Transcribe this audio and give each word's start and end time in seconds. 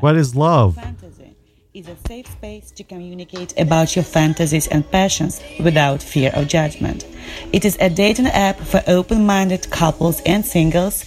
What 0.00 0.16
is 0.16 0.34
Love? 0.34 0.76
Fantasy 0.76 1.36
is 1.74 1.86
a 1.86 1.96
safe 2.08 2.26
space 2.26 2.70
to 2.70 2.82
communicate 2.82 3.52
about 3.60 3.94
your 3.94 4.02
fantasies 4.02 4.66
and 4.66 4.90
passions 4.90 5.42
without 5.62 6.02
fear 6.02 6.30
of 6.34 6.48
judgment. 6.48 7.06
It 7.52 7.66
is 7.66 7.76
a 7.80 7.90
dating 7.90 8.28
app 8.28 8.58
for 8.58 8.82
open 8.86 9.26
minded 9.26 9.70
couples 9.70 10.22
and 10.24 10.44
singles 10.44 11.04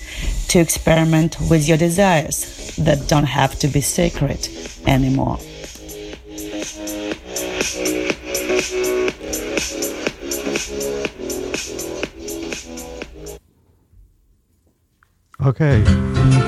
to 0.50 0.60
experiment 0.60 1.38
with 1.50 1.68
your 1.68 1.78
desires 1.78 2.76
that 2.76 3.08
don't 3.08 3.26
have 3.26 3.58
to 3.60 3.68
be 3.68 3.82
secret 3.82 4.50
anymore. 4.86 5.40
Okay. 15.44 16.43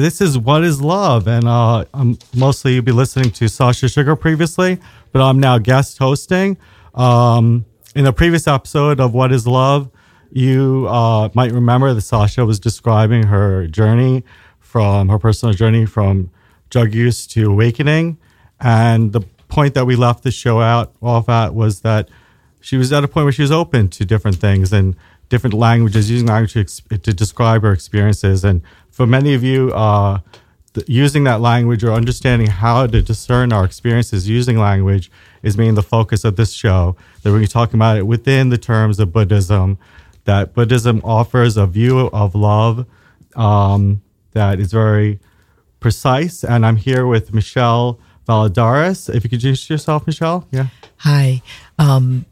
This 0.00 0.20
is 0.20 0.38
What 0.38 0.64
is 0.64 0.80
Love, 0.80 1.26
and 1.26 1.48
uh, 1.48 1.84
I'm 1.92 2.18
mostly 2.34 2.74
you'll 2.74 2.84
be 2.84 2.92
listening 2.92 3.30
to 3.32 3.48
Sasha 3.48 3.88
Sugar 3.88 4.14
previously, 4.16 4.78
but 5.12 5.20
I'm 5.20 5.40
now 5.40 5.58
guest 5.58 5.98
hosting. 5.98 6.56
Um, 6.94 7.64
in 7.94 8.04
the 8.04 8.12
previous 8.12 8.46
episode 8.46 9.00
of 9.00 9.12
What 9.12 9.32
is 9.32 9.46
Love, 9.46 9.90
you 10.30 10.86
uh, 10.88 11.30
might 11.34 11.52
remember 11.52 11.92
that 11.94 12.00
Sasha 12.02 12.46
was 12.46 12.60
describing 12.60 13.24
her 13.24 13.66
journey 13.66 14.24
from 14.60 15.08
her 15.08 15.18
personal 15.18 15.54
journey 15.54 15.84
from 15.84 16.30
drug 16.70 16.94
use 16.94 17.26
to 17.28 17.50
awakening, 17.50 18.18
and 18.60 19.12
the 19.12 19.22
point 19.48 19.74
that 19.74 19.86
we 19.86 19.96
left 19.96 20.22
the 20.22 20.30
show 20.30 20.60
out 20.60 20.92
off 21.02 21.28
at 21.28 21.54
was 21.54 21.80
that 21.80 22.08
she 22.60 22.76
was 22.76 22.92
at 22.92 23.04
a 23.04 23.08
point 23.08 23.24
where 23.24 23.32
she 23.32 23.42
was 23.42 23.52
open 23.52 23.88
to 23.88 24.04
different 24.04 24.36
things 24.36 24.72
and 24.72 24.94
different 25.28 25.54
languages, 25.54 26.10
using 26.10 26.26
language 26.26 26.54
to, 26.54 26.60
ex- 26.60 26.82
to 26.90 27.12
describe 27.12 27.64
our 27.64 27.72
experiences. 27.72 28.44
And 28.44 28.62
for 28.90 29.06
many 29.06 29.34
of 29.34 29.42
you, 29.42 29.70
uh, 29.72 30.20
th- 30.74 30.88
using 30.88 31.24
that 31.24 31.40
language 31.40 31.84
or 31.84 31.92
understanding 31.92 32.48
how 32.48 32.86
to 32.86 33.02
discern 33.02 33.52
our 33.52 33.64
experiences 33.64 34.28
using 34.28 34.58
language 34.58 35.10
is 35.42 35.56
being 35.56 35.74
the 35.74 35.82
focus 35.82 36.24
of 36.24 36.36
this 36.36 36.52
show. 36.52 36.96
That 37.22 37.32
we're 37.32 37.46
talking 37.46 37.76
about 37.76 37.96
it 37.96 38.06
within 38.06 38.48
the 38.48 38.58
terms 38.58 38.98
of 38.98 39.12
Buddhism. 39.12 39.78
That 40.24 40.54
Buddhism 40.54 41.00
offers 41.04 41.56
a 41.56 41.66
view 41.66 42.10
of 42.12 42.34
love 42.34 42.86
um, 43.36 44.02
that 44.32 44.60
is 44.60 44.72
very 44.72 45.20
precise. 45.80 46.44
And 46.44 46.66
I'm 46.66 46.76
here 46.76 47.06
with 47.06 47.32
Michelle 47.32 47.98
Valladares. 48.28 49.08
If 49.08 49.24
you 49.24 49.30
could 49.30 49.36
introduce 49.36 49.70
yourself, 49.70 50.06
Michelle. 50.06 50.46
Yeah. 50.50 50.66
Hi. 50.98 51.42
Um, 51.78 52.26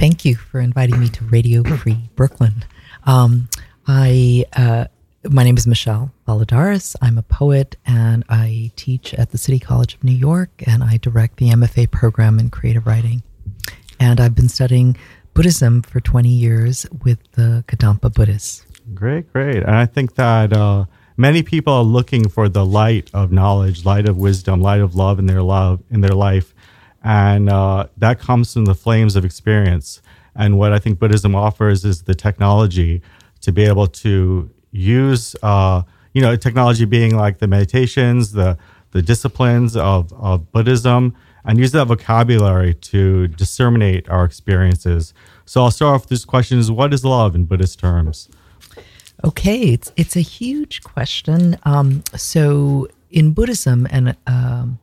thank 0.00 0.24
you 0.24 0.34
for 0.34 0.60
inviting 0.60 0.98
me 0.98 1.08
to 1.10 1.22
Radio 1.26 1.62
Free 1.62 2.08
Brooklyn. 2.16 2.64
Um, 3.04 3.50
I 3.86 4.46
uh, 4.56 4.86
my 5.28 5.44
name 5.44 5.58
is 5.58 5.66
Michelle 5.66 6.10
Valladares. 6.26 6.96
I'm 7.02 7.18
a 7.18 7.22
poet 7.22 7.76
and 7.84 8.24
I 8.30 8.72
teach 8.76 9.12
at 9.12 9.30
the 9.30 9.36
City 9.36 9.58
College 9.58 9.96
of 9.96 10.02
New 10.02 10.16
York 10.16 10.48
and 10.66 10.82
I 10.82 10.96
direct 10.96 11.36
the 11.36 11.50
MFA 11.50 11.90
program 11.90 12.38
in 12.38 12.48
creative 12.48 12.86
writing. 12.86 13.22
And 14.00 14.22
I've 14.22 14.34
been 14.34 14.48
studying 14.48 14.96
Buddhism 15.34 15.82
for 15.82 16.00
20 16.00 16.30
years 16.30 16.86
with 17.04 17.18
the 17.32 17.62
Kadampa 17.68 18.14
Buddhists. 18.14 18.64
Great, 18.94 19.30
great. 19.34 19.58
And 19.58 19.76
I 19.76 19.84
think 19.84 20.14
that 20.14 20.54
uh, 20.54 20.86
many 21.18 21.42
people 21.42 21.74
are 21.74 21.84
looking 21.84 22.26
for 22.26 22.48
the 22.48 22.64
light 22.64 23.10
of 23.12 23.32
knowledge, 23.32 23.84
light 23.84 24.08
of 24.08 24.16
wisdom, 24.16 24.62
light 24.62 24.80
of 24.80 24.94
love 24.94 25.18
in 25.18 25.26
their 25.26 25.42
love 25.42 25.82
in 25.90 26.00
their 26.00 26.14
life, 26.14 26.54
and 27.02 27.48
uh, 27.48 27.86
that 27.96 28.18
comes 28.18 28.52
from 28.52 28.66
the 28.66 28.74
flames 28.74 29.16
of 29.16 29.24
experience. 29.24 30.02
And 30.34 30.58
what 30.58 30.72
I 30.72 30.78
think 30.78 30.98
Buddhism 30.98 31.34
offers 31.34 31.84
is 31.84 32.02
the 32.02 32.14
technology 32.14 33.02
to 33.40 33.52
be 33.52 33.64
able 33.64 33.86
to 33.86 34.50
use, 34.70 35.34
uh, 35.42 35.82
you 36.12 36.22
know, 36.22 36.36
technology 36.36 36.84
being 36.84 37.16
like 37.16 37.38
the 37.38 37.46
meditations, 37.46 38.32
the 38.32 38.58
the 38.92 39.02
disciplines 39.02 39.76
of, 39.76 40.12
of 40.14 40.50
Buddhism, 40.50 41.14
and 41.44 41.58
use 41.58 41.70
that 41.72 41.84
vocabulary 41.84 42.74
to 42.74 43.28
disseminate 43.28 44.08
our 44.08 44.24
experiences. 44.24 45.14
So 45.44 45.62
I'll 45.62 45.70
start 45.70 45.94
off 45.94 46.00
with 46.02 46.10
this 46.10 46.24
question: 46.24 46.58
Is 46.58 46.70
what 46.70 46.92
is 46.92 47.04
love 47.04 47.34
in 47.34 47.44
Buddhist 47.44 47.78
terms? 47.78 48.28
Okay, 49.24 49.60
it's 49.60 49.92
it's 49.96 50.16
a 50.16 50.20
huge 50.20 50.82
question. 50.82 51.56
Um, 51.62 52.02
so 52.16 52.88
in 53.10 53.32
Buddhism 53.32 53.86
and 53.90 54.16
um, 54.26 54.79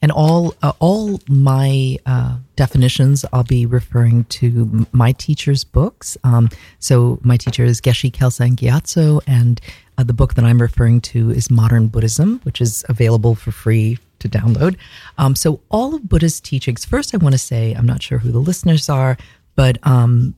and 0.00 0.12
all 0.12 0.54
uh, 0.62 0.72
all 0.78 1.20
my 1.28 1.98
uh, 2.06 2.36
definitions, 2.56 3.24
I'll 3.32 3.44
be 3.44 3.66
referring 3.66 4.24
to 4.24 4.86
my 4.92 5.12
teacher's 5.12 5.64
books. 5.64 6.16
Um, 6.24 6.48
so 6.78 7.18
my 7.22 7.36
teacher 7.36 7.64
is 7.64 7.80
Geshe 7.80 8.10
Kelsang 8.12 8.56
Gyatso, 8.56 9.20
and 9.26 9.60
uh, 9.96 10.04
the 10.04 10.12
book 10.12 10.34
that 10.34 10.44
I'm 10.44 10.60
referring 10.60 11.00
to 11.02 11.30
is 11.30 11.50
Modern 11.50 11.88
Buddhism, 11.88 12.40
which 12.44 12.60
is 12.60 12.84
available 12.88 13.34
for 13.34 13.50
free 13.50 13.98
to 14.20 14.28
download. 14.28 14.76
Um, 15.16 15.34
so 15.34 15.60
all 15.70 15.94
of 15.94 16.08
Buddha's 16.08 16.40
teachings. 16.40 16.84
First, 16.84 17.14
I 17.14 17.18
want 17.18 17.34
to 17.34 17.38
say 17.38 17.72
I'm 17.74 17.86
not 17.86 18.02
sure 18.02 18.18
who 18.18 18.30
the 18.30 18.38
listeners 18.38 18.88
are, 18.88 19.16
but 19.56 19.78
um, 19.86 20.34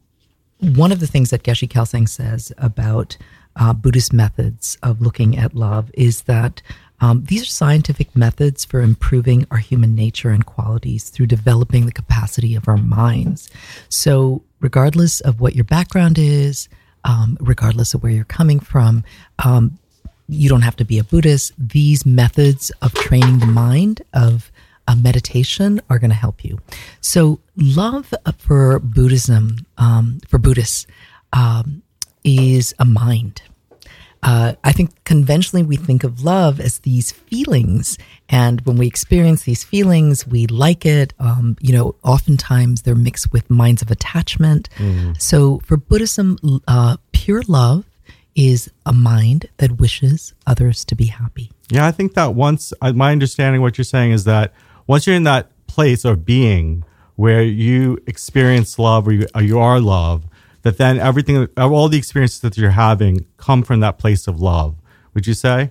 one 0.60 0.92
of 0.92 1.00
the 1.00 1.06
things 1.06 1.30
that 1.30 1.42
Geshe 1.42 1.68
Kelsang 1.68 2.08
says 2.08 2.52
about 2.58 3.16
uh, 3.56 3.72
Buddhist 3.72 4.12
methods 4.12 4.78
of 4.82 5.00
looking 5.00 5.36
at 5.36 5.54
love 5.54 5.90
is 5.94 6.22
that 6.22 6.62
um, 7.00 7.24
these 7.24 7.42
are 7.42 7.46
scientific 7.46 8.14
methods 8.14 8.64
for 8.64 8.80
improving 8.80 9.46
our 9.50 9.58
human 9.58 9.94
nature 9.94 10.30
and 10.30 10.44
qualities 10.44 11.08
through 11.08 11.26
developing 11.26 11.86
the 11.86 11.92
capacity 11.92 12.54
of 12.54 12.68
our 12.68 12.76
minds. 12.76 13.50
So, 13.88 14.42
regardless 14.60 15.20
of 15.20 15.40
what 15.40 15.54
your 15.54 15.64
background 15.64 16.18
is, 16.18 16.68
um, 17.04 17.38
regardless 17.40 17.94
of 17.94 18.02
where 18.02 18.12
you're 18.12 18.24
coming 18.24 18.60
from, 18.60 19.04
um, 19.44 19.78
you 20.28 20.48
don't 20.48 20.62
have 20.62 20.76
to 20.76 20.84
be 20.84 20.98
a 20.98 21.04
Buddhist. 21.04 21.52
These 21.58 22.04
methods 22.04 22.70
of 22.82 22.92
training 22.94 23.38
the 23.38 23.46
mind, 23.46 24.02
of 24.12 24.52
uh, 24.86 24.94
meditation, 24.94 25.80
are 25.88 25.98
going 25.98 26.10
to 26.10 26.16
help 26.16 26.44
you. 26.44 26.58
So, 27.00 27.40
love 27.56 28.12
for 28.38 28.78
Buddhism, 28.78 29.66
um, 29.78 30.20
for 30.28 30.38
Buddhists, 30.38 30.86
um, 31.32 31.82
is 32.24 32.74
a 32.78 32.84
mind. 32.84 33.42
Uh, 34.22 34.52
I 34.62 34.72
think 34.72 35.02
conventionally 35.04 35.62
we 35.62 35.76
think 35.76 36.04
of 36.04 36.22
love 36.22 36.60
as 36.60 36.80
these 36.80 37.10
feelings, 37.10 37.96
and 38.28 38.60
when 38.62 38.76
we 38.76 38.86
experience 38.86 39.44
these 39.44 39.64
feelings, 39.64 40.26
we 40.26 40.46
like 40.46 40.84
it. 40.84 41.14
Um, 41.18 41.56
you 41.60 41.72
know, 41.72 41.94
oftentimes 42.02 42.82
they're 42.82 42.94
mixed 42.94 43.32
with 43.32 43.48
minds 43.48 43.80
of 43.82 43.90
attachment. 43.90 44.68
So 45.18 45.60
for 45.60 45.76
Buddhism, 45.76 46.38
uh, 46.68 46.98
pure 47.12 47.42
love 47.48 47.84
is 48.36 48.70
a 48.86 48.92
mind 48.92 49.48
that 49.56 49.80
wishes 49.80 50.34
others 50.46 50.84
to 50.86 50.94
be 50.94 51.06
happy. 51.06 51.50
Yeah, 51.70 51.86
I 51.86 51.90
think 51.90 52.14
that 52.14 52.34
once 52.34 52.72
uh, 52.80 52.92
my 52.92 53.12
understanding 53.12 53.60
of 53.60 53.62
what 53.62 53.78
you're 53.78 53.84
saying 53.84 54.12
is 54.12 54.24
that 54.24 54.52
once 54.86 55.06
you're 55.06 55.16
in 55.16 55.24
that 55.24 55.50
place 55.66 56.04
of 56.04 56.24
being 56.24 56.84
where 57.16 57.42
you 57.42 57.98
experience 58.06 58.78
love 58.78 59.06
or 59.06 59.12
you, 59.12 59.26
or 59.34 59.42
you 59.42 59.58
are 59.58 59.80
love, 59.80 60.24
that 60.62 60.78
then 60.78 60.98
everything, 60.98 61.46
all 61.56 61.88
the 61.88 61.98
experiences 61.98 62.40
that 62.40 62.56
you're 62.56 62.70
having 62.70 63.26
come 63.36 63.62
from 63.62 63.80
that 63.80 63.98
place 63.98 64.26
of 64.26 64.40
love. 64.40 64.76
Would 65.14 65.26
you 65.26 65.34
say? 65.34 65.70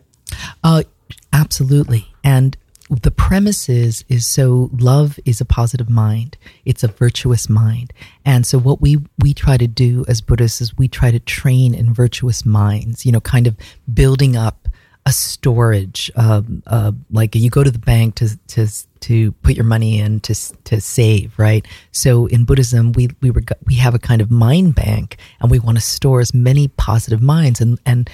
Uh, 0.63 0.83
absolutely. 1.31 2.13
And 2.23 2.57
the 2.89 3.11
premise 3.11 3.69
is 3.69 4.03
is 4.09 4.25
so 4.25 4.69
love 4.73 5.19
is 5.23 5.39
a 5.39 5.45
positive 5.45 5.89
mind. 5.89 6.37
It's 6.65 6.83
a 6.83 6.87
virtuous 6.87 7.47
mind. 7.47 7.93
And 8.25 8.47
so 8.47 8.57
what 8.57 8.81
we 8.81 8.97
we 9.19 9.33
try 9.33 9.57
to 9.57 9.67
do 9.67 10.05
as 10.07 10.21
Buddhists 10.21 10.59
is 10.59 10.77
we 10.77 10.87
try 10.87 11.11
to 11.11 11.19
train 11.19 11.75
in 11.75 11.93
virtuous 11.93 12.45
minds. 12.45 13.05
You 13.05 13.11
know, 13.11 13.21
kind 13.21 13.45
of 13.45 13.55
building 13.93 14.35
up 14.35 14.67
a 15.05 15.11
storage. 15.11 16.11
Um, 16.15 16.63
uh, 16.65 16.93
like 17.11 17.35
you 17.35 17.49
go 17.51 17.63
to 17.63 17.71
the 17.71 17.79
bank 17.79 18.15
to 18.15 18.37
to 18.47 18.67
to 19.01 19.31
put 19.43 19.55
your 19.55 19.65
money 19.65 19.99
in 19.99 20.19
to 20.21 20.33
to 20.65 20.81
save, 20.81 21.37
right? 21.37 21.65
So 21.91 22.25
in 22.27 22.45
Buddhism, 22.45 22.93
we 22.93 23.09
we 23.21 23.31
were 23.31 23.43
we 23.65 23.75
have 23.75 23.95
a 23.95 23.99
kind 23.99 24.21
of 24.21 24.31
mind 24.31 24.75
bank, 24.75 25.17
and 25.39 25.51
we 25.51 25.59
want 25.59 25.77
to 25.77 25.83
store 25.83 26.19
as 26.19 26.33
many 26.33 26.67
positive 26.67 27.21
minds 27.21 27.61
and 27.61 27.79
and 27.85 28.09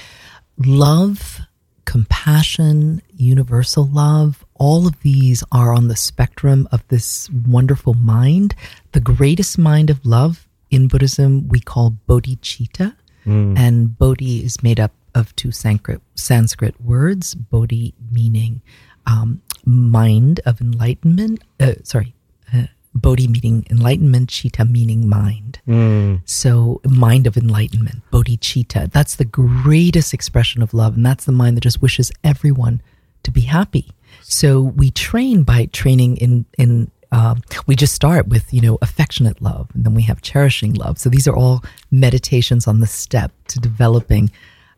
love 0.58 1.42
compassion, 1.86 3.02
universal 3.16 3.88
love, 3.88 4.44
all 4.56 4.88
of 4.88 5.00
these 5.02 5.44
are 5.52 5.74
on 5.74 5.88
the 5.88 5.96
spectrum 5.96 6.68
of 6.72 6.86
this 6.90 7.30
wonderful 7.48 7.94
mind. 7.94 8.56
The 8.92 9.00
greatest 9.00 9.58
mind 9.58 9.90
of 9.90 10.06
love 10.06 10.48
in 10.70 10.88
Buddhism 10.88 11.48
we 11.48 11.60
call 11.60 11.96
bodhicitta. 12.08 12.96
Hmm. 13.24 13.56
And 13.58 13.98
bodhi 13.98 14.44
is 14.44 14.62
made 14.62 14.80
up 14.80 14.92
of 15.16 15.36
two 15.36 15.52
Sanskrit, 15.52 16.02
Sanskrit 16.16 16.80
words, 16.82 17.34
bodhi 17.34 17.94
meaning 18.12 18.62
um, 19.06 19.42
mind 19.66 20.40
of 20.46 20.62
enlightenment, 20.62 21.44
uh, 21.60 21.74
sorry, 21.84 22.14
uh, 22.54 22.64
bodhi 22.94 23.28
meaning 23.28 23.66
enlightenment, 23.70 24.30
chitta 24.30 24.66
meaning 24.66 25.08
mind. 25.10 25.60
So, 26.26 26.82
mind 26.88 27.28
of 27.28 27.36
enlightenment, 27.38 28.04
bodhicitta. 28.12 28.92
That's 28.92 29.16
the 29.16 29.26
greatest 29.26 30.14
expression 30.14 30.62
of 30.62 30.74
love. 30.74 30.96
And 30.96 31.06
that's 31.06 31.26
the 31.26 31.32
mind 31.32 31.58
that 31.58 31.62
just 31.62 31.82
wishes 31.82 32.12
everyone 32.24 32.82
to 33.24 33.32
be 33.32 33.42
happy. 33.42 33.92
So, 34.22 34.62
we 34.62 34.92
train 34.92 35.44
by 35.44 35.66
training 35.66 36.18
in, 36.18 36.46
in, 36.58 36.92
um, 37.12 37.42
we 37.68 37.76
just 37.76 37.94
start 37.94 38.28
with, 38.28 38.54
you 38.54 38.62
know, 38.62 38.78
affectionate 38.82 39.42
love, 39.42 39.70
and 39.74 39.84
then 39.84 39.94
we 39.94 40.04
have 40.04 40.22
cherishing 40.22 40.74
love. 40.74 40.98
So, 40.98 41.10
these 41.10 41.28
are 41.28 41.36
all 41.36 41.64
meditations 41.92 42.68
on 42.68 42.80
the 42.80 42.88
step 42.88 43.32
to 43.50 43.60
developing. 43.60 44.32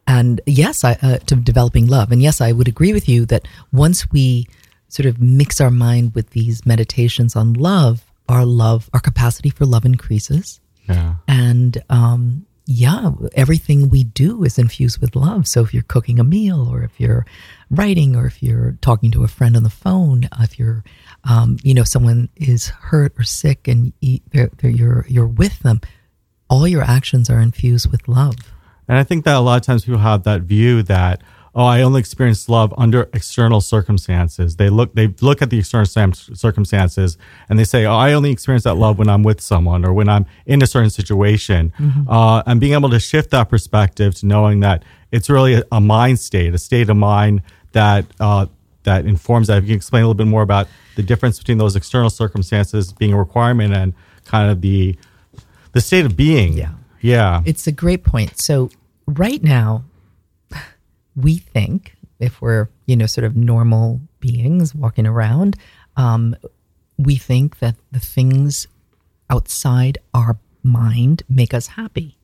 And 0.07 0.42
yes, 0.45 0.83
I, 0.83 0.94
uh, 1.01 1.18
to 1.18 1.36
developing 1.36 1.88
love. 1.88 2.12
And 2.12 2.21
yes, 2.21 2.42
I 2.42 2.54
would 2.54 2.68
agree 2.68 2.94
with 2.94 3.07
you 3.09 3.25
that 3.25 3.48
once 3.71 4.09
we 4.09 4.48
sort 4.88 5.06
of 5.06 5.21
mix 5.21 5.59
our 5.59 5.69
mind 5.69 6.15
with 6.15 6.30
these 6.30 6.65
meditations 6.65 7.36
on 7.36 7.54
love, 7.54 8.06
our 8.30 8.45
love, 8.45 8.89
our 8.94 9.01
capacity 9.01 9.50
for 9.50 9.65
love 9.65 9.86
increases. 9.86 10.62
Yeah. 10.88 11.15
And 11.27 11.83
um, 11.89 12.45
yeah, 12.65 13.12
everything 13.33 13.89
we 13.89 14.04
do 14.04 14.44
is 14.44 14.57
infused 14.57 15.00
with 15.00 15.15
love. 15.15 15.48
So 15.48 15.62
if 15.62 15.74
you're 15.74 15.83
cooking 15.83 16.19
a 16.19 16.24
meal, 16.24 16.68
or 16.69 16.83
if 16.83 17.00
you're 17.00 17.25
writing, 17.69 18.15
or 18.15 18.25
if 18.25 18.42
you're 18.44 18.77
talking 18.81 19.12
to 19.12 19.24
a 19.24 19.27
friend 19.27 19.56
on 19.56 19.63
the 19.63 19.69
phone, 19.69 20.25
uh, 20.31 20.44
if 20.44 20.60
you're, 20.60 20.83
um, 21.24 21.57
you 21.63 21.74
know, 21.74 21.83
someone 21.83 22.30
is 22.36 22.68
hurt 22.68 23.13
or 23.18 23.24
sick, 23.24 23.68
and 23.68 23.94
you, 24.01 24.19
they're, 24.31 24.50
they're, 24.57 24.71
you're 24.71 25.06
you're 25.07 25.27
with 25.27 25.60
them, 25.60 25.80
all 26.50 26.68
your 26.68 26.83
actions 26.83 27.30
are 27.30 27.39
infused 27.39 27.89
with 27.92 28.07
love. 28.07 28.36
And 28.88 28.98
I 28.98 29.04
think 29.04 29.25
that 29.25 29.36
a 29.36 29.39
lot 29.39 29.57
of 29.57 29.63
times 29.63 29.86
people 29.86 30.00
have 30.00 30.24
that 30.24 30.42
view 30.44 30.81
that, 30.84 31.22
oh, 31.54 31.66
I 31.66 31.81
only 31.81 32.00
experience 32.00 32.48
love 32.48 32.74
under 32.78 33.10
external 33.13 33.62
circumstances. 33.62 34.56
They 34.56 34.69
look, 34.69 34.94
they 34.95 35.07
look 35.22 35.42
at 35.42 35.50
the 35.50 35.60
external 35.60 35.86
circumstances 35.86 37.18
and 37.50 37.57
they 37.57 37.63
say, 37.63 37.86
oh, 37.86 37.95
I 37.95 38.13
only 38.13 38.31
experience 38.31 38.63
that 38.63 38.75
love 38.75 38.98
when 39.00 39.10
I'm 39.10 39.24
with 39.24 39.42
someone 39.42 39.84
or 39.84 39.92
when 39.92 40.07
I'm 40.07 40.25
in 40.45 40.62
a 40.62 40.68
certain 40.68 40.89
situation. 40.89 41.74
Uh, 42.07 42.44
and 42.45 42.60
being 42.60 42.74
able 42.74 42.89
to 42.92 43.00
shift 43.00 43.31
that 43.31 43.50
perspective 43.50 44.16
to 44.16 44.25
knowing 44.25 44.60
that 44.62 44.84
it's 45.12 45.30
really 45.30 45.56
a, 45.56 45.63
a 45.72 45.81
mind 45.81 46.19
state, 46.19 46.54
a 46.54 46.57
state 46.57 46.89
of 46.89 46.98
mind 46.98 47.42
that, 47.72 48.06
uh, 48.19 48.45
that 48.84 49.06
informs 49.06 49.48
that. 49.48 49.57
If 49.57 49.63
you 49.63 49.69
can 49.69 49.78
explain 49.78 50.04
a 50.04 50.06
little 50.06 50.13
bit 50.13 50.28
more 50.28 50.44
about 50.44 50.68
the 50.95 51.04
difference 51.04 51.39
between 51.39 51.57
those 51.57 51.75
external 51.75 52.10
circumstances 52.10 52.94
being 52.94 53.13
a 53.13 53.18
requirement 53.18 53.74
and 53.74 53.94
kind 54.24 54.50
of 54.50 54.62
the, 54.62 54.95
the 55.74 55.81
state 55.81 56.06
of 56.06 56.16
being. 56.16 56.54
Yeah. 56.54 56.72
Yeah. 57.01 57.42
It's 57.45 57.68
a 57.68 57.72
great 57.72 58.04
point. 58.04 58.39
So 58.39 58.69
right 59.07 59.42
now, 59.42 59.83
we 61.15 61.38
think 61.38 61.95
if 62.19 62.42
we're 62.42 62.69
you 62.86 62.95
know 62.95 63.06
sort 63.06 63.25
of 63.25 63.36
normal 63.36 64.01
beings 64.19 64.75
walking 64.75 65.07
around, 65.07 65.56
um, 65.95 66.36
we 66.98 67.15
think 67.15 67.59
that 67.59 67.75
the 67.92 68.00
things 68.00 68.68
outside 69.30 69.98
our 70.13 70.38
mind 70.63 71.24
make 71.30 71.54
us 71.54 71.68
happy. 71.68 72.18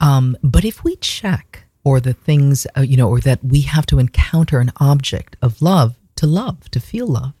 Um, 0.00 0.36
but 0.42 0.64
if 0.64 0.82
we 0.84 0.96
check, 0.96 1.64
or 1.84 2.00
the 2.00 2.12
things 2.14 2.66
uh, 2.76 2.82
you 2.82 2.96
know, 2.96 3.08
or 3.08 3.20
that 3.20 3.42
we 3.44 3.62
have 3.62 3.86
to 3.86 3.98
encounter 3.98 4.58
an 4.60 4.72
object 4.78 5.36
of 5.42 5.62
love 5.62 5.94
to 6.16 6.26
love 6.26 6.70
to 6.70 6.80
feel 6.80 7.06
love. 7.06 7.32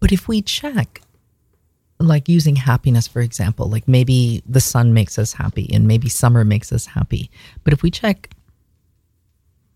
But 0.00 0.12
if 0.12 0.28
we 0.28 0.42
check 0.42 1.00
like 2.00 2.28
using 2.28 2.56
happiness 2.56 3.08
for 3.08 3.20
example 3.20 3.68
like 3.68 3.88
maybe 3.88 4.42
the 4.46 4.60
sun 4.60 4.94
makes 4.94 5.18
us 5.18 5.32
happy 5.32 5.68
and 5.72 5.86
maybe 5.86 6.08
summer 6.08 6.44
makes 6.44 6.72
us 6.72 6.86
happy. 6.86 7.30
But 7.64 7.72
if 7.72 7.82
we 7.82 7.90
check 7.90 8.30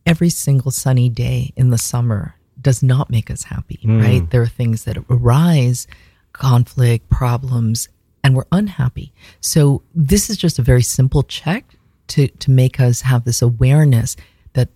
every 0.06 0.30
single 0.30 0.70
sunny 0.70 1.08
day 1.08 1.52
in 1.56 1.70
the 1.70 1.78
summer 1.78 2.34
does 2.60 2.82
not 2.82 3.10
make 3.10 3.30
us 3.30 3.44
happy 3.44 3.80
hmm. 3.82 4.00
right? 4.00 4.30
There 4.30 4.42
are 4.42 4.46
things 4.46 4.84
that 4.84 4.96
arise 5.10 5.86
conflict 6.32 7.08
problems 7.10 7.88
and 8.24 8.36
we're 8.36 8.44
unhappy. 8.52 9.12
So 9.40 9.82
this 9.94 10.30
is 10.30 10.36
just 10.36 10.58
a 10.58 10.62
very 10.62 10.82
simple 10.82 11.22
check 11.22 11.64
to 12.08 12.28
to 12.28 12.50
make 12.50 12.80
us 12.80 13.02
have 13.02 13.24
this 13.24 13.42
awareness 13.42 14.16
that 14.52 14.68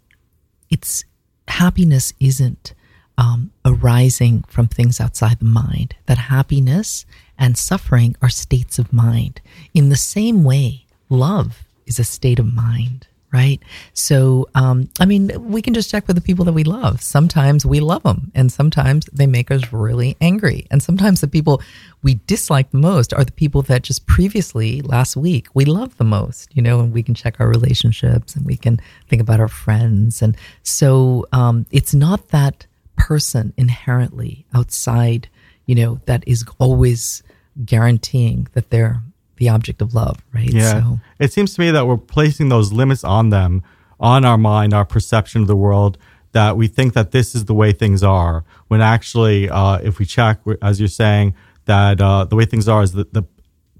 it's 0.70 1.04
happiness 1.48 2.12
isn't 2.20 2.74
um, 3.18 3.50
arising 3.64 4.44
from 4.48 4.68
things 4.68 5.00
outside 5.00 5.38
the 5.38 5.44
mind. 5.46 5.94
That 6.06 6.18
happiness 6.18 7.06
and 7.38 7.56
suffering 7.56 8.16
are 8.22 8.28
states 8.28 8.78
of 8.78 8.92
mind. 8.92 9.40
In 9.74 9.88
the 9.88 9.96
same 9.96 10.44
way, 10.44 10.86
love 11.08 11.64
is 11.86 11.98
a 11.98 12.04
state 12.04 12.38
of 12.38 12.52
mind, 12.52 13.06
right? 13.32 13.60
So, 13.92 14.48
um, 14.54 14.88
I 14.98 15.04
mean, 15.04 15.30
we 15.50 15.62
can 15.62 15.74
just 15.74 15.90
check 15.90 16.06
with 16.06 16.16
the 16.16 16.22
people 16.22 16.44
that 16.46 16.52
we 16.52 16.64
love. 16.64 17.02
Sometimes 17.02 17.64
we 17.64 17.80
love 17.80 18.02
them, 18.02 18.32
and 18.34 18.50
sometimes 18.50 19.06
they 19.12 19.26
make 19.26 19.50
us 19.50 19.72
really 19.72 20.16
angry. 20.20 20.66
And 20.70 20.82
sometimes 20.82 21.20
the 21.20 21.28
people 21.28 21.62
we 22.02 22.20
dislike 22.26 22.70
the 22.70 22.78
most 22.78 23.12
are 23.12 23.24
the 23.24 23.32
people 23.32 23.62
that 23.62 23.82
just 23.82 24.06
previously, 24.06 24.80
last 24.82 25.16
week, 25.16 25.48
we 25.54 25.64
loved 25.64 25.98
the 25.98 26.04
most, 26.04 26.54
you 26.56 26.62
know, 26.62 26.80
and 26.80 26.92
we 26.92 27.02
can 27.02 27.14
check 27.14 27.36
our 27.38 27.48
relationships 27.48 28.34
and 28.34 28.46
we 28.46 28.56
can 28.56 28.80
think 29.08 29.22
about 29.22 29.40
our 29.40 29.48
friends. 29.48 30.22
And 30.22 30.36
so 30.62 31.26
um, 31.32 31.66
it's 31.70 31.94
not 31.94 32.28
that 32.28 32.66
person 32.96 33.52
inherently 33.56 34.46
outside, 34.54 35.28
you 35.66 35.74
know, 35.74 36.00
that 36.06 36.24
is 36.26 36.44
always 36.58 37.22
guaranteeing 37.64 38.48
that 38.52 38.70
they're 38.70 39.02
the 39.36 39.48
object 39.48 39.82
of 39.82 39.94
love, 39.94 40.24
right? 40.32 40.52
Yeah. 40.52 40.80
So, 40.80 41.00
It 41.18 41.32
seems 41.32 41.54
to 41.54 41.60
me 41.60 41.70
that 41.70 41.86
we're 41.86 41.96
placing 41.96 42.48
those 42.48 42.72
limits 42.72 43.04
on 43.04 43.30
them, 43.30 43.62
on 44.00 44.24
our 44.24 44.38
mind, 44.38 44.72
our 44.72 44.84
perception 44.84 45.42
of 45.42 45.48
the 45.48 45.56
world, 45.56 45.98
that 46.32 46.56
we 46.56 46.68
think 46.68 46.94
that 46.94 47.12
this 47.12 47.34
is 47.34 47.44
the 47.46 47.54
way 47.54 47.72
things 47.72 48.02
are. 48.02 48.44
When 48.68 48.80
actually, 48.80 49.48
uh, 49.48 49.78
if 49.78 49.98
we 49.98 50.04
check, 50.04 50.40
as 50.62 50.80
you're 50.80 50.88
saying, 50.88 51.34
that 51.66 52.00
uh, 52.00 52.24
the 52.24 52.36
way 52.36 52.44
things 52.44 52.68
are 52.68 52.82
is 52.82 52.92
the, 52.92 53.06
the 53.12 53.24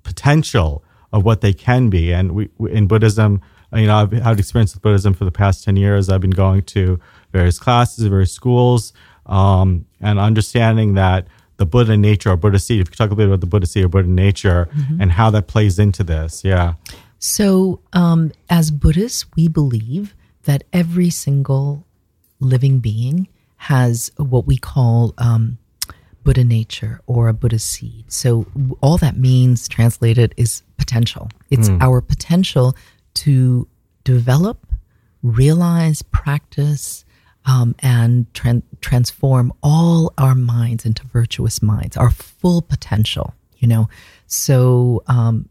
potential 0.02 0.84
of 1.12 1.24
what 1.24 1.40
they 1.40 1.52
can 1.52 1.88
be. 1.88 2.12
And 2.12 2.32
we, 2.32 2.48
in 2.70 2.86
Buddhism, 2.86 3.40
you 3.74 3.86
know, 3.86 3.96
I've 3.96 4.12
had 4.12 4.38
experience 4.38 4.74
with 4.74 4.82
Buddhism 4.82 5.14
for 5.14 5.24
the 5.24 5.30
past 5.32 5.64
10 5.64 5.76
years. 5.76 6.08
I've 6.08 6.20
been 6.20 6.30
going 6.30 6.62
to 6.62 7.00
various 7.36 7.58
classes, 7.58 8.04
various 8.06 8.32
schools, 8.32 8.92
um, 9.26 9.86
and 10.00 10.18
understanding 10.18 10.94
that 10.94 11.26
the 11.58 11.66
Buddha 11.66 11.96
nature 11.96 12.30
or 12.30 12.36
Buddha 12.36 12.58
seed, 12.58 12.80
if 12.80 12.88
you 12.90 12.96
talk 12.96 13.10
a 13.10 13.16
bit 13.16 13.26
about 13.26 13.40
the 13.40 13.46
Buddha 13.46 13.66
seed 13.66 13.84
or 13.84 13.88
Buddha 13.88 14.08
nature 14.08 14.68
and 15.00 15.12
how 15.12 15.30
that 15.30 15.46
plays 15.46 15.78
into 15.78 16.02
this. 16.04 16.44
Yeah. 16.44 16.74
so 17.18 17.80
um, 17.92 18.32
as 18.50 18.70
Buddhists, 18.70 19.24
we 19.36 19.48
believe 19.48 20.14
that 20.44 20.64
every 20.72 21.10
single 21.10 21.84
living 22.40 22.78
being 22.78 23.28
has 23.56 24.12
what 24.16 24.46
we 24.46 24.56
call 24.58 25.14
um, 25.18 25.58
Buddha 26.24 26.44
nature 26.44 27.00
or 27.06 27.28
a 27.28 27.32
Buddha 27.32 27.58
seed. 27.58 28.04
So 28.08 28.46
all 28.80 28.98
that 28.98 29.16
means, 29.16 29.68
translated, 29.68 30.34
is 30.36 30.62
potential. 30.76 31.30
It's 31.50 31.68
our 31.80 32.00
potential 32.00 32.76
to 33.14 33.66
develop, 34.04 34.58
realize, 35.22 36.02
practice, 36.02 37.05
um, 37.46 37.74
and 37.78 38.30
tran- 38.34 38.62
transform 38.80 39.52
all 39.62 40.12
our 40.18 40.34
minds 40.34 40.84
into 40.84 41.06
virtuous 41.06 41.62
minds, 41.62 41.96
our 41.96 42.10
full 42.10 42.60
potential, 42.60 43.34
you 43.58 43.68
know. 43.68 43.88
So 44.26 45.02
um, 45.06 45.48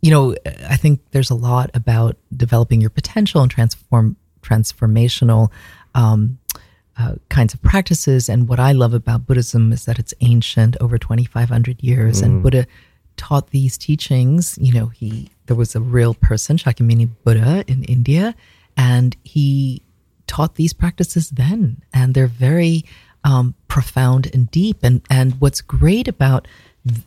you 0.00 0.10
know, 0.10 0.36
I 0.68 0.76
think 0.76 1.00
there's 1.10 1.30
a 1.30 1.34
lot 1.34 1.70
about 1.74 2.16
developing 2.36 2.80
your 2.80 2.90
potential 2.90 3.42
and 3.42 3.50
transform 3.50 4.16
transformational 4.42 5.50
um, 5.94 6.38
uh, 6.98 7.16
kinds 7.28 7.52
of 7.52 7.62
practices. 7.62 8.28
And 8.28 8.48
what 8.48 8.60
I 8.60 8.72
love 8.72 8.94
about 8.94 9.26
Buddhism 9.26 9.72
is 9.72 9.84
that 9.86 9.98
it's 9.98 10.14
ancient, 10.20 10.76
over 10.80 10.96
2,500 10.96 11.82
years, 11.82 12.20
and 12.20 12.42
Buddha 12.42 12.66
taught 13.16 13.50
these 13.50 13.76
teachings. 13.76 14.56
You 14.60 14.72
know, 14.72 14.86
he 14.86 15.30
there 15.46 15.56
was 15.56 15.74
a 15.74 15.80
real 15.80 16.14
person, 16.14 16.56
Shakyamuni 16.56 17.10
Buddha, 17.24 17.64
in 17.66 17.82
India, 17.84 18.34
and 18.76 19.16
he 19.24 19.82
taught 20.26 20.56
these 20.56 20.72
practices 20.72 21.30
then, 21.30 21.82
and 21.92 22.14
they're 22.14 22.26
very 22.26 22.84
um, 23.24 23.54
profound 23.68 24.30
and 24.32 24.50
deep. 24.50 24.78
And 24.82 25.02
and 25.10 25.34
what's 25.40 25.60
great 25.60 26.08
about 26.08 26.46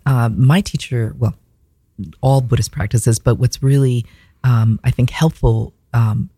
uh, 0.05 0.29
my 0.29 0.61
teacher, 0.61 1.15
well, 1.17 1.35
all 2.21 2.41
Buddhist 2.41 2.71
practices, 2.71 3.19
but 3.19 3.35
what's 3.35 3.61
really, 3.63 4.05
um, 4.43 4.79
I 4.83 4.91
think, 4.91 5.09
helpful 5.09 5.73
um, 5.93 6.29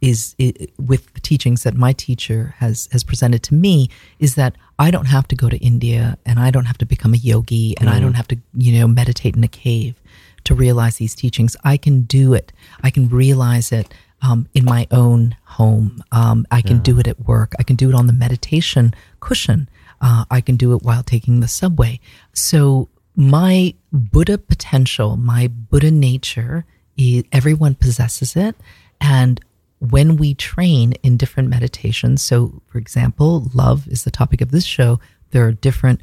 is 0.00 0.36
i 0.40 0.52
with 0.78 1.12
the 1.14 1.20
teachings 1.20 1.64
that 1.64 1.74
my 1.74 1.92
teacher 1.92 2.54
has 2.58 2.88
has 2.92 3.02
presented 3.02 3.42
to 3.42 3.54
me 3.54 3.88
is 4.18 4.34
that 4.36 4.54
I 4.78 4.92
don't 4.92 5.06
have 5.06 5.26
to 5.28 5.34
go 5.34 5.48
to 5.48 5.56
India 5.56 6.16
and 6.24 6.38
I 6.38 6.52
don't 6.52 6.66
have 6.66 6.78
to 6.78 6.86
become 6.86 7.14
a 7.14 7.16
yogi 7.16 7.74
and 7.78 7.90
I 7.90 7.98
don't 7.98 8.14
have 8.14 8.28
to 8.28 8.38
you 8.54 8.78
know 8.78 8.86
meditate 8.86 9.34
in 9.34 9.42
a 9.42 9.48
cave 9.48 9.94
to 10.44 10.54
realize 10.54 10.96
these 10.96 11.14
teachings. 11.14 11.56
I 11.64 11.76
can 11.76 12.02
do 12.02 12.32
it. 12.32 12.52
I 12.82 12.90
can 12.90 13.08
realize 13.08 13.72
it 13.72 13.92
um, 14.22 14.48
in 14.54 14.64
my 14.64 14.86
own 14.90 15.36
home. 15.44 16.02
Um, 16.12 16.46
I 16.50 16.60
can 16.60 16.80
do 16.80 16.98
it 16.98 17.06
at 17.06 17.20
work. 17.20 17.52
I 17.58 17.62
can 17.62 17.76
do 17.76 17.88
it 17.88 17.94
on 17.94 18.06
the 18.06 18.12
meditation 18.12 18.94
cushion. 19.20 19.68
Uh, 20.00 20.24
I 20.30 20.40
can 20.40 20.56
do 20.56 20.74
it 20.74 20.82
while 20.82 21.02
taking 21.02 21.40
the 21.40 21.48
subway. 21.48 22.00
So 22.32 22.88
my 23.16 23.74
Buddha 23.92 24.38
potential, 24.38 25.16
my 25.16 25.48
Buddha 25.48 25.90
nature, 25.90 26.64
i 26.98 27.24
everyone 27.32 27.74
possesses 27.74 28.36
it, 28.36 28.56
and 29.00 29.40
when 29.78 30.16
we 30.16 30.34
train 30.34 30.94
in 31.04 31.16
different 31.16 31.48
meditations, 31.48 32.22
so 32.22 32.60
for 32.66 32.78
example, 32.78 33.50
love 33.54 33.86
is 33.88 34.04
the 34.04 34.10
topic 34.10 34.40
of 34.40 34.50
this 34.50 34.64
show. 34.64 34.98
There 35.30 35.46
are 35.46 35.52
different 35.52 36.00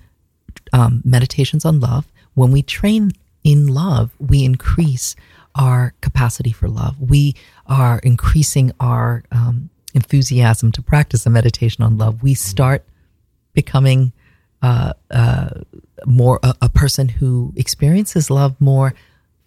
um, 0.71 1.01
meditations 1.03 1.65
on 1.65 1.79
love. 1.79 2.05
When 2.33 2.51
we 2.51 2.61
train 2.61 3.11
in 3.43 3.67
love, 3.67 4.11
we 4.19 4.43
increase 4.43 5.15
our 5.55 5.93
capacity 6.01 6.51
for 6.51 6.67
love. 6.67 6.99
We 6.99 7.35
are 7.65 7.99
increasing 7.99 8.71
our 8.79 9.23
um, 9.31 9.69
enthusiasm 9.93 10.71
to 10.73 10.81
practice 10.81 11.25
a 11.25 11.29
meditation 11.29 11.83
on 11.83 11.97
love. 11.97 12.21
We 12.21 12.33
start 12.33 12.85
becoming 13.53 14.11
uh, 14.61 14.93
uh, 15.11 15.49
more 16.05 16.39
a, 16.43 16.55
a 16.63 16.69
person 16.69 17.07
who 17.07 17.53
experiences 17.55 18.29
love 18.29 18.59
more, 18.59 18.93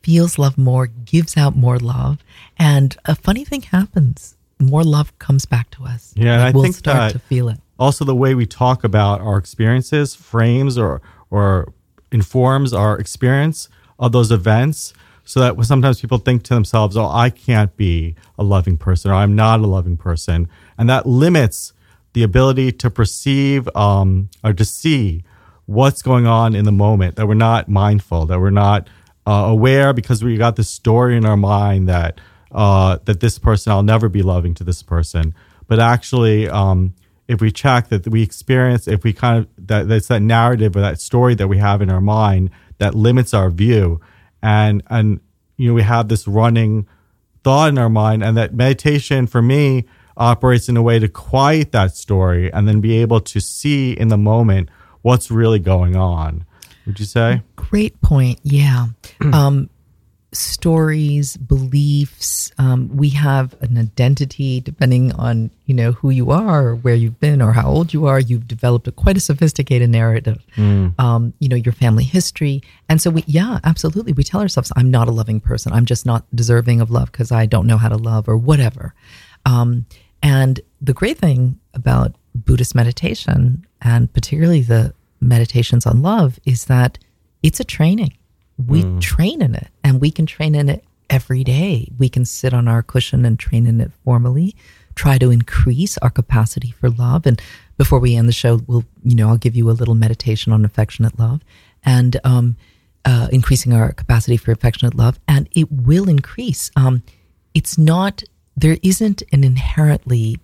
feels 0.02 0.38
love 0.38 0.56
more, 0.56 0.86
gives 0.86 1.36
out 1.36 1.56
more 1.56 1.78
love, 1.78 2.24
and 2.58 2.96
a 3.04 3.14
funny 3.14 3.44
thing 3.44 3.62
happens. 3.62 4.36
More 4.60 4.82
love 4.82 5.16
comes 5.18 5.44
back 5.46 5.70
to 5.72 5.84
us. 5.84 6.12
Yeah, 6.16 6.38
Like, 6.38 6.48
I 6.48 6.50
we'll 6.56 6.62
think 6.64 6.76
start 6.76 7.12
to 7.12 7.18
feel 7.18 7.48
it. 7.48 7.58
also 7.78 8.04
the 8.04 8.14
way 8.16 8.34
we 8.34 8.46
talk 8.46 8.82
about 8.82 9.20
our 9.20 9.36
experiences 9.38 10.14
frames 10.14 10.76
or 10.78 11.00
or 11.30 11.72
informs 12.10 12.72
our 12.72 12.98
experience 12.98 13.68
of 13.98 14.12
those 14.12 14.32
events 14.32 14.94
so 15.28 15.40
that 15.40 15.62
sometimes 15.66 16.00
people 16.00 16.16
think 16.16 16.42
to 16.42 16.54
themselves 16.54 16.96
oh 16.96 17.06
i 17.06 17.28
can't 17.28 17.76
be 17.76 18.14
a 18.38 18.42
loving 18.42 18.78
person 18.78 19.10
or 19.10 19.14
i'm 19.14 19.36
not 19.36 19.60
a 19.60 19.66
loving 19.66 19.96
person. 19.96 20.48
And 20.78 20.88
that 20.88 21.04
limits 21.06 21.74
the 22.14 22.22
ability 22.22 22.72
to 22.72 22.90
perceive 22.90 23.68
um, 23.76 24.30
or 24.42 24.54
to 24.54 24.64
see 24.64 25.22
what's 25.66 26.00
going 26.00 26.26
on 26.26 26.54
in 26.54 26.64
the 26.64 26.72
moment 26.72 27.16
that 27.16 27.26
we're 27.28 27.34
not 27.34 27.68
mindful 27.68 28.24
that 28.24 28.40
we're 28.40 28.48
not 28.48 28.88
uh, 29.26 29.44
aware 29.50 29.92
because 29.92 30.24
we 30.24 30.38
got 30.38 30.56
this 30.56 30.70
story 30.70 31.14
in 31.14 31.26
our 31.26 31.36
mind 31.36 31.90
that 31.90 32.18
uh, 32.52 32.96
that 33.04 33.20
this 33.20 33.38
person 33.38 33.70
i'll 33.70 33.82
never 33.82 34.08
be 34.08 34.22
loving 34.22 34.54
to 34.54 34.64
this 34.64 34.82
person. 34.82 35.34
But 35.66 35.78
actually 35.78 36.48
um, 36.48 36.94
if 37.28 37.42
we 37.42 37.52
check 37.52 37.88
that 37.88 38.08
we 38.08 38.22
experience, 38.22 38.88
if 38.88 39.04
we 39.04 39.12
kind 39.12 39.40
of 39.40 39.66
that 39.68 39.88
that's 39.88 40.08
that 40.08 40.22
narrative 40.22 40.74
or 40.74 40.80
that 40.80 41.02
story 41.02 41.34
that 41.34 41.48
we 41.48 41.58
have 41.58 41.82
in 41.82 41.90
our 41.90 42.00
mind 42.00 42.48
that 42.78 42.94
limits 42.94 43.34
our 43.34 43.50
view, 43.50 44.00
and 44.42 44.82
and 44.88 45.20
you 45.56 45.68
know 45.68 45.74
we 45.74 45.82
have 45.82 46.08
this 46.08 46.26
running 46.26 46.86
thought 47.44 47.70
in 47.70 47.78
our 47.78 47.88
mind, 47.88 48.22
and 48.22 48.36
that 48.36 48.54
meditation 48.54 49.26
for 49.26 49.42
me 49.42 49.84
operates 50.16 50.68
in 50.68 50.76
a 50.76 50.82
way 50.82 50.98
to 50.98 51.08
quiet 51.08 51.72
that 51.72 51.94
story 51.94 52.52
and 52.52 52.66
then 52.66 52.80
be 52.80 52.98
able 52.98 53.20
to 53.20 53.40
see 53.40 53.92
in 53.92 54.08
the 54.08 54.18
moment 54.18 54.68
what's 55.02 55.30
really 55.30 55.60
going 55.60 55.94
on. 55.96 56.44
Would 56.86 56.98
you 56.98 57.06
say? 57.06 57.42
Great 57.56 58.00
point. 58.00 58.40
Yeah. 58.42 58.86
um, 59.32 59.70
stories, 60.32 61.36
beliefs. 61.38 62.52
Um, 62.58 62.94
we 62.94 63.08
have 63.10 63.56
an 63.62 63.78
identity 63.78 64.60
depending 64.60 65.12
on 65.12 65.50
you 65.64 65.74
know 65.74 65.92
who 65.92 66.10
you 66.10 66.30
are, 66.30 66.68
or 66.68 66.74
where 66.76 66.94
you've 66.94 67.18
been, 67.20 67.40
or 67.40 67.52
how 67.52 67.68
old 67.68 67.94
you 67.94 68.06
are. 68.06 68.20
You've 68.20 68.46
developed 68.46 68.86
a 68.88 68.92
quite 68.92 69.16
a 69.16 69.20
sophisticated 69.20 69.90
narrative. 69.90 70.44
Um, 70.98 71.32
you 71.38 71.48
know 71.48 71.56
your 71.56 71.72
family 71.72 72.04
history, 72.04 72.62
and 72.88 73.00
so 73.00 73.10
we 73.10 73.24
yeah, 73.26 73.60
absolutely. 73.64 74.12
We 74.12 74.24
tell 74.24 74.40
ourselves, 74.40 74.72
"I'm 74.76 74.90
not 74.90 75.08
a 75.08 75.12
loving 75.12 75.40
person. 75.40 75.72
I'm 75.72 75.86
just 75.86 76.04
not 76.04 76.24
deserving 76.34 76.80
of 76.80 76.90
love 76.90 77.10
because 77.10 77.32
I 77.32 77.46
don't 77.46 77.66
know 77.66 77.78
how 77.78 77.88
to 77.88 77.96
love 77.96 78.28
or 78.28 78.36
whatever." 78.36 78.94
Um, 79.46 79.86
and 80.22 80.60
the 80.80 80.94
great 80.94 81.18
thing 81.18 81.58
about 81.74 82.14
Buddhist 82.34 82.74
meditation, 82.74 83.66
and 83.80 84.12
particularly 84.12 84.62
the 84.62 84.94
meditations 85.20 85.86
on 85.86 86.02
love, 86.02 86.38
is 86.44 86.66
that 86.66 86.98
it's 87.42 87.60
a 87.60 87.64
training. 87.64 88.12
We 88.66 88.82
train 89.00 89.42
in 89.42 89.54
it, 89.54 89.68
and 89.84 90.00
we 90.00 90.10
can 90.10 90.26
train 90.26 90.54
in 90.54 90.68
it 90.68 90.84
every 91.08 91.44
day. 91.44 91.88
We 91.98 92.08
can 92.08 92.24
sit 92.24 92.52
on 92.52 92.68
our 92.68 92.82
cushion 92.82 93.24
and 93.24 93.38
train 93.38 93.66
in 93.66 93.80
it 93.80 93.92
formally, 94.04 94.56
try 94.94 95.18
to 95.18 95.30
increase 95.30 95.96
our 95.98 96.10
capacity 96.10 96.72
for 96.72 96.90
love. 96.90 97.24
And 97.26 97.40
before 97.76 97.98
we 97.98 98.16
end 98.16 98.28
the 98.28 98.32
show, 98.32 98.60
we'll, 98.66 98.84
you 99.04 99.14
know, 99.14 99.28
I'll 99.28 99.36
give 99.36 99.56
you 99.56 99.70
a 99.70 99.72
little 99.72 99.94
meditation 99.94 100.52
on 100.52 100.64
affectionate 100.64 101.18
love 101.18 101.40
and 101.84 102.20
um, 102.24 102.56
uh, 103.04 103.28
increasing 103.30 103.72
our 103.72 103.92
capacity 103.92 104.36
for 104.36 104.50
affectionate 104.50 104.96
love. 104.96 105.18
And 105.28 105.48
it 105.52 105.70
will 105.70 106.08
increase. 106.08 106.70
Um, 106.76 107.02
it's 107.54 107.78
not, 107.78 108.22
there 108.56 108.76
isn't 108.82 109.22
an 109.32 109.44
inherently 109.44 110.38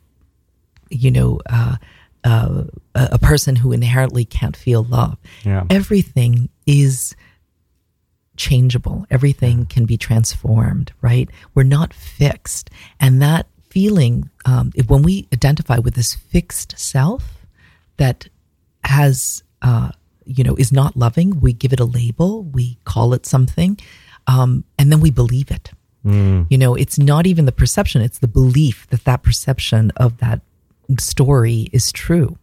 you 0.91 1.11
know, 1.11 1.41
uh, 1.51 1.77
uh, 2.25 2.65
a 2.95 3.09
a 3.13 3.19
person 3.19 3.57
who 3.57 3.73
inherently 3.73 4.25
can't 4.25 4.57
feel 4.57 4.85
love. 4.85 5.19
Yeah. 5.45 5.65
Everything 5.71 6.49
is 6.67 7.17
changeable. 8.37 9.07
Everything 9.11 9.67
can 9.67 9.85
be 9.85 9.97
transformed, 9.97 10.93
right? 11.01 11.29
We're 11.55 11.63
not 11.63 11.93
fixed. 11.93 12.71
And 13.01 13.21
that 13.23 13.47
feeling, 13.71 14.31
um, 14.45 14.73
if- 14.75 14.89
when 14.89 15.03
we 15.03 15.27
identify 15.33 15.79
with 15.79 15.95
this 15.95 16.15
fixed 16.15 16.75
self 16.77 17.47
that 17.97 18.29
has, 18.85 19.43
uh, 19.63 19.91
you 20.25 20.45
know, 20.45 20.55
is 20.57 20.73
not 20.73 20.97
loving, 20.97 21.41
we 21.41 21.53
give 21.53 21.73
it 21.73 21.81
a 21.81 21.85
label, 21.85 22.45
we 22.45 22.79
call 22.85 23.15
it 23.15 23.27
something, 23.27 23.79
um, 24.27 24.65
and 24.79 24.91
then 24.91 25.01
we 25.01 25.11
believe 25.11 25.51
it. 25.51 25.71
You 26.51 26.59
know, 26.59 26.75
it's 26.75 26.99
not 26.99 27.27
even 27.27 27.47
the 27.47 27.53
perception, 27.53 28.03
it's 28.03 28.19
the 28.19 28.29
belief 28.29 28.87
that 28.91 29.05
that 29.05 29.23
perception 29.23 29.91
of 29.97 30.19
that 30.19 30.43
story 30.99 31.69
is 31.73 31.91
true. 31.93 32.37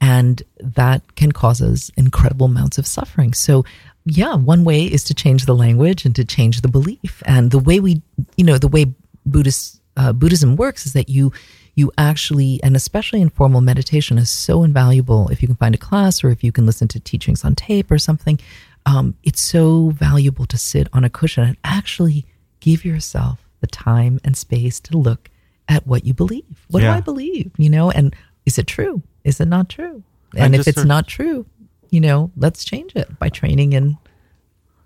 And 0.00 0.42
that 0.58 1.14
can 1.14 1.32
cause 1.32 1.60
us 1.62 1.90
incredible 1.96 2.46
amounts 2.46 2.78
of 2.78 2.86
suffering. 2.86 3.34
So, 3.34 3.64
yeah, 4.04 4.34
one 4.34 4.64
way 4.64 4.84
is 4.84 5.04
to 5.04 5.14
change 5.14 5.46
the 5.46 5.54
language 5.54 6.04
and 6.04 6.14
to 6.16 6.24
change 6.24 6.60
the 6.60 6.68
belief. 6.68 7.22
And 7.26 7.50
the 7.50 7.58
way 7.58 7.80
we, 7.80 8.02
you 8.36 8.44
know, 8.44 8.58
the 8.58 8.68
way 8.68 8.86
Buddhist 9.26 9.80
uh, 9.96 10.12
Buddhism 10.12 10.56
works 10.56 10.86
is 10.86 10.92
that 10.94 11.08
you 11.08 11.32
you 11.74 11.90
actually, 11.96 12.60
and 12.62 12.76
especially 12.76 13.22
in 13.22 13.30
formal 13.30 13.62
meditation, 13.62 14.18
is 14.18 14.28
so 14.28 14.62
invaluable. 14.62 15.28
If 15.28 15.40
you 15.40 15.48
can 15.48 15.56
find 15.56 15.74
a 15.74 15.78
class 15.78 16.22
or 16.22 16.28
if 16.30 16.44
you 16.44 16.52
can 16.52 16.66
listen 16.66 16.86
to 16.88 17.00
teachings 17.00 17.44
on 17.44 17.54
tape 17.54 17.90
or 17.90 17.98
something, 17.98 18.38
um, 18.84 19.14
it's 19.22 19.40
so 19.40 19.88
valuable 19.90 20.44
to 20.46 20.58
sit 20.58 20.88
on 20.92 21.02
a 21.04 21.08
cushion 21.08 21.44
and 21.44 21.56
actually 21.64 22.26
give 22.60 22.84
yourself 22.84 23.38
the 23.60 23.66
time 23.66 24.20
and 24.22 24.36
space 24.36 24.80
to 24.80 24.98
look 24.98 25.30
at 25.66 25.86
what 25.86 26.04
you 26.04 26.12
believe. 26.12 26.66
What 26.68 26.82
Yeah. 26.82 26.92
do 26.92 26.98
I 26.98 27.00
believe? 27.00 27.50
You 27.56 27.70
know, 27.70 27.90
and 27.90 28.14
is 28.44 28.58
it 28.58 28.66
true? 28.66 29.02
Is 29.24 29.40
it 29.40 29.48
not 29.48 29.70
true? 29.70 30.02
And 30.36 30.54
if 30.54 30.66
it's 30.68 30.78
heard- 30.78 30.88
not 30.88 31.06
true, 31.06 31.46
you 31.92 32.00
know, 32.00 32.32
let's 32.36 32.64
change 32.64 32.92
it 32.96 33.18
by 33.18 33.28
training 33.28 33.74
in, 33.74 33.90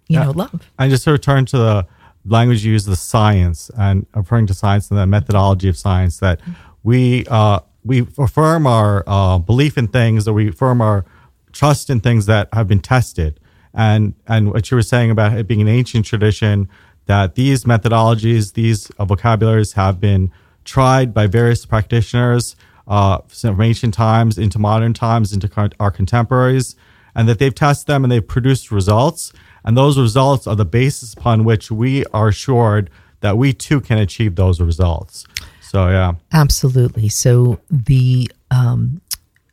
you 0.09 0.19
Yeah. 0.19 0.25
know, 0.25 0.31
love. 0.33 0.71
I 0.79 0.89
just 0.89 1.05
to 1.05 1.13
return 1.13 1.47
to 1.47 1.57
the 1.57 1.87
language 2.27 2.65
you 2.65 2.73
use, 2.73 2.85
the 2.85 2.97
science, 2.97 3.71
and 3.79 4.05
referring 4.15 4.47
to 4.49 4.55
science 4.55 4.91
and 4.91 4.99
the 4.99 5.07
methodology 5.07 5.69
of 5.69 5.77
science 5.79 6.19
that 6.19 6.41
we 6.83 7.25
uh, 7.29 7.61
we 7.85 8.05
affirm 8.19 8.67
our 8.67 9.05
uh, 9.07 9.39
belief 9.39 9.79
in 9.79 9.87
things, 9.87 10.27
or 10.27 10.35
we 10.35 10.49
affirm 10.49 10.81
our 10.81 11.05
trust 11.53 11.89
in 11.89 12.01
things 12.01 12.27
that 12.27 12.49
have 12.53 12.67
been 12.67 12.81
tested. 12.81 13.39
And 13.73 14.15
and 14.27 14.51
what 14.53 14.69
you 14.71 14.77
were 14.77 14.83
saying 14.83 15.13
about 15.13 15.39
it 15.39 15.47
being 15.47 15.61
an 15.63 15.69
ancient 15.69 16.05
tradition, 16.07 16.69
that 17.07 17.37
these 17.37 17.63
methodologies, 17.65 18.55
these 18.55 18.91
uh, 18.99 19.05
vocabularies 19.05 19.75
have 19.75 20.01
been 20.01 20.33
tried 20.65 21.15
by 21.15 21.29
various 21.29 21.65
practitioners 21.65 22.57
uh, 22.89 23.19
from 23.29 23.61
ancient 23.61 23.95
times 23.95 24.39
into 24.39 24.59
modern 24.59 24.93
times 24.93 25.33
into 25.33 25.49
our 25.79 25.93
contemporaries 25.93 26.75
and 27.16 27.28
that 27.28 27.38
they've 27.40 27.54
tested 27.54 27.87
them 27.87 28.04
and 28.04 28.12
they've 28.12 28.26
produced 28.26 28.70
results. 28.70 29.32
And 29.64 29.76
those 29.76 29.99
results 29.99 30.46
are 30.46 30.54
the 30.54 30.66
basis 30.66 31.14
upon 31.14 31.42
which 31.42 31.70
we 31.70 32.04
are 32.12 32.28
assured 32.28 32.90
that 33.20 33.38
we 33.38 33.52
too 33.52 33.80
can 33.80 33.99
achieve 33.99 34.37
those 34.37 34.61
results. 34.61 35.26
So, 35.62 35.88
yeah. 35.88 36.12
Absolutely. 36.32 37.08
So 37.08 37.58
the 37.70 38.30
um, 38.52 39.00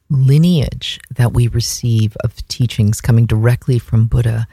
lineage 0.10 1.00
that 1.16 1.34
we 1.34 1.48
receive 1.48 2.16
of 2.24 2.48
teachings 2.48 3.02
coming 3.02 3.26
directly 3.26 3.80
from 3.80 4.06
Buddha 4.06 4.46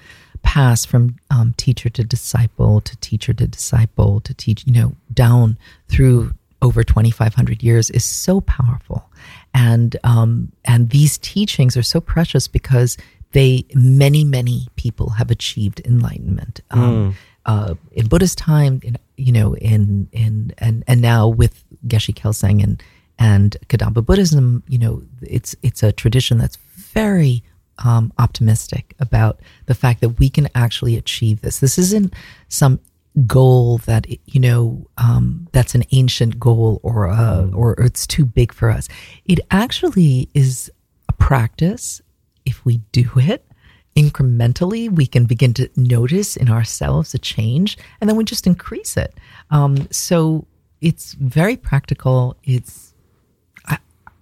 pass 0.42 0.86
from 0.86 1.16
um, 1.30 1.52
teacher 1.58 1.90
to 1.90 2.04
disciple 2.04 2.80
to 2.80 2.96
teacher 2.98 3.34
to 3.34 3.46
disciple 3.46 4.20
to 4.20 4.32
teach, 4.32 4.66
you 4.66 4.72
know, 4.72 4.94
down 5.12 5.58
through 5.88 6.32
over 6.62 6.82
2,500 6.84 7.62
years 7.62 7.90
is 7.90 8.04
so 8.04 8.40
powerful. 8.40 9.09
And, 9.54 9.96
um, 10.04 10.52
and 10.64 10.90
these 10.90 11.18
teachings 11.18 11.76
are 11.76 11.82
so 11.82 12.00
precious 12.00 12.48
because 12.48 12.96
they, 13.32 13.64
many, 13.74 14.24
many 14.24 14.68
people 14.76 15.10
have 15.10 15.30
achieved 15.30 15.80
enlightenment. 15.84 16.60
Um, 16.70 17.16
uh, 17.46 17.74
in 17.92 18.06
Buddha's 18.06 18.34
time, 18.34 18.80
in, 18.82 18.96
you 19.16 19.32
know, 19.32 19.54
in, 19.56 20.08
in, 20.12 20.52
and, 20.58 20.84
and 20.86 21.00
now 21.00 21.28
with 21.28 21.64
Geshe 21.86 22.14
Kelsang 22.14 22.62
and, 22.62 22.82
and 23.18 23.56
Kadampa 23.68 24.04
Buddhism, 24.04 24.62
you 24.68 24.78
know, 24.78 25.02
it's, 25.22 25.56
it's 25.62 25.82
a 25.82 25.92
tradition 25.92 26.38
that's 26.38 26.56
very 26.56 27.42
um, 27.84 28.12
optimistic 28.18 28.94
about 28.98 29.40
the 29.66 29.74
fact 29.74 30.00
that 30.00 30.10
we 30.10 30.28
can 30.28 30.48
actually 30.54 30.96
achieve 30.96 31.40
this. 31.40 31.60
This 31.60 31.78
isn't 31.78 32.12
some 32.48 32.80
goal 33.26 33.78
that 33.78 34.06
you 34.26 34.40
know 34.40 34.86
um, 34.98 35.48
that's 35.52 35.74
an 35.74 35.84
ancient 35.92 36.38
goal 36.38 36.80
or 36.82 37.08
uh, 37.08 37.48
or 37.50 37.72
it's 37.80 38.06
too 38.06 38.24
big 38.24 38.52
for 38.52 38.70
us. 38.70 38.88
It 39.24 39.40
actually 39.50 40.28
is 40.34 40.70
a 41.08 41.12
practice. 41.12 42.00
If 42.44 42.64
we 42.64 42.78
do 42.92 43.10
it 43.16 43.44
incrementally, 43.96 44.90
we 44.90 45.06
can 45.06 45.24
begin 45.24 45.52
to 45.54 45.68
notice 45.76 46.36
in 46.36 46.48
ourselves 46.48 47.12
a 47.14 47.18
change, 47.18 47.76
and 48.00 48.08
then 48.08 48.16
we 48.16 48.24
just 48.24 48.46
increase 48.46 48.96
it. 48.96 49.14
Um, 49.50 49.88
so 49.90 50.46
it's 50.80 51.14
very 51.14 51.56
practical. 51.56 52.36
It's 52.44 52.90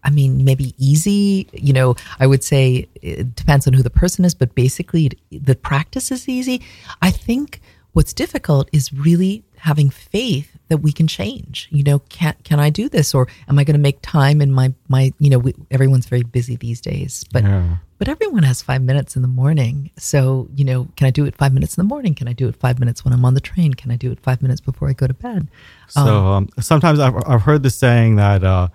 I 0.05 0.11
mean, 0.11 0.45
maybe 0.45 0.75
easy. 0.79 1.49
You 1.53 1.73
know, 1.75 1.95
I 2.19 2.27
would 2.27 2.43
say 2.43 2.89
it 3.03 3.35
depends 3.35 3.67
on 3.67 3.75
who 3.75 3.83
the 3.83 3.91
person 3.91 4.25
is, 4.25 4.35
but 4.35 4.55
basically 4.55 5.07
it, 5.07 5.45
the 5.45 5.55
practice 5.55 6.11
is 6.11 6.29
easy. 6.29 6.63
I 7.03 7.11
think 7.11 7.61
what's 7.99 8.13
difficult 8.13 8.71
is 8.73 8.93
really 8.93 9.43
having 9.57 9.91
faith 9.91 10.57
that 10.69 10.77
we 10.79 10.93
can 10.93 11.09
change. 11.09 11.67
You 11.73 11.83
know, 11.83 11.99
can 11.99 12.35
can 12.45 12.61
I 12.61 12.71
do 12.71 12.89
this, 12.89 13.13
or 13.13 13.27
am 13.49 13.59
I 13.59 13.65
going 13.65 13.75
to 13.75 13.87
make 13.89 13.99
time 14.03 14.41
in 14.41 14.53
my 14.53 14.73
my? 14.87 15.13
You 15.19 15.31
know, 15.31 15.41
we, 15.41 15.53
everyone's 15.73 16.07
very 16.07 16.23
busy 16.23 16.55
these 16.55 16.81
days, 16.81 17.25
but 17.33 17.43
Yeah. 17.43 17.79
but 17.99 18.07
everyone 18.09 18.45
has 18.45 18.63
five 18.63 18.83
minutes 18.83 19.17
in 19.17 19.23
the 19.23 19.35
morning. 19.43 19.91
So 19.97 20.47
you 20.55 20.65
know, 20.65 20.87
can 20.97 21.09
I 21.09 21.11
do 21.11 21.25
it 21.27 21.35
five 21.37 21.53
minutes 21.53 21.77
in 21.77 21.83
the 21.83 21.89
morning? 21.89 22.15
Can 22.15 22.29
I 22.29 22.35
do 22.35 22.47
it 22.47 22.55
five 22.55 22.79
minutes 22.79 23.05
when 23.05 23.13
I'm 23.13 23.25
on 23.25 23.35
the 23.35 23.41
train? 23.41 23.75
Can 23.75 23.91
I 23.91 23.97
do 23.97 24.13
it 24.13 24.21
five 24.21 24.43
minutes 24.43 24.61
before 24.61 24.89
I 24.89 24.93
go 24.93 25.09
to 25.09 25.15
bed? 25.15 25.49
So 25.89 26.01
um, 26.35 26.49
sometimes 26.61 27.01
I've, 27.01 27.17
I've 27.27 27.43
heard 27.43 27.65
the 27.65 27.71
saying 27.71 28.15
that 28.15 28.45
uh, 28.45 28.69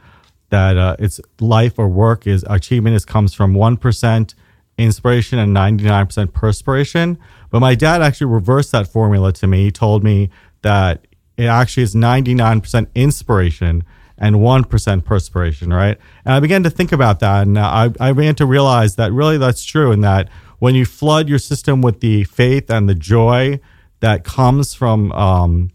that 0.50 0.76
uh, 0.78 0.98
it's 1.00 1.22
life 1.40 1.80
or 1.80 1.88
work 1.88 2.28
is 2.28 2.44
achievement 2.50 2.94
is 2.98 3.06
comes 3.06 3.34
from 3.34 3.54
one 3.54 3.78
percent 3.78 4.36
inspiration 4.78 5.40
and 5.40 5.54
ninety 5.54 5.86
nine 5.86 6.08
percent 6.08 6.34
perspiration. 6.34 7.18
But 7.54 7.60
my 7.60 7.76
dad 7.76 8.02
actually 8.02 8.32
reversed 8.34 8.72
that 8.72 8.88
formula 8.88 9.32
to 9.34 9.46
me. 9.46 9.66
He 9.66 9.72
told 9.72 10.04
me 10.04 10.32
that 10.64 11.06
it 11.38 11.46
actually 11.46 11.84
is 11.84 11.94
ninety 11.94 12.34
nine 12.34 12.62
percent 12.62 12.90
inspiration 12.96 13.84
and 14.18 14.42
one 14.42 14.64
percent 14.64 15.06
perspiration, 15.06 15.72
right? 15.72 16.00
And 16.26 16.34
I 16.34 16.40
began 16.40 16.64
to 16.64 16.72
think 16.72 16.92
about 16.92 17.20
that, 17.20 17.46
and 17.46 17.60
I, 17.60 17.92
I 18.00 18.12
began 18.12 18.34
to 18.36 18.48
realize 18.48 18.96
that 18.96 19.12
really 19.12 19.38
that's 19.38 19.64
true, 19.64 19.92
and 19.92 20.04
that 20.04 20.30
when 20.58 20.74
you 20.74 20.84
flood 20.84 21.30
your 21.30 21.38
system 21.38 21.84
with 21.84 22.00
the 22.00 22.24
faith 22.24 22.72
and 22.72 22.90
the 22.90 22.96
joy 22.96 23.60
that 24.00 24.24
comes 24.24 24.74
from 24.74 25.12
um, 25.12 25.70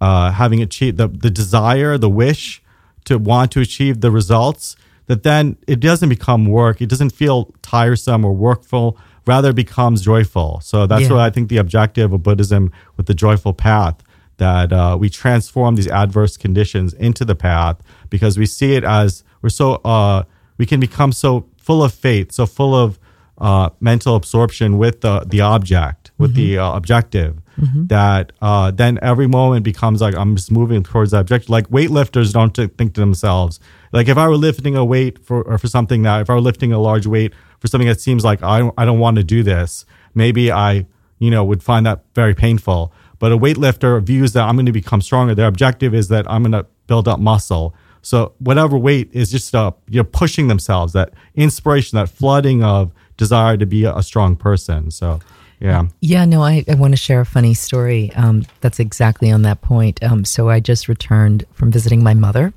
uh, 0.00 0.30
having 0.30 0.62
achieved 0.62 0.96
the, 0.96 1.08
the 1.08 1.30
desire, 1.30 1.98
the 1.98 2.08
wish 2.08 2.62
to 3.04 3.18
want 3.18 3.52
to 3.52 3.60
achieve 3.60 4.00
the 4.00 4.10
results, 4.10 4.74
that 5.04 5.22
then 5.22 5.58
it 5.66 5.80
doesn't 5.80 6.08
become 6.08 6.46
work. 6.46 6.80
It 6.80 6.88
doesn't 6.88 7.10
feel 7.10 7.52
tiresome 7.60 8.24
or 8.24 8.32
workful. 8.32 8.96
Rather, 9.26 9.52
becomes 9.52 10.02
joyful. 10.02 10.60
So 10.62 10.86
that's 10.86 11.02
Yeah. 11.02 11.12
what 11.12 11.20
I 11.20 11.30
think 11.30 11.48
the 11.48 11.56
objective 11.58 12.12
of 12.12 12.22
Buddhism 12.22 12.70
with 12.96 13.06
the 13.06 13.14
joyful 13.14 13.52
path 13.54 13.96
that 14.36 14.72
uh, 14.72 14.96
we 15.00 15.08
transform 15.08 15.76
these 15.76 15.88
adverse 15.88 16.36
conditions 16.36 16.92
into 16.94 17.24
the 17.24 17.34
path 17.34 17.76
because 18.10 18.36
we 18.36 18.46
see 18.46 18.74
it 18.74 18.84
as 18.84 19.22
we're 19.42 19.48
so 19.48 19.74
uh, 19.84 20.24
we 20.58 20.66
can 20.66 20.80
become 20.80 21.12
so 21.12 21.46
full 21.56 21.82
of 21.82 21.92
faith, 21.94 22.32
so 22.32 22.44
full 22.46 22.74
of 22.74 22.98
uh, 23.38 23.70
mental 23.80 24.14
absorption 24.16 24.76
with 24.78 25.00
the 25.00 25.20
the 25.26 25.40
object, 25.40 26.10
with 26.18 26.34
the 26.34 26.58
uh, 26.58 26.72
objective, 26.76 27.40
that 27.88 28.32
uh, 28.42 28.70
then 28.70 28.98
every 29.02 29.26
moment 29.28 29.64
becomes 29.64 30.00
like 30.00 30.14
I'm 30.16 30.34
just 30.36 30.50
moving 30.50 30.82
towards 30.82 31.10
that 31.12 31.20
objective. 31.20 31.50
Like 31.50 31.68
weightlifters 31.68 32.32
don't 32.32 32.54
think 32.56 32.94
to 32.94 33.00
themselves, 33.00 33.60
like 33.92 34.08
if 34.08 34.16
I 34.18 34.26
were 34.28 34.36
lifting 34.36 34.76
a 34.76 34.84
weight 34.84 35.24
for 35.24 35.42
or 35.42 35.58
for 35.58 35.68
something 35.68 36.02
that 36.02 36.20
if 36.22 36.30
I 36.30 36.34
were 36.34 36.40
lifting 36.40 36.72
a 36.72 36.78
large 36.78 37.06
weight 37.06 37.32
for 37.64 37.68
something 37.68 37.88
that 37.88 37.98
seems 37.98 38.26
like 38.26 38.42
I 38.42 38.58
don't, 38.58 38.74
I 38.76 38.84
don't 38.84 38.98
want 38.98 39.16
to 39.16 39.24
do 39.24 39.42
this, 39.42 39.86
maybe 40.14 40.52
I 40.52 40.84
you 41.18 41.30
know 41.30 41.42
would 41.46 41.62
find 41.62 41.86
that 41.86 42.04
very 42.14 42.34
painful. 42.34 42.92
But 43.18 43.32
a 43.32 43.38
weightlifter 43.38 44.02
views 44.02 44.34
that 44.34 44.42
I'm 44.42 44.56
going 44.56 44.66
to 44.66 44.72
become 44.72 45.00
stronger. 45.00 45.34
Their 45.34 45.46
objective 45.46 45.94
is 45.94 46.08
that 46.08 46.30
I'm 46.30 46.42
going 46.42 46.52
to 46.52 46.66
build 46.88 47.08
up 47.08 47.20
muscle. 47.20 47.74
So 48.02 48.34
whatever 48.38 48.76
weight 48.76 49.08
is 49.14 49.30
just 49.30 49.54
uh, 49.54 49.70
you're 49.88 50.04
pushing 50.04 50.48
themselves. 50.48 50.92
That 50.92 51.14
inspiration, 51.36 51.96
that 51.96 52.10
flooding 52.10 52.62
of 52.62 52.92
desire 53.16 53.56
to 53.56 53.64
be 53.64 53.84
a, 53.84 53.96
a 53.96 54.02
strong 54.02 54.36
person. 54.36 54.90
So 54.90 55.20
yeah, 55.58 55.86
Yeah, 56.02 56.26
no, 56.26 56.42
I, 56.42 56.66
I 56.68 56.74
want 56.74 56.92
to 56.92 56.98
share 56.98 57.22
a 57.22 57.26
funny 57.26 57.54
story 57.54 58.12
um, 58.14 58.44
that's 58.60 58.78
exactly 58.78 59.30
on 59.30 59.40
that 59.42 59.62
point. 59.62 60.02
Um, 60.02 60.26
so 60.26 60.50
I 60.50 60.60
just 60.60 60.86
returned 60.86 61.46
from 61.54 61.72
visiting 61.72 62.02
my 62.02 62.12
mother, 62.12 62.52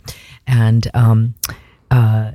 and 0.46 0.86
um, 0.94 1.36
uh, 1.92 2.32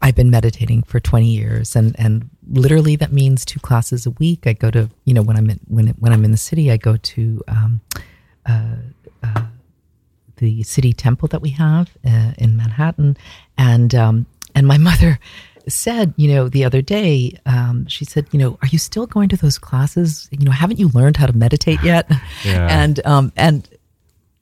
I've 0.00 0.14
been 0.14 0.30
meditating 0.30 0.84
for 0.84 1.00
20 1.00 1.26
years, 1.26 1.74
and, 1.74 1.98
and 1.98 2.28
literally 2.50 2.96
that 2.96 3.12
means 3.12 3.44
two 3.44 3.60
classes 3.60 4.06
a 4.06 4.10
week. 4.12 4.46
I 4.46 4.52
go 4.52 4.70
to, 4.70 4.88
you 5.04 5.14
know, 5.14 5.22
when 5.22 5.36
I'm 5.36 5.50
in, 5.50 5.60
when, 5.66 5.88
when 5.98 6.12
I'm 6.12 6.24
in 6.24 6.30
the 6.30 6.36
city, 6.36 6.70
I 6.70 6.76
go 6.76 6.96
to 6.96 7.42
um, 7.48 7.80
uh, 8.46 8.76
uh, 9.22 9.42
the 10.36 10.62
city 10.62 10.92
temple 10.92 11.28
that 11.28 11.42
we 11.42 11.50
have 11.50 11.90
uh, 12.06 12.32
in 12.38 12.56
Manhattan, 12.56 13.16
and 13.56 13.94
um, 13.94 14.26
and 14.54 14.66
my 14.66 14.78
mother 14.90 15.18
said, 15.68 16.14
you 16.16 16.28
know, 16.28 16.48
the 16.48 16.64
other 16.64 16.80
day, 16.80 17.38
um, 17.46 17.86
she 17.88 18.04
said, 18.04 18.26
you 18.32 18.38
know, 18.38 18.58
are 18.62 18.68
you 18.68 18.78
still 18.78 19.06
going 19.06 19.28
to 19.28 19.36
those 19.36 19.58
classes? 19.58 20.28
You 20.30 20.44
know, 20.44 20.50
haven't 20.50 20.78
you 20.78 20.88
learned 20.88 21.16
how 21.16 21.26
to 21.26 21.36
meditate 21.36 21.82
yet? 21.82 22.10
Yeah. 22.44 22.68
And 22.70 23.04
um, 23.04 23.32
and 23.36 23.68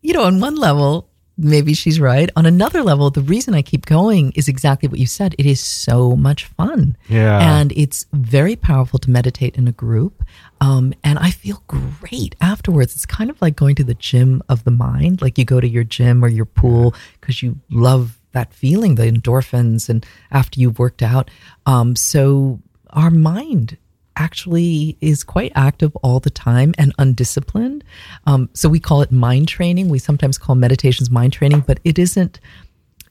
you 0.03 0.12
know, 0.12 0.25
on 0.25 0.38
one 0.38 0.57
level, 0.57 1.06
maybe 1.38 1.75
she's 1.75 2.01
right. 2.01 2.31
On 2.37 2.46
another 2.46 2.83
level, 2.83 3.11
the 3.11 3.20
reason 3.20 3.55
I 3.55 3.62
keep 3.62 3.87
going 3.87 4.33
is 4.33 4.49
exactly 4.49 4.88
what 4.88 4.99
you 4.99 5.07
said. 5.07 5.35
It 5.38 5.46
is 5.46 5.61
so 5.61 6.16
much 6.16 6.44
fun. 6.44 6.96
Yeah. 7.09 7.38
And 7.38 7.72
it's 7.72 8.07
very 8.12 8.57
powerful 8.57 8.99
to 9.01 9.11
meditate 9.11 9.57
in 9.57 9.68
a 9.68 9.72
group. 9.72 10.25
Um, 10.61 10.94
and 11.05 11.18
I 11.18 11.31
feel 11.31 11.62
great 11.66 12.35
afterwards. 12.40 12.94
It's 12.94 13.07
kind 13.07 13.31
of 13.31 13.40
like 13.42 13.57
going 13.57 13.75
to 13.77 13.85
the 13.85 13.94
gym 13.94 14.42
of 14.49 14.64
the 14.64 14.70
mind. 14.70 15.20
Like 15.20 15.37
you 15.38 15.44
go 15.44 15.61
to 15.61 15.68
your 15.68 15.85
gym 15.85 16.25
or 16.25 16.29
your 16.29 16.46
pool 16.46 16.94
because 17.20 17.42
you 17.42 17.61
love 17.70 18.18
that 18.33 18.53
feeling, 18.53 18.94
the 18.94 19.11
endorphins, 19.11 19.88
and 19.88 20.05
after 20.31 20.61
you've 20.61 20.79
worked 20.79 21.03
out. 21.03 21.31
Um, 21.66 21.96
so 21.96 22.61
our 22.90 23.11
mind 23.11 23.77
actually 24.17 24.97
is 25.01 25.23
quite 25.23 25.53
active 25.55 25.95
all 25.97 26.21
the 26.21 26.31
time 26.31 26.75
and 26.79 26.93
undisciplined. 26.99 27.85
Um, 28.27 28.49
so 28.55 28.69
we 28.69 28.81
call 28.81 29.03
it 29.03 29.13
mind 29.13 29.49
training. 29.49 29.89
We 29.89 29.99
sometimes 29.99 30.39
call 30.39 30.55
meditations 30.55 31.11
mind 31.11 31.33
training, 31.33 31.65
but 31.67 31.81
it 31.85 31.99
isn't 31.99 32.41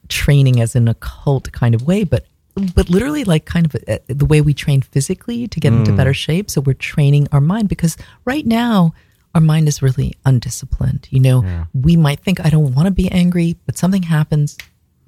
training 0.08 0.60
as 0.60 0.76
in 0.76 0.88
a 0.88 0.94
cult 0.94 1.50
kind 1.52 1.74
of 1.74 1.86
way, 1.86 2.04
but 2.04 2.26
but 2.74 2.88
literally 2.88 3.22
like 3.24 3.44
kind 3.44 3.66
of 3.66 3.76
uh, 3.86 3.98
the 4.06 4.24
way 4.24 4.40
we 4.40 4.54
train 4.54 4.80
physically 4.80 5.46
to 5.46 5.60
get 5.60 5.74
into 5.74 5.92
better 5.92 6.14
shape. 6.14 6.50
So 6.50 6.62
we're 6.62 6.72
training 6.72 7.28
our 7.30 7.40
mind 7.40 7.68
because 7.68 7.98
right 8.24 8.46
now 8.46 8.94
our 9.34 9.42
mind 9.42 9.68
is 9.68 9.82
really 9.82 10.14
undisciplined. 10.24 11.06
You 11.10 11.20
know, 11.20 11.66
we 11.74 11.96
might 11.96 12.20
think 12.20 12.44
I 12.44 12.48
don't 12.48 12.74
want 12.74 12.86
to 12.86 12.90
be 12.90 13.10
angry, 13.12 13.56
but 13.66 13.76
something 13.76 14.04
happens 14.04 14.56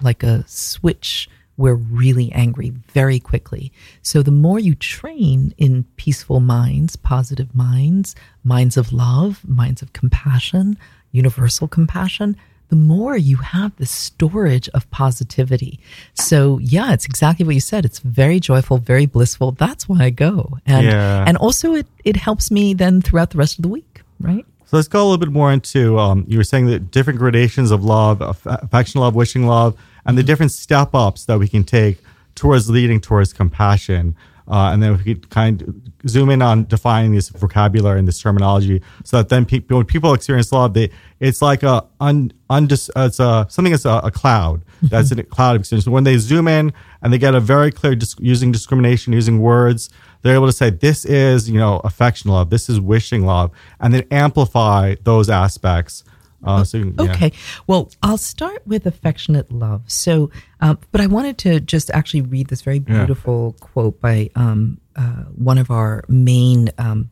like 0.03 0.21
a 0.21 0.43
switch. 0.47 1.27
We're 1.59 1.75
really 2.03 2.31
angry 2.31 2.69
very 2.99 3.19
quickly. 3.19 3.71
So 4.01 4.23
the 4.23 4.31
more 4.45 4.59
you 4.59 4.73
train 4.75 5.53
in 5.57 5.83
peaceful 5.97 6.39
minds, 6.39 6.95
positive 6.95 7.53
minds, 7.53 8.15
minds 8.43 8.75
of 8.77 8.93
love, 8.93 9.41
minds 9.47 9.81
of 9.83 9.91
compassion, 9.91 10.77
universal 11.11 11.67
compassion, 11.67 12.37
the 12.69 12.75
more 12.75 13.17
you 13.17 13.37
have 13.37 13.75
the 13.75 13.85
storage 13.85 14.69
of 14.69 14.89
positivity. 14.91 15.79
So 16.13 16.59
yeah, 16.59 16.93
it's 16.93 17.05
exactly 17.05 17.45
what 17.45 17.55
you 17.55 17.61
said. 17.61 17.83
It's 17.83 17.99
very 17.99 18.39
joyful, 18.39 18.77
very 18.77 19.05
blissful. 19.05 19.51
That's 19.51 19.89
why 19.89 19.99
I 20.05 20.11
go. 20.11 20.59
And 20.65 20.85
Yeah. 20.85 21.25
and 21.27 21.35
also 21.37 21.73
it 21.75 21.87
it 22.05 22.15
helps 22.15 22.51
me 22.51 22.73
then 22.73 23.01
throughout 23.01 23.31
the 23.31 23.37
rest 23.37 23.57
of 23.59 23.63
the 23.63 23.69
week, 23.69 24.01
right? 24.21 24.45
So 24.67 24.77
let's 24.77 24.87
go 24.87 24.99
a 25.01 25.05
little 25.09 25.17
bit 25.17 25.31
more 25.31 25.51
into 25.51 25.97
um, 25.97 26.25
you 26.27 26.37
were 26.37 26.43
saying 26.51 26.67
the 26.67 26.79
different 26.79 27.17
gradations 27.19 27.71
of 27.71 27.83
love, 27.83 28.21
aff- 28.21 28.45
affection, 28.45 29.01
love, 29.01 29.15
wishing 29.15 29.47
love, 29.47 29.73
and 30.05 30.17
the 30.17 30.23
different 30.23 30.51
step 30.51 30.93
ups 30.93 31.25
that 31.25 31.39
we 31.39 31.47
can 31.47 31.63
take 31.63 31.99
towards 32.35 32.69
leading 32.69 33.01
towards 33.01 33.33
compassion. 33.33 34.15
Uh, 34.47 34.71
and 34.73 34.81
then 34.81 34.97
we 34.97 35.03
could 35.03 35.29
kind 35.29 35.61
of 35.61 35.75
zoom 36.09 36.31
in 36.31 36.41
on 36.41 36.63
defining 36.65 37.13
this 37.13 37.29
vocabulary 37.29 37.99
and 37.99 38.07
this 38.07 38.19
terminology, 38.19 38.81
so 39.03 39.17
that 39.17 39.29
then 39.29 39.45
people, 39.45 39.77
when 39.77 39.85
people 39.85 40.11
experience 40.11 40.51
love, 40.51 40.73
they 40.73 40.89
it's 41.19 41.39
like 41.39 41.61
a 41.61 41.85
un, 41.99 42.31
undis, 42.49 42.89
uh, 42.95 43.01
it's 43.01 43.19
a 43.19 43.45
something 43.47 43.71
that's 43.71 43.85
a, 43.85 44.01
a 44.03 44.09
cloud 44.09 44.63
that's 44.81 45.11
a 45.11 45.21
cloud 45.21 45.55
of 45.55 45.61
experience. 45.61 45.87
When 45.87 46.03
they 46.03 46.17
zoom 46.17 46.47
in 46.47 46.73
and 47.03 47.13
they 47.13 47.19
get 47.19 47.35
a 47.35 47.39
very 47.39 47.71
clear 47.71 47.93
dis- 47.93 48.15
using 48.19 48.51
discrimination, 48.51 49.13
using 49.13 49.39
words, 49.39 49.91
they're 50.23 50.33
able 50.33 50.47
to 50.47 50.53
say 50.53 50.71
this 50.71 51.05
is 51.05 51.47
you 51.47 51.59
know 51.59 51.79
affection 51.83 52.31
love, 52.31 52.49
this 52.49 52.69
is 52.69 52.79
wishing 52.79 53.27
love, 53.27 53.51
and 53.79 53.93
then 53.93 54.03
amplify 54.09 54.95
those 55.03 55.29
aspects. 55.29 56.03
Uh, 56.43 56.63
so 56.63 56.77
yeah. 56.77 57.11
Okay. 57.11 57.31
Well, 57.67 57.91
I'll 58.01 58.17
start 58.17 58.65
with 58.65 58.85
affectionate 58.85 59.51
love. 59.51 59.83
So, 59.87 60.31
um, 60.61 60.79
but 60.91 61.01
I 61.01 61.07
wanted 61.07 61.37
to 61.39 61.59
just 61.59 61.91
actually 61.91 62.21
read 62.21 62.47
this 62.47 62.61
very 62.61 62.79
beautiful 62.79 63.55
quote 63.59 63.99
by 63.99 64.29
um, 64.35 64.79
uh, 64.95 65.23
one 65.35 65.57
of 65.57 65.69
our 65.69 66.03
main 66.07 66.69
um, 66.77 67.09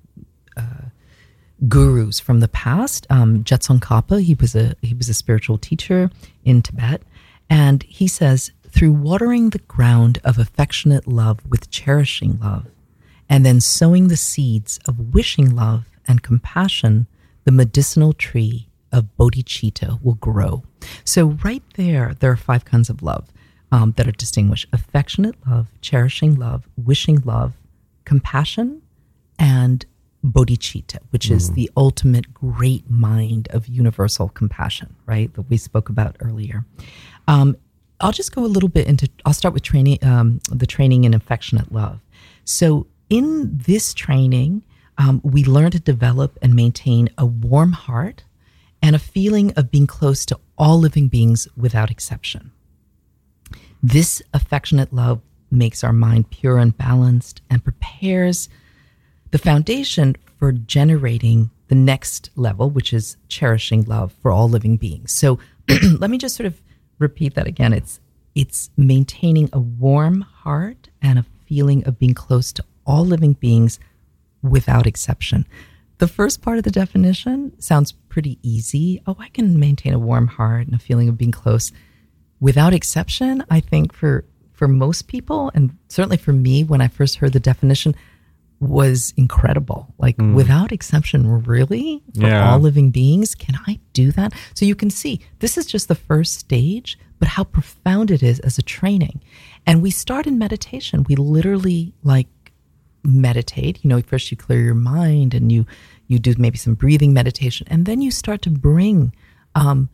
uh, 0.56 0.90
gurus 1.68 2.20
from 2.20 2.40
the 2.40 2.48
past, 2.48 3.06
um, 3.10 3.44
Je 3.44 3.56
Tsongkhapa. 3.56 4.22
He 4.22 4.36
was 4.36 4.56
a 4.56 4.76
he 4.82 4.94
was 4.94 5.10
a 5.10 5.14
spiritual 5.14 5.58
teacher 5.58 6.10
in 6.46 6.62
Tibet, 6.62 7.02
and 7.50 7.84
he 7.84 8.08
says, 8.08 8.52
"Through 8.70 8.94
watering 8.94 9.50
the 9.50 9.60
ground 9.60 10.20
of 10.24 10.38
affectionate 10.38 11.08
love 11.08 11.40
with 11.50 11.70
cherishing 11.70 12.40
love, 12.40 12.68
and 13.28 13.46
then 13.46 13.60
sowing 13.60 14.08
the 14.08 14.18
seeds 14.18 14.80
of 14.88 15.14
wishing 15.14 15.56
love 15.56 15.90
and 16.08 16.24
compassion, 16.24 17.08
the 17.44 17.52
medicinal 17.52 18.14
tree 18.14 18.67
of 18.92 19.06
bodhicitta 19.18 20.02
will 20.02 20.16
grow." 20.16 20.64
So, 21.04 21.38
right 21.44 21.64
there, 21.76 22.16
there 22.20 22.32
are 22.32 22.38
five 22.38 22.66
kinds 22.66 22.90
of 22.90 23.02
love. 23.02 23.30
Um, 23.70 23.92
that 23.98 24.08
are 24.08 24.14
distinguished 24.14 24.66
affectionate 24.72 25.36
love, 25.46 25.68
cherishing 25.82 26.36
love, 26.36 26.70
wishing 26.78 27.18
love, 27.26 27.52
compassion, 28.06 28.82
and 29.38 29.86
bodhicitta, 30.24 31.00
which 31.12 31.30
is 31.30 31.52
the 31.52 31.70
ultimate 31.78 32.34
great 32.34 32.90
mind 32.90 33.48
of 33.52 33.68
universal 33.68 34.30
compassion, 34.30 34.96
right? 35.06 35.34
That 35.34 35.44
we 35.44 35.58
spoke 35.58 35.90
about 35.90 36.16
earlier. 36.20 36.66
Um, 37.28 37.58
I'll 38.00 38.12
just 38.12 38.34
go 38.34 38.46
a 38.46 38.48
little 38.48 38.70
bit 38.70 38.88
into. 38.88 39.10
I'll 39.26 39.34
start 39.34 39.54
with 39.54 39.64
training, 39.64 40.04
um, 40.04 40.40
the 40.52 40.68
training 40.68 41.04
in 41.04 41.14
affectionate 41.14 41.72
love. 41.72 42.00
So, 42.46 42.88
in 43.10 43.58
this 43.58 43.94
training, 43.94 44.64
um, 44.98 45.22
we 45.24 45.44
learn 45.44 45.72
to 45.72 45.80
develop 45.80 46.38
and 46.42 46.54
maintain 46.56 47.10
a 47.18 47.26
warm 47.26 47.72
heart 47.72 48.24
and 48.88 48.96
a 48.96 49.00
feeling 49.00 49.52
of 49.58 49.70
being 49.70 49.86
close 49.86 50.26
to 50.26 50.40
all 50.58 50.80
living 50.80 51.10
beings 51.10 51.46
without 51.58 51.92
exception. 51.92 52.54
This 53.84 54.22
affectionate 54.34 54.94
love 54.94 55.20
makes 55.52 55.84
our 55.84 55.92
mind 55.92 56.30
pure 56.30 56.58
and 56.58 56.76
balanced 56.78 57.42
and 57.50 57.62
prepares 57.62 58.48
the 59.32 59.40
foundation 59.40 60.16
for 60.40 60.54
generating 60.54 61.50
the 61.68 61.76
next 61.76 62.30
level, 62.38 62.70
which 62.70 62.94
is 62.94 63.18
cherishing 63.28 63.84
love 63.84 64.14
for 64.22 64.32
all 64.32 64.48
living 64.48 64.78
beings. 64.78 65.12
So 65.12 65.38
let 66.00 66.10
me 66.10 66.18
just 66.18 66.38
sort 66.38 66.48
of 66.48 66.62
repeat 66.98 67.36
that 67.36 67.46
again. 67.46 67.74
It's 67.74 68.00
it's 68.36 68.70
maintaining 68.78 69.50
a 69.52 69.60
warm 69.60 70.22
heart 70.22 70.88
and 71.02 71.20
a 71.20 71.26
feeling 71.46 71.84
of 71.86 72.00
being 72.00 72.14
close 72.14 72.54
to 72.54 72.64
all 72.86 73.06
living 73.06 73.34
beings 73.34 73.82
without 74.42 74.88
exception. 74.88 75.46
The 75.98 76.08
first 76.08 76.42
part 76.42 76.58
of 76.58 76.64
the 76.64 76.72
definition 76.72 77.60
sounds 77.60 77.94
pretty 78.18 78.40
easy. 78.42 79.00
Oh, 79.06 79.16
I 79.20 79.30
can 79.30 79.60
maintain 79.60 79.94
a 79.94 80.00
warm 80.00 80.26
heart 80.26 80.66
and 80.66 80.74
a 80.76 80.80
feeling 80.80 81.08
of 81.08 81.20
being 81.20 81.32
close 81.32 81.72
without 82.40 82.74
exception. 82.74 83.44
I 83.48 83.60
think 83.60 83.94
for 83.94 84.26
for 84.54 84.68
most 84.68 85.08
people 85.08 85.52
and 85.54 85.78
certainly 85.88 86.18
for 86.18 86.34
me 86.34 86.64
when 86.64 86.82
I 86.82 86.88
first 86.88 87.18
heard 87.18 87.34
the 87.34 87.40
definition 87.40 87.94
was 88.60 89.14
incredible. 89.18 89.94
Like 90.00 90.18
mm. 90.18 90.34
without 90.34 90.72
exception, 90.72 91.44
really? 91.44 92.02
For 92.16 92.26
Yeah. 92.26 92.50
all 92.50 92.58
living 92.58 92.90
beings, 92.90 93.36
can 93.36 93.56
I 93.68 93.80
do 93.94 94.12
that? 94.14 94.34
So 94.56 94.66
you 94.66 94.74
can 94.74 94.90
see 94.90 95.20
this 95.38 95.56
is 95.56 95.68
just 95.68 95.88
the 95.88 95.94
first 95.94 96.40
stage, 96.40 96.98
but 97.20 97.28
how 97.28 97.44
profound 97.44 98.10
it 98.10 98.24
is 98.24 98.40
as 98.40 98.58
a 98.58 98.64
training. 98.64 99.22
And 99.68 99.84
we 99.84 99.92
start 99.92 100.26
in 100.26 100.40
meditation. 100.40 101.06
We 101.08 101.16
literally 101.16 101.94
like 102.02 102.30
meditate. 103.04 103.84
You 103.84 103.90
know, 103.90 104.02
first 104.02 104.32
you 104.32 104.38
clear 104.38 104.62
your 104.62 104.74
mind 104.74 105.36
and 105.36 105.52
you 105.52 105.68
you 106.08 106.20
do 106.20 106.34
maybe 106.38 106.58
some 106.58 106.74
breathing 106.74 107.14
meditation, 107.14 107.68
and 107.70 107.86
then 107.86 108.02
you 108.02 108.12
start 108.12 108.42
to 108.44 108.50
bring 108.50 109.14
um, 109.56 109.90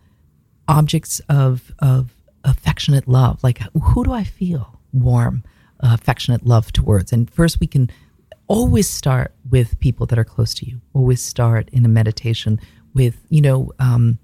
objects 0.68 1.22
of 1.30 1.72
of 1.80 2.14
affectionate 2.44 3.08
love. 3.08 3.44
Like 3.44 3.62
who 3.82 4.04
do 4.04 4.12
I 4.12 4.24
feel 4.24 4.80
warm, 4.92 5.44
uh, 5.82 5.96
affectionate 6.00 6.46
love 6.46 6.72
towards? 6.72 7.12
And 7.12 7.30
first 7.30 7.60
we 7.60 7.68
can 7.68 7.90
always 8.48 8.90
start 8.90 9.34
with 9.50 9.80
people 9.80 10.06
that 10.08 10.20
are 10.20 10.24
close 10.24 10.54
to 10.56 10.66
you. 10.66 10.82
Always 10.94 11.22
start 11.22 11.70
in 11.72 11.86
a 11.86 11.90
meditation 11.90 12.60
with 12.94 13.26
you 13.30 13.42
know. 13.42 13.72
Um, 13.80 14.20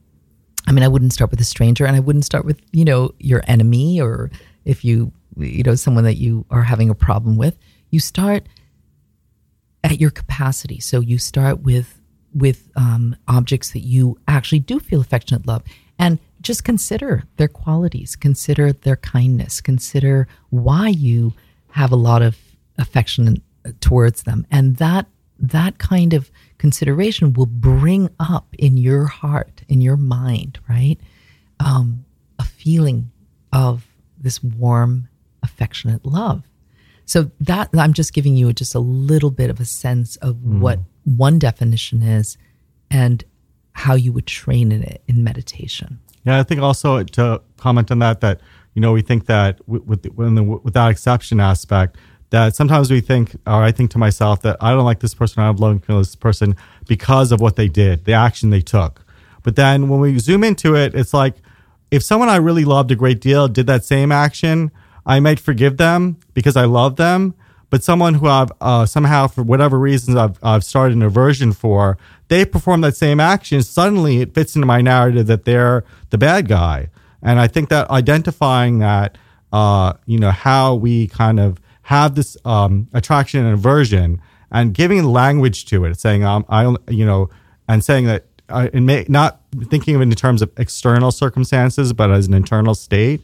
I 0.67 0.71
mean, 0.71 0.83
I 0.83 0.87
wouldn't 0.87 1.13
start 1.13 1.31
with 1.31 1.39
a 1.39 1.45
stranger, 1.45 1.85
and 1.85 1.95
I 1.95 1.99
wouldn't 1.99 2.25
start 2.25 2.45
with 2.45 2.61
you 2.71 2.85
know 2.85 3.13
your 3.19 3.43
enemy 3.47 3.99
or 3.99 4.31
if 4.65 4.85
you 4.85 5.11
you 5.37 5.63
know 5.63 5.75
someone 5.75 6.03
that 6.03 6.17
you 6.17 6.45
are 6.51 6.63
having 6.63 6.89
a 6.89 6.95
problem 6.95 7.37
with. 7.37 7.57
You 7.89 7.99
start 7.99 8.47
at 9.83 9.99
your 9.99 10.11
capacity. 10.11 10.79
So 10.79 10.99
you 10.99 11.17
start 11.17 11.61
with 11.61 11.95
with 12.33 12.69
um, 12.75 13.15
objects 13.27 13.71
that 13.71 13.79
you 13.79 14.15
actually 14.27 14.59
do 14.59 14.79
feel 14.79 15.01
affectionate 15.01 15.47
love, 15.47 15.63
and 15.97 16.19
just 16.41 16.63
consider 16.63 17.23
their 17.37 17.47
qualities, 17.47 18.15
consider 18.15 18.71
their 18.71 18.97
kindness, 18.97 19.61
consider 19.61 20.27
why 20.51 20.89
you 20.89 21.33
have 21.71 21.91
a 21.91 21.95
lot 21.95 22.21
of 22.21 22.37
affection 22.77 23.41
towards 23.81 24.23
them, 24.23 24.45
and 24.51 24.77
that 24.77 25.07
that 25.39 25.77
kind 25.77 26.13
of 26.13 26.29
consideration 26.57 27.33
will 27.33 27.45
bring 27.45 28.09
up 28.19 28.53
in 28.57 28.77
your 28.77 29.05
heart, 29.05 29.63
in 29.67 29.81
your 29.81 29.97
mind, 29.97 30.59
right, 30.67 30.99
um, 31.59 32.05
a 32.37 32.43
feeling 32.43 33.09
of 33.53 33.87
this 34.19 34.43
warm, 34.43 35.07
affectionate 35.41 36.05
love. 36.05 36.43
So 37.09 37.31
that 37.39 37.69
I'm 37.75 37.93
just 37.93 38.13
giving 38.13 38.35
you 38.35 38.53
just 38.53 38.75
a 38.75 38.79
little 38.79 39.31
bit 39.31 39.49
of 39.49 39.59
a 39.59 39.65
sense 39.65 40.15
of 40.17 40.35
hmm. 40.35 40.61
what 40.61 40.79
one 41.05 41.39
definition 41.39 42.03
is 42.03 42.37
and 42.91 43.23
how 43.73 43.95
you 43.95 44.13
would 44.13 44.27
train 44.27 44.71
in 44.71 44.83
it 44.83 45.01
in 45.07 45.23
meditation. 45.23 45.99
Yeah, 46.23 46.39
I 46.39 46.43
think 46.43 46.61
also 46.61 47.01
to 47.03 47.41
comment 47.57 47.89
on 47.89 47.97
that, 47.99 48.21
that 48.21 48.41
you 48.75 48.81
know 48.81 48.93
we 48.93 49.01
think 49.01 49.25
that 49.25 49.59
with, 49.67 49.83
with 49.85 50.03
the, 50.03 50.09
the 50.11 50.43
without 50.43 50.91
exception 50.91 51.39
aspect, 51.39 51.97
that 52.29 52.55
sometimes 52.55 52.91
we 52.91 53.01
think, 53.01 53.35
or 53.47 53.63
I 53.63 53.71
think 53.71 53.89
to 53.91 53.97
myself 53.97 54.43
that 54.43 54.57
I 54.61 54.71
don't 54.71 54.85
like 54.85 54.99
this 54.99 55.15
person, 55.15 55.41
I 55.41 55.47
don't 55.47 55.59
love 55.59 55.81
this 55.87 56.15
person 56.15 56.55
because 56.87 57.31
of 57.31 57.41
what 57.41 57.55
they 57.55 57.67
did, 57.67 58.05
the 58.05 58.13
action 58.13 58.51
they 58.51 58.61
took. 58.61 59.03
But 59.41 59.55
then 59.55 59.89
when 59.89 59.99
we 59.99 60.19
zoom 60.19 60.43
into 60.43 60.75
it, 60.75 60.93
it's 60.93 61.13
like 61.13 61.37
if 61.89 62.03
someone 62.03 62.29
I 62.29 62.35
really 62.35 62.65
loved 62.65 62.91
a 62.91 62.95
great 62.95 63.19
deal 63.19 63.47
did 63.47 63.65
that 63.65 63.83
same 63.83 64.11
action, 64.11 64.69
I 65.09 65.19
might 65.19 65.39
forgive 65.39 65.77
them 65.77 66.17
because 66.35 66.55
I 66.55 66.65
love 66.65 66.95
them. 66.95 67.33
But 67.71 67.83
someone 67.83 68.15
who 68.15 68.27
I've 68.27 68.51
uh, 68.61 68.85
somehow, 68.85 69.27
for 69.27 69.43
whatever 69.43 69.77
reasons, 69.77 70.15
I've, 70.15 70.39
I've 70.41 70.63
started 70.63 70.95
an 70.95 71.03
aversion 71.03 71.51
for, 71.51 71.97
they 72.27 72.45
perform 72.45 72.81
that 72.81 72.95
same 72.95 73.19
action. 73.19 73.61
Suddenly, 73.63 74.21
it 74.21 74.33
fits 74.33 74.55
into 74.55 74.67
my 74.67 74.81
narrative 74.81 75.27
that 75.27 75.45
they're 75.45 75.83
the 76.11 76.17
bad 76.17 76.47
guy. 76.47 76.89
And 77.21 77.39
I 77.39 77.47
think 77.47 77.69
that 77.69 77.89
identifying 77.89 78.79
that, 78.79 79.17
uh, 79.51 79.93
you 80.05 80.19
know, 80.19 80.31
how 80.31 80.75
we 80.75 81.07
kind 81.07 81.39
of 81.39 81.59
have 81.83 82.13
this 82.15 82.37
um, 82.45 82.87
attraction 82.93 83.43
and 83.45 83.53
aversion, 83.53 84.21
and 84.51 84.73
giving 84.73 85.03
language 85.03 85.65
to 85.65 85.85
it, 85.85 85.99
saying, 85.99 86.23
um, 86.23 86.45
I, 86.49 86.75
you 86.87 87.05
know, 87.05 87.29
and 87.67 87.83
saying 87.83 88.05
that, 88.05 88.25
uh, 88.49 88.67
may 88.73 89.05
not 89.07 89.41
thinking 89.69 89.95
of 89.95 90.01
it 90.01 90.05
in 90.05 90.11
terms 90.11 90.41
of 90.41 90.51
external 90.57 91.11
circumstances, 91.11 91.93
but 91.93 92.09
as 92.11 92.27
an 92.27 92.33
internal 92.33 92.73
state 92.73 93.21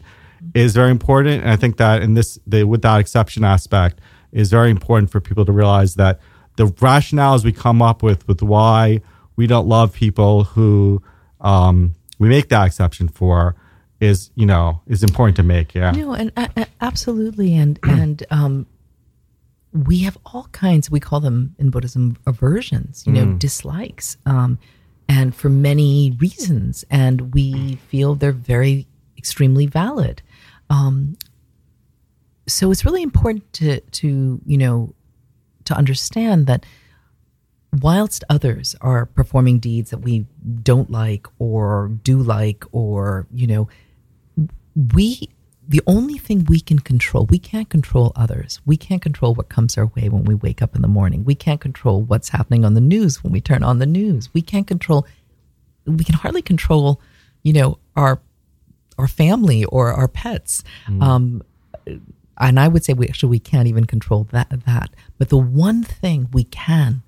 is 0.53 0.73
very 0.73 0.91
important. 0.91 1.41
And 1.41 1.51
I 1.51 1.55
think 1.55 1.77
that 1.77 2.01
in 2.01 2.13
this, 2.13 2.39
the 2.45 2.63
without 2.63 2.99
exception 2.99 3.43
aspect 3.43 3.99
is 4.31 4.49
very 4.49 4.69
important 4.69 5.09
for 5.09 5.19
people 5.19 5.45
to 5.45 5.51
realize 5.51 5.95
that 5.95 6.19
the 6.57 6.67
rationales 6.67 7.43
we 7.43 7.51
come 7.51 7.81
up 7.81 8.03
with 8.03 8.27
with 8.27 8.41
why 8.41 9.01
we 9.35 9.47
don't 9.47 9.67
love 9.67 9.93
people 9.93 10.43
who 10.43 11.01
um, 11.41 11.95
we 12.19 12.29
make 12.29 12.49
that 12.49 12.65
exception 12.65 13.07
for 13.07 13.55
is 13.99 14.31
you 14.35 14.45
know 14.45 14.81
is 14.87 15.03
important 15.03 15.35
to 15.37 15.43
make. 15.43 15.73
Yeah. 15.73 15.91
No, 15.91 16.13
and 16.13 16.31
uh, 16.35 16.47
uh, 16.55 16.65
absolutely, 16.81 17.55
and 17.55 17.79
and 17.83 18.23
um, 18.29 18.65
we 19.73 19.99
have 19.99 20.17
all 20.25 20.47
kinds. 20.51 20.89
We 20.89 20.99
call 20.99 21.19
them 21.19 21.55
in 21.57 21.69
Buddhism 21.69 22.17
aversions. 22.25 23.05
You 23.05 23.13
know, 23.13 23.33
dislikes, 23.33 24.17
um, 24.25 24.59
and 25.07 25.35
for 25.35 25.49
many 25.49 26.15
reasons, 26.19 26.85
and 26.89 27.33
we 27.33 27.75
feel 27.87 28.15
they're 28.15 28.31
very 28.31 28.87
extremely 29.17 29.65
valid. 29.65 30.21
Um, 30.69 31.17
so 32.47 32.71
it's 32.71 32.85
really 32.85 33.03
important 33.03 33.51
to 33.53 33.79
to 33.79 34.41
you 34.45 34.57
know 34.57 34.93
to 35.65 35.73
understand 35.73 36.47
that 36.47 36.65
whilst 37.81 38.23
others 38.29 38.75
are 38.81 39.05
performing 39.05 39.59
deeds 39.59 39.89
that 39.89 39.99
we 39.99 40.25
don't 40.63 40.89
like 40.91 41.27
or 41.39 41.91
do 42.03 42.21
like 42.21 42.63
or 42.71 43.27
you 43.31 43.47
know 43.47 43.67
we 44.93 45.29
the 45.67 45.81
only 45.87 46.17
thing 46.17 46.45
we 46.47 46.59
can 46.59 46.79
control, 46.79 47.25
we 47.25 47.39
can't 47.39 47.69
control 47.69 48.11
others. 48.15 48.61
We 48.65 48.77
can't 48.77 49.01
control 49.01 49.33
what 49.33 49.49
comes 49.49 49.77
our 49.77 49.87
way 49.87 50.09
when 50.09 50.23
we 50.23 50.35
wake 50.35 50.61
up 50.61 50.75
in 50.75 50.81
the 50.81 50.87
morning. 50.87 51.23
We 51.25 51.35
can't 51.35 51.59
control 51.59 52.03
what's 52.03 52.29
happening 52.29 52.63
on 52.63 52.75
the 52.75 52.81
news 52.81 53.23
when 53.23 53.33
we 53.33 53.41
turn 53.41 53.63
on 53.63 53.79
the 53.79 53.85
news. 53.85 54.31
We 54.33 54.41
can't 54.41 54.67
control, 54.67 55.07
we 55.85 56.03
can 56.03 56.15
hardly 56.15 56.41
control, 56.41 57.01
you 57.41 57.53
know, 57.53 57.79
our 57.95 58.21
our 58.97 59.07
family 59.07 59.65
or 59.65 59.91
our 59.91 60.07
pets. 60.07 60.63
Um, 61.01 61.41
and 62.37 62.59
I 62.59 62.67
would 62.67 62.83
say 62.83 62.93
we 62.93 63.07
actually 63.07 63.29
we 63.29 63.39
can't 63.39 63.67
even 63.67 63.85
control 63.85 64.25
that 64.31 64.49
that. 64.65 64.89
But 65.17 65.29
the 65.29 65.37
one 65.37 65.83
thing 65.83 66.29
we 66.33 66.43
can 66.43 67.01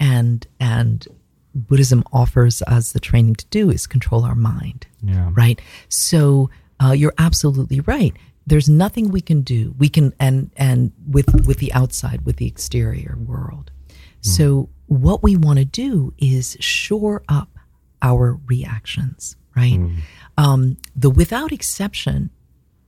and 0.00 0.46
and 0.58 1.06
Buddhism 1.54 2.02
offers 2.12 2.62
us 2.62 2.92
the 2.92 3.00
training 3.00 3.36
to 3.36 3.46
do 3.46 3.70
is 3.70 3.86
control 3.86 4.24
our 4.24 4.34
mind. 4.34 4.86
Yeah. 5.02 5.30
Right. 5.34 5.60
So 5.88 6.50
uh, 6.82 6.92
you're 6.92 7.14
absolutely 7.18 7.80
right. 7.80 8.14
There's 8.46 8.68
nothing 8.68 9.10
we 9.10 9.20
can 9.20 9.42
do. 9.42 9.74
We 9.78 9.88
can 9.88 10.12
and 10.18 10.50
and 10.56 10.92
with 11.08 11.46
with 11.46 11.58
the 11.58 11.72
outside, 11.72 12.24
with 12.24 12.36
the 12.36 12.46
exterior 12.46 13.16
world. 13.18 13.70
So 14.24 14.68
what 14.86 15.22
we 15.22 15.36
want 15.36 15.58
to 15.58 15.64
do 15.64 16.14
is 16.16 16.56
shore 16.60 17.24
up 17.28 17.48
our 18.02 18.38
reactions. 18.46 19.36
Right. 19.54 19.78
Um, 20.38 20.78
the 20.96 21.10
without 21.10 21.52
exception 21.52 22.30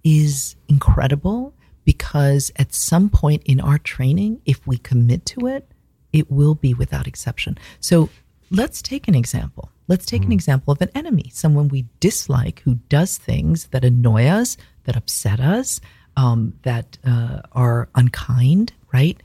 is 0.02 0.56
incredible 0.68 1.54
because 1.84 2.50
at 2.56 2.74
some 2.74 3.10
point 3.10 3.42
in 3.44 3.60
our 3.60 3.78
training, 3.78 4.40
if 4.46 4.66
we 4.66 4.78
commit 4.78 5.26
to 5.26 5.46
it, 5.46 5.70
it 6.12 6.30
will 6.30 6.54
be 6.54 6.72
without 6.72 7.06
exception. 7.06 7.58
So 7.80 8.08
let's 8.50 8.80
take 8.80 9.08
an 9.08 9.14
example. 9.14 9.70
Let's 9.88 10.06
take 10.06 10.24
an 10.24 10.32
example 10.32 10.72
of 10.72 10.80
an 10.80 10.88
enemy, 10.94 11.30
someone 11.34 11.68
we 11.68 11.84
dislike 12.00 12.62
who 12.64 12.76
does 12.88 13.18
things 13.18 13.66
that 13.66 13.84
annoy 13.84 14.26
us, 14.26 14.56
that 14.84 14.96
upset 14.96 15.40
us, 15.40 15.80
um, 16.16 16.54
that 16.62 16.96
uh, 17.04 17.40
are 17.52 17.88
unkind, 17.94 18.72
right? 18.92 19.20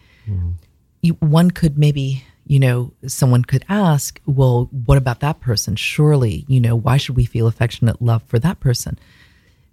you, 1.01 1.13
one 1.19 1.51
could 1.51 1.77
maybe, 1.77 2.23
you 2.49 2.59
know, 2.59 2.91
someone 3.05 3.45
could 3.45 3.63
ask, 3.69 4.19
well, 4.25 4.69
what 4.71 4.97
about 4.97 5.19
that 5.19 5.39
person? 5.39 5.75
Surely, 5.75 6.45
you 6.47 6.59
know, 6.59 6.75
why 6.75 6.97
should 6.97 7.15
we 7.15 7.23
feel 7.23 7.45
affectionate 7.45 8.01
love 8.01 8.23
for 8.23 8.39
that 8.39 8.59
person? 8.59 8.97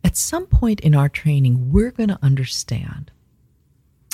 At 0.05 0.15
some 0.15 0.45
point 0.45 0.81
in 0.81 0.95
our 0.95 1.09
training, 1.09 1.73
we're 1.73 1.91
going 1.91 2.11
to 2.11 2.19
understand, 2.23 3.11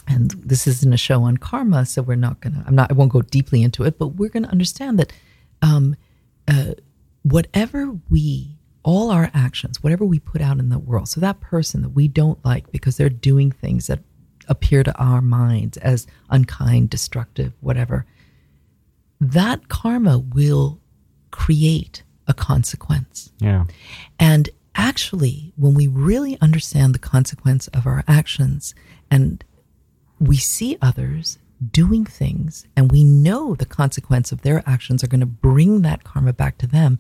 and 0.06 0.30
this 0.30 0.68
isn't 0.68 0.92
a 0.92 0.96
show 0.96 1.24
on 1.24 1.38
karma, 1.38 1.84
so 1.84 2.02
we're 2.02 2.14
not 2.14 2.40
going 2.40 2.54
to, 2.54 2.62
I'm 2.64 2.76
not, 2.76 2.92
I 2.92 2.94
won't 2.94 3.10
go 3.10 3.20
deeply 3.20 3.64
into 3.64 3.82
it, 3.82 3.98
but 3.98 4.14
we're 4.14 4.30
going 4.30 4.44
to 4.44 4.50
understand 4.50 4.96
that 5.00 5.12
um, 5.60 5.96
uh, 6.46 6.74
whatever 7.24 7.98
we, 8.10 8.58
all 8.84 9.10
our 9.10 9.28
actions, 9.34 9.82
whatever 9.82 10.04
we 10.04 10.20
put 10.20 10.40
out 10.40 10.60
in 10.60 10.68
the 10.68 10.78
world, 10.78 11.08
so 11.08 11.20
that 11.20 11.40
person 11.40 11.82
that 11.82 11.90
we 11.90 12.06
don't 12.06 12.42
like 12.44 12.70
because 12.70 12.96
they're 12.96 13.08
doing 13.08 13.50
things 13.50 13.88
that 13.88 13.98
appear 14.46 14.84
to 14.84 14.96
our 14.98 15.20
minds 15.20 15.78
as 15.78 16.06
unkind, 16.30 16.90
destructive, 16.90 17.54
whatever, 17.60 18.06
that 19.22 19.68
karma 19.68 20.18
will 20.18 20.80
create 21.30 22.02
a 22.26 22.34
consequence. 22.34 23.32
Yeah. 23.38 23.64
And 24.18 24.50
actually, 24.74 25.52
when 25.56 25.74
we 25.74 25.86
really 25.86 26.36
understand 26.40 26.92
the 26.92 26.98
consequence 26.98 27.68
of 27.68 27.86
our 27.86 28.02
actions 28.08 28.74
and 29.12 29.44
we 30.18 30.36
see 30.36 30.76
others 30.82 31.38
doing 31.70 32.04
things 32.04 32.66
and 32.76 32.90
we 32.90 33.04
know 33.04 33.54
the 33.54 33.64
consequence 33.64 34.32
of 34.32 34.42
their 34.42 34.64
actions 34.66 35.04
are 35.04 35.08
going 35.08 35.20
to 35.20 35.26
bring 35.26 35.82
that 35.82 36.02
karma 36.02 36.32
back 36.32 36.58
to 36.58 36.66
them, 36.66 36.98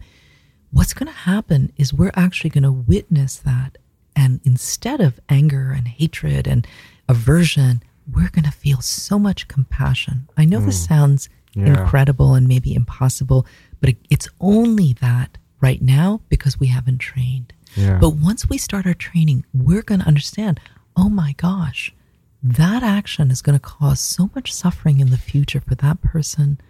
what's 0.70 0.94
going 0.94 1.08
to 1.08 1.18
happen 1.18 1.72
is 1.76 1.92
we're 1.92 2.12
actually 2.14 2.50
going 2.50 2.62
to 2.62 2.70
witness 2.72 3.36
that. 3.36 3.78
And 4.14 4.40
instead 4.44 5.00
of 5.00 5.18
anger 5.28 5.72
and 5.76 5.88
hatred 5.88 6.46
and 6.46 6.68
aversion, 7.08 7.82
we're 8.12 8.30
going 8.30 8.44
to 8.44 8.52
feel 8.52 8.80
so 8.80 9.18
much 9.18 9.48
compassion. 9.48 10.28
I 10.36 10.44
know 10.44 10.60
this 10.60 10.84
mm. 10.84 10.88
sounds 10.88 11.28
Yeah. 11.54 11.82
incredible 11.82 12.34
and 12.34 12.48
maybe 12.48 12.74
impossible, 12.74 13.46
but 13.80 13.90
it, 13.90 13.96
it's 14.10 14.28
only 14.40 14.94
that 14.94 15.36
right 15.60 15.82
now 15.82 16.20
because 16.28 16.58
we 16.58 16.68
haven't 16.68 16.98
trained. 16.98 17.52
Yeah. 17.76 17.98
But 17.98 18.10
once 18.10 18.48
we 18.48 18.58
start 18.58 18.86
our 18.86 18.94
training, 18.94 19.44
we're 19.52 19.82
going 19.82 20.00
to 20.00 20.06
understand 20.06 20.60
oh 20.96 21.08
my 21.08 21.32
gosh, 21.32 21.92
that 22.42 22.82
action 22.82 23.30
is 23.30 23.42
going 23.42 23.58
to 23.58 23.62
cause 23.62 24.00
so 24.00 24.30
much 24.34 24.52
suffering 24.52 25.00
in 25.00 25.10
the 25.10 25.18
future 25.18 25.60
for 25.60 25.74
that 25.76 26.00
person. 26.00 26.60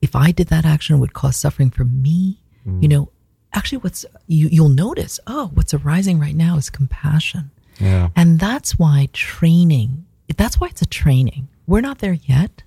If 0.00 0.14
I 0.14 0.30
did 0.30 0.48
that 0.48 0.64
action, 0.64 0.96
it 0.96 0.98
would 0.98 1.12
cause 1.12 1.36
suffering 1.36 1.70
for 1.70 1.84
me. 1.84 2.40
Mm. 2.66 2.82
You 2.82 2.88
know, 2.88 3.12
actually, 3.52 3.78
what's 3.78 4.04
you, 4.26 4.48
you'll 4.48 4.68
notice, 4.68 5.18
oh, 5.26 5.50
what's 5.54 5.74
arising 5.74 6.18
right 6.18 6.36
now 6.36 6.56
is 6.56 6.70
compassion. 6.70 7.50
Yeah. 7.80 8.10
And 8.14 8.38
that's 8.38 8.78
why 8.78 9.08
training, 9.12 10.06
that's 10.36 10.60
why 10.60 10.68
it's 10.68 10.82
a 10.82 10.86
training. 10.86 11.48
We're 11.66 11.80
not 11.80 11.98
there 11.98 12.12
yet. 12.12 12.62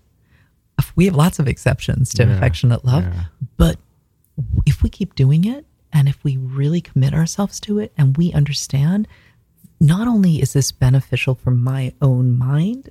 We 0.96 1.06
have 1.06 1.16
lots 1.16 1.38
of 1.40 1.48
exceptions 1.48 2.12
to 2.16 2.24
Yeah, 2.24 2.36
affectionate 2.36 2.84
love, 2.84 3.04
yeah. 3.04 3.26
but 3.56 3.78
if 4.66 4.82
we 4.82 4.90
keep 4.90 5.16
doing 5.16 5.46
it 5.46 5.66
and 5.94 6.08
if 6.10 6.24
we 6.24 6.38
really 6.38 6.82
commit 6.82 7.14
ourselves 7.14 7.60
to 7.62 7.80
it 7.80 7.94
and 7.98 8.18
we 8.18 8.34
understand, 8.34 9.08
not 9.80 10.08
only 10.08 10.42
is 10.42 10.54
this 10.54 10.72
beneficial 10.72 11.36
for 11.36 11.52
my 11.52 11.94
own 12.02 12.38
mind, 12.38 12.90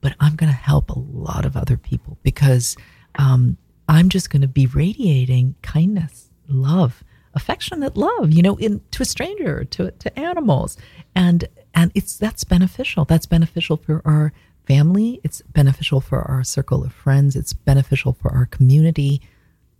but 0.00 0.14
I'm 0.18 0.34
going 0.34 0.50
to 0.50 0.56
help 0.56 0.90
a 0.90 0.98
lot 0.98 1.44
of 1.44 1.56
other 1.56 1.76
people 1.76 2.18
because 2.22 2.76
um, 3.16 3.56
I'm 3.88 4.08
just 4.08 4.30
going 4.30 4.42
to 4.42 4.48
be 4.48 4.66
radiating 4.66 5.54
kindness, 5.62 6.30
love, 6.48 7.04
affectionate 7.34 7.96
love, 7.96 8.32
you 8.32 8.42
know, 8.42 8.56
in 8.56 8.80
to 8.90 9.02
a 9.02 9.06
stranger, 9.06 9.64
to 9.64 9.90
to 9.92 10.18
animals, 10.18 10.76
and 11.14 11.46
and 11.74 11.92
it's 11.94 12.16
that's 12.16 12.44
beneficial. 12.44 13.04
That's 13.04 13.26
beneficial 13.26 13.76
for 13.76 14.02
our 14.04 14.32
family. 14.70 15.20
It's 15.24 15.42
beneficial 15.42 16.00
for 16.00 16.20
our 16.30 16.44
circle 16.44 16.84
of 16.84 16.92
friends. 16.92 17.34
It's 17.34 17.52
beneficial 17.52 18.12
for 18.12 18.32
our 18.32 18.46
community. 18.46 19.20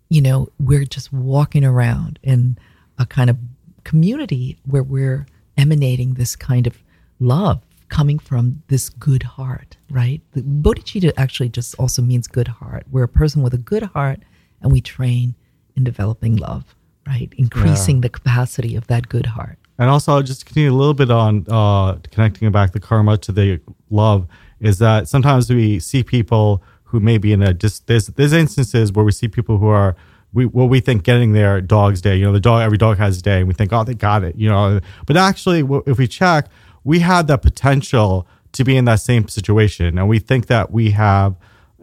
You 0.09 0.21
know, 0.21 0.49
we're 0.59 0.85
just 0.85 1.13
walking 1.13 1.65
around 1.65 2.19
in 2.25 2.59
a 2.99 3.07
kind 3.07 3.31
of 3.31 3.39
community 3.85 4.59
where 4.65 4.83
we're 4.83 5.27
emanating 5.57 6.15
this 6.15 6.35
kind 6.35 6.67
of 6.67 6.83
love 7.21 7.61
coming 7.89 8.19
from 8.19 8.65
this 8.67 8.89
good 8.89 9.23
heart, 9.23 9.77
right? 9.91 10.21
The 10.33 10.43
bodhicitta 10.43 11.13
actually 11.17 11.51
just 11.51 11.77
also 11.77 12.03
means 12.03 12.27
good 12.27 12.49
heart. 12.49 12.85
We're 12.91 13.05
a 13.05 13.09
person 13.09 13.43
with 13.43 13.55
a 13.55 13.59
good 13.59 13.85
heart 13.85 14.19
and 14.61 14.73
we 14.73 14.81
train 14.81 15.37
in 15.77 15.85
developing 15.85 16.35
love, 16.35 16.75
right? 17.07 17.33
Increasing 17.39 18.01
the 18.01 18.09
capacity 18.09 18.75
of 18.75 18.89
that 18.89 19.09
good 19.09 19.27
heart. 19.27 19.57
And 19.79 19.89
also, 19.89 20.13
I'll 20.13 20.23
just 20.23 20.47
continue 20.47 20.73
a 20.73 20.75
little 20.75 20.95
bit 20.95 21.11
on 21.13 21.47
uh, 21.49 21.95
connecting 22.11 22.51
back 22.51 22.73
the 22.73 22.81
karma 22.81 23.17
to 23.19 23.33
the 23.33 23.61
love. 23.89 24.27
Is 24.61 24.79
that 24.79 25.09
sometimes 25.09 25.51
we 25.51 25.79
see 25.79 26.03
people 26.03 26.63
who 26.85 27.01
may 27.01 27.19
be 27.19 27.33
in 27.33 27.43
a 27.43 27.55
just 27.55 27.87
there's 27.87 28.09
there's 28.09 28.33
instances 28.33 28.93
where 28.93 29.05
we 29.05 29.13
see 29.13 29.29
people 29.29 29.59
who 29.59 29.69
are 29.69 29.97
we 30.33 30.47
what 30.47 30.69
we 30.69 30.81
think 30.81 31.03
getting 31.03 31.33
their 31.33 31.61
dog's 31.61 32.01
day. 32.01 32.17
You 32.17 32.25
know, 32.25 32.33
the 32.33 32.41
dog 32.41 32.63
every 32.63 32.79
dog 32.79 32.99
has 32.99 33.19
a 33.19 33.23
day, 33.23 33.39
and 33.39 33.49
we 33.49 33.55
think, 33.55 33.73
oh, 33.73 33.85
they 33.85 33.95
got 33.95 34.23
it. 34.25 34.37
You 34.37 34.49
know, 34.49 34.81
but 35.07 35.17
actually, 35.17 35.67
if 35.87 35.99
we 35.99 36.07
check, 36.07 36.49
we 36.85 37.01
have 37.01 37.27
that 37.29 37.43
potential 37.43 38.27
to 38.53 38.65
be 38.65 38.77
in 38.77 38.85
that 38.87 39.01
same 39.01 39.29
situation, 39.29 39.99
and 39.99 40.09
we 40.09 40.19
think 40.19 40.47
that 40.47 40.71
we 40.71 40.91
have 40.91 41.37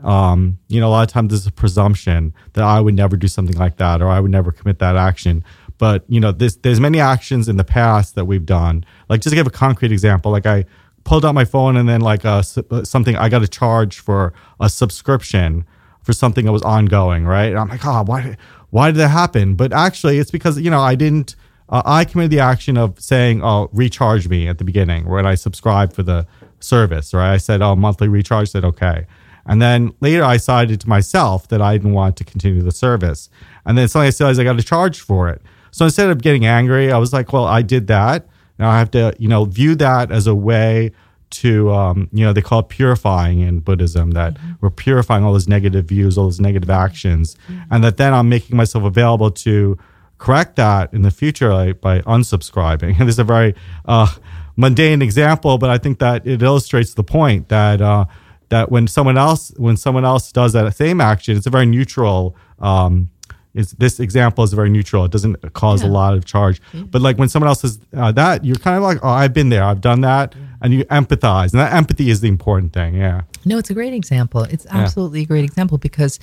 um, 0.04 0.60
you 0.68 0.80
know, 0.80 0.90
a 0.90 0.92
lot 0.92 1.08
of 1.08 1.12
times 1.12 1.30
there's 1.30 1.48
a 1.48 1.52
presumption 1.52 2.34
that 2.54 2.64
I 2.64 2.80
would 2.80 2.94
never 2.94 3.16
do 3.16 3.28
something 3.28 3.58
like 3.58 3.78
that 3.78 4.02
or 4.02 4.08
I 4.08 4.20
would 4.20 4.32
never 4.32 4.52
commit 4.52 4.80
that 4.80 4.96
action. 4.96 5.44
But 5.78 6.04
you 6.08 6.20
know, 6.20 6.32
there's 6.32 6.58
there's 6.58 6.80
many 6.80 7.00
actions 7.00 7.48
in 7.48 7.58
the 7.58 7.64
past 7.64 8.16
that 8.16 8.26
we've 8.26 8.46
done. 8.46 8.86
Like 9.10 9.22
just 9.22 9.32
to 9.32 9.36
give 9.36 9.48
a 9.48 9.52
concrete 9.52 9.92
example, 9.92 10.32
like 10.32 10.46
I 10.46 10.66
pulled 11.08 11.24
out 11.24 11.34
my 11.34 11.46
phone 11.46 11.78
and 11.78 11.88
then 11.88 12.02
like 12.02 12.26
uh, 12.26 12.42
something 12.42 13.16
I 13.16 13.30
got 13.30 13.42
a 13.42 13.48
charge 13.48 14.00
for 14.00 14.34
a 14.60 14.70
subscription 14.70 15.66
for 16.04 16.12
something 16.12 16.46
that 16.46 16.52
was 16.52 16.62
ongoing, 16.64 17.26
right? 17.26 17.50
And 17.50 17.58
I'm 17.58 17.70
like, 17.70 17.86
oh, 17.86 18.04
why 18.04 18.36
why 18.72 18.92
did 18.92 18.98
that 18.98 19.08
happen? 19.08 19.56
But 19.56 19.72
actually, 19.72 20.20
it's 20.20 20.32
because 20.32 20.60
you 20.60 20.70
know 20.70 20.82
I 20.82 20.96
didn't. 20.96 21.36
Uh, 21.70 21.82
I 21.86 22.06
committed 22.06 22.32
the 22.32 22.42
action 22.42 22.78
of 22.78 23.00
saying, 23.00 23.42
"Oh, 23.42 23.70
recharge 23.72 24.28
me" 24.28 24.48
at 24.50 24.58
the 24.58 24.66
beginning 24.66 25.08
when 25.08 25.26
I 25.26 25.36
subscribed 25.36 25.94
for 25.94 26.04
the 26.04 26.28
service, 26.60 27.14
right? 27.14 27.34
I 27.34 27.38
said, 27.38 27.62
"Oh, 27.62 27.76
monthly 27.76 28.10
recharge." 28.10 28.50
Said, 28.50 28.66
"Okay." 28.66 29.06
And 29.46 29.62
then 29.62 29.94
later 30.02 30.26
I 30.26 30.36
decided 30.36 30.82
to 30.82 30.90
myself 30.90 31.48
that 31.48 31.62
I 31.62 31.78
didn't 31.78 31.94
want 31.94 32.18
to 32.18 32.26
continue 32.26 32.62
the 32.62 32.72
service. 32.72 33.30
And 33.66 33.78
then 33.78 33.88
suddenly 33.88 34.08
I 34.08 34.16
realized 34.20 34.42
I 34.42 34.44
got 34.44 34.58
to 34.58 34.64
charge 34.64 35.00
for 35.00 35.30
it. 35.30 35.42
So 35.72 35.86
instead 35.86 36.10
of 36.10 36.22
getting 36.22 36.46
angry, 36.46 36.92
I 36.92 36.98
was 36.98 37.14
like, 37.14 37.32
well, 37.32 37.46
I 37.46 37.62
did 37.62 37.88
that. 37.88 38.28
Now 38.60 38.70
I 38.70 38.80
have 38.80 38.92
to, 38.92 39.16
you 39.20 39.28
know, 39.28 39.46
view 39.46 39.76
that 39.76 40.12
as 40.12 40.28
a 40.28 40.36
way 40.36 40.92
to, 41.30 41.72
um, 41.72 42.10
you 42.14 42.26
know, 42.26 42.34
they 42.34 42.42
call 42.42 42.60
it 42.60 42.70
purifying 42.70 43.42
in 43.42 43.60
Buddhism, 43.60 44.12
that 44.12 44.38
we're 44.62 44.70
purifying 44.70 45.24
all 45.24 45.34
those 45.34 45.48
negative 45.48 45.86
views, 45.86 46.18
all 46.18 46.26
those 46.26 46.40
negative 46.40 46.70
actions. 46.70 47.36
And 47.70 47.84
that 47.84 47.98
then 47.98 48.14
I'm 48.14 48.30
making 48.30 48.56
myself 48.56 48.84
available 48.84 49.32
to 49.32 49.78
correct 50.18 50.56
that 50.56 50.94
in 50.94 51.02
the 51.02 51.12
future 51.12 51.54
like, 51.54 51.82
by 51.82 52.00
unsubscribing. 52.02 53.00
And 53.00 53.02
this 53.08 53.16
is 53.16 53.20
a 53.20 53.24
very 53.24 53.56
uh, 53.86 54.14
mundane 54.56 55.02
example, 55.02 55.58
but 55.58 55.70
I 55.70 55.78
think 55.78 56.00
that 56.00 56.26
it 56.26 56.42
illustrates 56.42 56.94
the 56.94 57.04
point 57.04 57.50
that, 57.50 57.82
uh, 57.82 58.06
that 58.50 58.72
when 58.72 58.88
someone 58.88 59.18
else 59.18 59.52
when 59.58 59.76
someone 59.76 60.06
else 60.06 60.32
does 60.32 60.54
that 60.54 60.74
same 60.76 61.02
action, 61.02 61.36
it's 61.36 61.46
a 61.46 61.50
very 61.50 61.66
neutral 61.66 62.36
um, 62.60 63.10
is 63.58 63.72
this 63.74 64.00
example 64.00 64.44
is 64.44 64.54
very 64.54 64.70
neutral. 64.70 65.04
It 65.06 65.12
doesn't 65.12 65.54
cause 65.54 65.82
a 65.82 65.88
lot 65.88 66.14
of 66.14 66.26
charge. 66.26 66.62
But 66.74 67.02
like 67.02 67.18
when 67.18 67.30
someone 67.30 67.48
else 67.48 67.62
says 67.62 67.80
uh, 67.96 68.12
that, 68.14 68.46
you're 68.46 68.56
kind 68.58 68.78
of 68.78 68.84
like, 68.84 69.00
oh, 69.04 69.10
I've 69.10 69.34
been 69.34 69.50
there, 69.50 69.64
I've 69.64 69.82
done 69.82 70.02
that, 70.02 70.36
and 70.62 70.74
you 70.74 70.86
empathize, 70.86 71.52
and 71.52 71.60
that 71.60 71.74
empathy 71.74 72.10
is 72.10 72.22
the 72.22 72.28
important 72.28 72.74
thing. 72.74 72.96
Yeah. 72.96 73.22
No, 73.46 73.58
it's 73.58 73.70
a 73.70 73.74
great 73.74 73.94
example. 73.94 74.44
It's 74.44 74.66
absolutely 74.70 75.22
a 75.22 75.26
great 75.26 75.44
example 75.44 75.78
because 75.78 76.20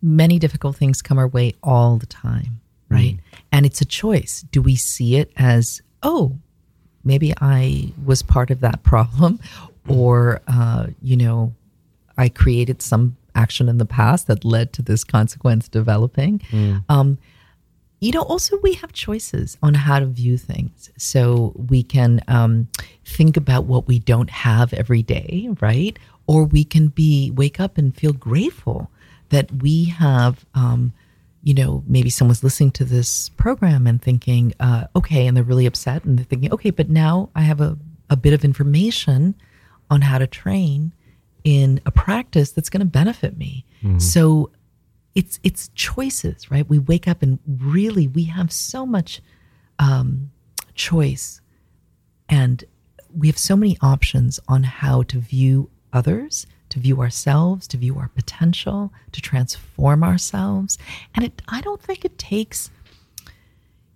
many 0.00 0.38
difficult 0.38 0.76
things 0.76 1.00
come 1.02 1.18
our 1.18 1.28
way 1.28 1.54
all 1.62 1.96
the 1.96 2.06
time, 2.06 2.60
right? 2.88 3.18
And 3.52 3.64
it's 3.64 3.80
a 3.80 3.84
choice. 3.84 4.44
Do 4.50 4.60
we 4.60 4.76
see 4.76 5.16
it 5.16 5.30
as, 5.36 5.82
oh, 6.02 6.36
maybe 7.04 7.32
I 7.40 7.92
was 8.04 8.22
part 8.22 8.50
of 8.50 8.60
that 8.60 8.82
problem, 8.82 9.40
or, 9.88 10.40
uh, 10.48 10.86
you 11.00 11.16
know, 11.16 11.54
I 12.16 12.28
created 12.28 12.82
some 12.82 13.16
action 13.34 13.68
in 13.68 13.78
the 13.78 13.86
past 13.86 14.26
that 14.26 14.44
led 14.44 14.72
to 14.74 14.82
this 14.82 15.04
consequence 15.04 15.68
developing? 15.68 16.40
Um, 16.88 17.18
you 18.00 18.10
know 18.10 18.22
also 18.22 18.58
we 18.62 18.74
have 18.74 18.92
choices 18.92 19.56
on 19.62 19.74
how 19.74 20.00
to 20.00 20.06
view 20.06 20.36
things. 20.36 20.90
So 20.96 21.52
we 21.68 21.82
can 21.82 22.20
um, 22.28 22.68
think 23.04 23.36
about 23.36 23.64
what 23.64 23.86
we 23.86 23.98
don't 24.00 24.30
have 24.30 24.72
every 24.72 25.02
day 25.02 25.48
right? 25.60 25.98
Or 26.26 26.44
we 26.44 26.64
can 26.64 26.88
be 26.88 27.30
wake 27.30 27.60
up 27.60 27.78
and 27.78 27.94
feel 27.96 28.12
grateful 28.12 28.90
that 29.28 29.50
we 29.62 29.84
have 29.86 30.44
um, 30.54 30.92
you 31.42 31.54
know 31.54 31.82
maybe 31.86 32.10
someone's 32.10 32.44
listening 32.44 32.70
to 32.72 32.84
this 32.84 33.28
program 33.30 33.86
and 33.86 34.00
thinking 34.00 34.54
uh, 34.60 34.86
okay 34.94 35.26
and 35.26 35.36
they're 35.36 35.44
really 35.44 35.66
upset 35.66 36.04
and 36.04 36.18
they're 36.18 36.24
thinking 36.24 36.52
okay 36.52 36.70
but 36.70 36.88
now 36.88 37.28
i 37.34 37.42
have 37.42 37.60
a, 37.60 37.76
a 38.10 38.16
bit 38.16 38.32
of 38.32 38.44
information 38.44 39.34
on 39.90 40.00
how 40.02 40.18
to 40.18 40.26
train 40.26 40.92
in 41.44 41.80
a 41.86 41.90
practice 41.90 42.52
that's 42.52 42.70
going 42.70 42.80
to 42.80 42.86
benefit 42.86 43.36
me 43.36 43.64
so 43.98 44.50
it's 45.14 45.38
it's 45.42 45.70
choices, 45.74 46.50
right? 46.50 46.68
We 46.68 46.78
wake 46.78 47.06
up 47.08 47.22
and 47.22 47.38
really 47.46 48.08
we 48.08 48.24
have 48.24 48.52
so 48.52 48.86
much 48.86 49.20
um, 49.78 50.30
choice, 50.74 51.40
and 52.28 52.64
we 53.14 53.26
have 53.26 53.38
so 53.38 53.56
many 53.56 53.76
options 53.82 54.40
on 54.48 54.62
how 54.62 55.02
to 55.04 55.18
view 55.18 55.68
others, 55.92 56.46
to 56.70 56.78
view 56.78 57.00
ourselves, 57.00 57.66
to 57.68 57.76
view 57.76 57.98
our 57.98 58.08
potential, 58.08 58.92
to 59.12 59.20
transform 59.20 60.02
ourselves. 60.04 60.78
And 61.14 61.24
it, 61.24 61.42
I 61.48 61.60
don't 61.60 61.82
think 61.82 62.04
it 62.04 62.16
takes, 62.18 62.70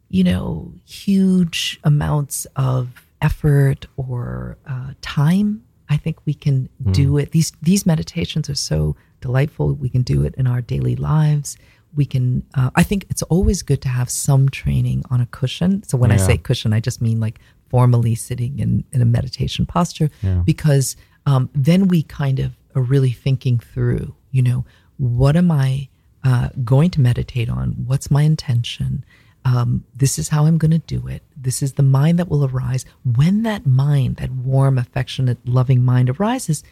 you 0.08 0.24
know, 0.24 0.72
huge 0.84 1.80
amounts 1.84 2.46
of 2.56 2.88
effort 3.22 3.86
or 3.96 4.58
uh, 4.66 4.92
time. 5.00 5.64
I 5.88 5.96
think 5.96 6.16
we 6.26 6.34
can 6.34 6.68
do 6.92 7.18
it. 7.18 7.30
These 7.30 7.52
these 7.62 7.86
meditations 7.86 8.50
are 8.50 8.56
so 8.56 8.96
delightful. 9.20 9.74
We 9.74 9.88
can 9.88 10.02
do 10.02 10.24
it 10.24 10.34
in 10.36 10.46
our 10.46 10.60
daily 10.60 10.96
lives. 10.96 11.56
We 11.94 12.04
can. 12.04 12.42
Uh, 12.54 12.70
I 12.74 12.82
think 12.82 13.06
it's 13.08 13.22
always 13.22 13.62
good 13.62 13.80
to 13.82 13.88
have 13.88 14.10
some 14.10 14.48
training 14.48 15.04
on 15.10 15.20
a 15.20 15.26
cushion. 15.26 15.82
So 15.84 15.96
when 15.98 16.10
I 16.10 16.16
say 16.26 16.36
cushion, 16.38 16.72
I 16.72 16.80
just 16.80 17.00
mean 17.00 17.20
like 17.20 17.38
formally 17.70 18.14
sitting 18.14 18.58
in, 18.58 18.84
in 18.92 19.02
a 19.02 19.04
meditation 19.04 19.66
posture, 19.66 20.10
because 20.44 20.96
um, 21.24 21.48
then 21.54 21.88
we 21.88 22.02
kind 22.02 22.38
of 22.40 22.52
are 22.74 22.82
really 22.82 23.12
thinking 23.12 23.58
through. 23.58 24.14
You 24.30 24.42
know, 24.42 24.64
what 24.98 25.36
am 25.36 25.50
I 25.50 25.88
uh, 26.24 26.48
going 26.64 26.90
to 26.90 27.00
meditate 27.00 27.48
on? 27.48 27.72
What's 27.86 28.10
my 28.10 28.22
intention? 28.22 29.04
Um, 29.46 29.84
this 29.94 30.18
is 30.18 30.28
how 30.28 30.46
I'm 30.46 30.58
going 30.58 30.72
to 30.72 30.78
do 30.78 31.06
it. 31.06 31.22
This 31.36 31.62
is 31.62 31.74
the 31.74 31.84
mind 31.84 32.18
that 32.18 32.28
will 32.28 32.44
arise. 32.44 32.84
When 33.04 33.44
that 33.44 33.64
mind, 33.64 34.16
that 34.16 34.32
warm, 34.32 34.76
affectionate, 34.76 35.38
loving 35.46 35.84
mind 35.84 36.10
arises, 36.10 36.64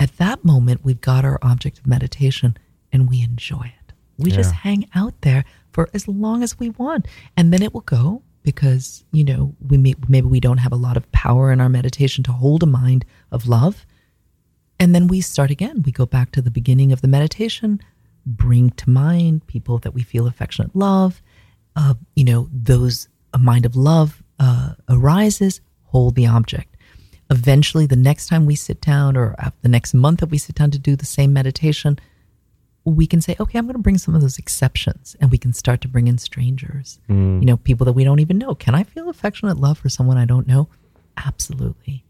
at 0.00 0.16
that 0.16 0.44
moment, 0.44 0.84
we've 0.84 1.00
got 1.00 1.24
our 1.24 1.38
object 1.42 1.78
of 1.78 1.86
meditation 1.86 2.56
and 2.92 3.08
we 3.08 3.22
enjoy 3.22 3.66
it. 3.66 3.92
We 4.18 4.32
just 4.32 4.52
hang 4.52 4.88
out 4.96 5.14
there 5.20 5.44
for 5.70 5.88
as 5.94 6.08
long 6.08 6.42
as 6.42 6.58
we 6.58 6.70
want. 6.70 7.06
And 7.36 7.52
then 7.52 7.62
it 7.62 7.72
will 7.72 7.82
go 7.82 8.22
because, 8.42 9.04
you 9.12 9.24
know, 9.24 9.54
we 9.68 9.78
may, 9.78 9.94
maybe 10.08 10.26
we 10.26 10.40
don't 10.40 10.58
have 10.58 10.72
a 10.72 10.76
lot 10.76 10.96
of 10.96 11.10
power 11.12 11.52
in 11.52 11.60
our 11.60 11.68
meditation 11.68 12.24
to 12.24 12.32
hold 12.32 12.64
a 12.64 12.66
mind 12.66 13.04
of 13.30 13.46
love. 13.46 13.86
And 14.80 14.92
then 14.92 15.06
we 15.06 15.20
start 15.20 15.52
again. 15.52 15.82
We 15.86 15.92
go 15.92 16.06
back 16.06 16.32
to 16.32 16.42
the 16.42 16.50
beginning 16.50 16.90
of 16.90 17.00
the 17.00 17.08
meditation, 17.08 17.80
bring 18.26 18.70
to 18.70 18.90
mind 18.90 19.46
people 19.46 19.78
that 19.78 19.94
we 19.94 20.02
feel 20.02 20.26
affectionate 20.26 20.74
love. 20.74 21.21
Uh, 21.76 21.94
you 22.14 22.24
know, 22.24 22.48
those 22.52 23.08
a 23.32 23.38
mind 23.38 23.64
of 23.64 23.76
love 23.76 24.22
uh, 24.38 24.74
arises, 24.88 25.60
hold 25.84 26.14
the 26.14 26.26
object. 26.26 26.76
Eventually, 27.30 27.86
the 27.86 27.96
next 27.96 28.26
time 28.26 28.44
we 28.44 28.54
sit 28.54 28.80
down, 28.80 29.16
or 29.16 29.34
the 29.62 29.68
next 29.68 29.94
month 29.94 30.20
that 30.20 30.30
we 30.30 30.38
sit 30.38 30.54
down 30.56 30.70
to 30.70 30.78
do 30.78 30.96
the 30.96 31.06
same 31.06 31.32
meditation, 31.32 31.98
we 32.84 33.06
can 33.06 33.22
say, 33.22 33.36
okay, 33.40 33.58
I'm 33.58 33.64
going 33.64 33.74
to 33.74 33.82
bring 33.82 33.96
some 33.96 34.14
of 34.14 34.20
those 34.20 34.38
exceptions, 34.38 35.16
and 35.20 35.30
we 35.30 35.38
can 35.38 35.52
start 35.52 35.80
to 35.82 35.88
bring 35.88 36.08
in 36.08 36.18
strangers. 36.18 36.98
You 37.40 37.46
know, 37.46 37.56
people 37.56 37.86
that 37.86 37.92
we 37.94 38.04
don't 38.04 38.20
even 38.20 38.36
know. 38.36 38.54
Can 38.54 38.74
I 38.74 38.82
feel 38.82 39.08
affectionate 39.08 39.56
love 39.56 39.78
for 39.78 39.88
someone 39.88 40.18
I 40.18 40.26
don't 40.26 40.46
know? 40.46 40.68
Absolutely 41.16 42.04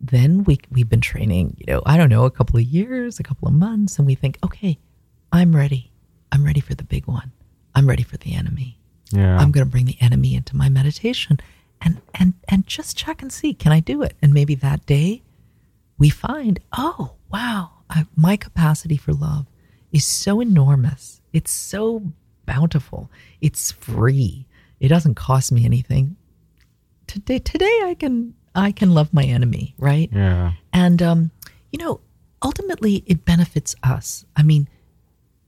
then 0.00 0.44
we 0.44 0.58
we've 0.70 0.88
been 0.88 1.00
training, 1.00 1.56
you 1.58 1.66
know, 1.66 1.82
I 1.84 1.96
don't 1.96 2.08
know, 2.08 2.24
a 2.24 2.30
couple 2.30 2.58
of 2.58 2.64
years, 2.64 3.18
a 3.18 3.22
couple 3.22 3.48
of 3.48 3.54
months, 3.54 3.98
and 3.98 4.06
we 4.06 4.14
think, 4.14 4.38
okay, 4.44 4.78
I'm 5.32 5.54
ready. 5.54 5.90
I'm 6.30 6.44
ready 6.44 6.60
for 6.60 6.74
the 6.74 6.84
big 6.84 7.06
one. 7.06 7.32
I'm 7.74 7.88
ready 7.88 8.02
for 8.02 8.16
the 8.16 8.34
enemy. 8.34 8.77
Yeah. 9.12 9.38
I'm 9.38 9.50
going 9.52 9.66
to 9.66 9.70
bring 9.70 9.86
the 9.86 9.96
enemy 10.00 10.34
into 10.34 10.56
my 10.56 10.68
meditation, 10.68 11.38
and 11.80 12.00
and 12.14 12.34
and 12.48 12.66
just 12.66 12.96
check 12.96 13.22
and 13.22 13.32
see, 13.32 13.54
can 13.54 13.72
I 13.72 13.80
do 13.80 14.02
it? 14.02 14.16
And 14.20 14.32
maybe 14.32 14.54
that 14.56 14.86
day, 14.86 15.22
we 15.98 16.10
find, 16.10 16.60
oh 16.76 17.14
wow, 17.30 17.70
I, 17.90 18.06
my 18.16 18.36
capacity 18.36 18.96
for 18.96 19.12
love 19.12 19.46
is 19.92 20.04
so 20.04 20.40
enormous. 20.40 21.20
It's 21.32 21.50
so 21.50 22.12
bountiful. 22.46 23.10
It's 23.40 23.72
free. 23.72 24.46
It 24.80 24.88
doesn't 24.88 25.14
cost 25.14 25.52
me 25.52 25.64
anything. 25.64 26.16
Today, 27.06 27.38
today 27.38 27.80
I 27.84 27.96
can 27.98 28.34
I 28.54 28.72
can 28.72 28.92
love 28.94 29.12
my 29.12 29.24
enemy, 29.24 29.74
right? 29.78 30.10
yeah. 30.12 30.52
And, 30.72 31.00
um, 31.02 31.30
you 31.72 31.78
know, 31.78 32.00
ultimately 32.42 33.04
it 33.06 33.24
benefits 33.24 33.74
us. 33.82 34.24
I 34.36 34.42
mean, 34.42 34.68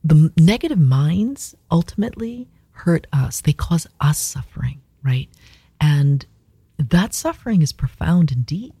the 0.03 0.31
negative 0.37 0.79
minds 0.79 1.55
ultimately 1.69 2.47
hurt 2.81 3.07
us, 3.13 3.41
they 3.41 3.53
cause 3.53 3.87
us 3.99 4.17
suffering, 4.17 4.81
right? 5.03 5.29
And 5.79 6.25
that 6.77 7.13
suffering 7.13 7.61
is 7.61 7.71
profound 7.71 8.31
and 8.31 8.45
deep. 8.45 8.73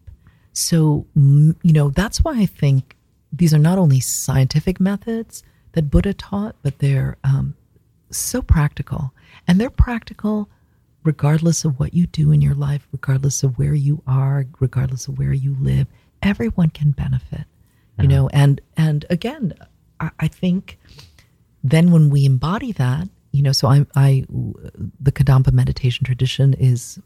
So, 0.53 1.05
you 1.15 1.55
know, 1.63 1.89
that's 1.89 2.23
why 2.23 2.39
I 2.39 2.45
think 2.45 2.95
these 3.31 3.53
are 3.53 3.59
not 3.59 3.77
only 3.77 3.99
scientific 3.99 4.79
methods 4.79 5.43
that 5.73 5.89
Buddha 5.89 6.13
taught, 6.13 6.55
but 6.63 6.79
they're 6.79 7.17
um, 7.23 7.55
so 8.09 8.41
practical. 8.41 9.13
And 9.47 9.59
they're 9.59 9.69
practical 9.69 10.49
regardless 11.03 11.63
of 11.63 11.79
what 11.79 11.93
you 11.93 12.07
do 12.07 12.31
in 12.31 12.41
your 12.41 12.55
life, 12.55 12.87
regardless 12.91 13.43
of 13.43 13.57
where 13.57 13.73
you 13.73 14.01
are, 14.07 14.45
regardless 14.59 15.07
of 15.07 15.17
where 15.17 15.33
you 15.33 15.55
live. 15.59 15.87
Everyone 16.21 16.69
can 16.69 16.91
benefit, 16.91 17.45
you 17.99 18.07
know. 18.07 18.29
And 18.29 18.61
and 18.77 19.05
again, 19.09 19.53
I, 19.99 20.11
I 20.19 20.27
think 20.27 20.77
then 21.63 21.91
when 21.91 22.09
we 22.09 22.25
embody 22.25 22.71
that, 22.73 23.07
you 23.31 23.41
know, 23.41 23.51
so 23.51 23.67
I, 23.67 23.85
I, 23.95 24.25
the 24.99 25.11
Kadampa 25.11 25.51
meditation 25.53 26.05
tradition 26.05 26.53
is 26.53 26.99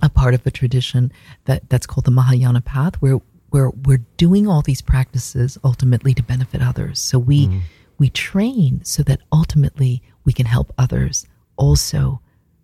a 0.00 0.08
part 0.08 0.34
of 0.34 0.46
a 0.46 0.50
tradition 0.50 1.12
that 1.44 1.68
that's 1.68 1.86
called 1.86 2.04
the 2.06 2.10
Mahayana 2.10 2.60
path, 2.60 2.94
where 2.96 3.20
where 3.50 3.70
we're 3.84 4.04
doing 4.16 4.48
all 4.48 4.62
these 4.62 4.80
practices 4.80 5.58
ultimately 5.62 6.14
to 6.14 6.22
benefit 6.22 6.62
others. 6.62 6.98
So 6.98 7.18
we 7.18 7.46
mm-hmm. 7.46 7.58
we 7.98 8.08
train 8.10 8.82
so 8.84 9.02
that 9.04 9.20
ultimately 9.32 10.02
we 10.24 10.32
can 10.32 10.46
help 10.46 10.72
others 10.78 11.26
also 11.56 12.20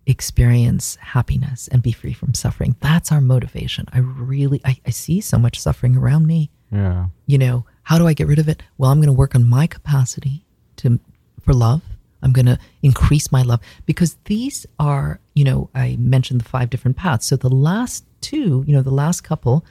experience 0.07 0.95
happiness 0.95 1.67
and 1.67 1.83
be 1.83 1.91
free 1.91 2.13
from 2.13 2.33
suffering. 2.33 2.75
That's 2.79 3.11
our 3.11 3.21
motivation. 3.21 3.85
I 3.93 3.99
really 3.99 4.59
I, 4.65 4.79
I 4.85 4.89
see 4.89 5.21
so 5.21 5.37
much 5.37 5.59
suffering 5.59 5.95
around 5.95 6.25
me 6.25 6.49
Yeah. 6.71 7.07
you 7.27 7.37
know 7.37 7.65
how 7.83 7.97
do 7.97 8.05
i 8.07 8.13
get 8.13 8.27
rid 8.27 8.37
of 8.39 8.47
it 8.47 8.61
well 8.77 8.91
i'm 8.91 8.99
going 8.99 9.07
to 9.07 9.21
work 9.23 9.33
on 9.35 9.43
my 9.47 9.65
capacity 9.67 10.45
to 10.77 10.99
for 11.41 11.53
love 11.53 11.81
i'm 12.21 12.33
going 12.33 12.45
to 12.45 12.59
increase 12.81 13.31
my 13.31 13.41
love. 13.41 13.59
Because 13.85 14.17
these 14.25 14.65
are 14.79 15.19
you 15.33 15.43
know 15.43 15.69
i 15.75 15.95
mentioned 15.99 16.41
the 16.41 16.49
five 16.49 16.69
different 16.69 16.97
paths. 16.97 17.25
So 17.27 17.35
the 17.35 17.49
last 17.49 18.05
two 18.21 18.63
you 18.67 18.73
know 18.73 18.81
the 18.81 18.91
last 18.91 19.21
couple 19.21 19.65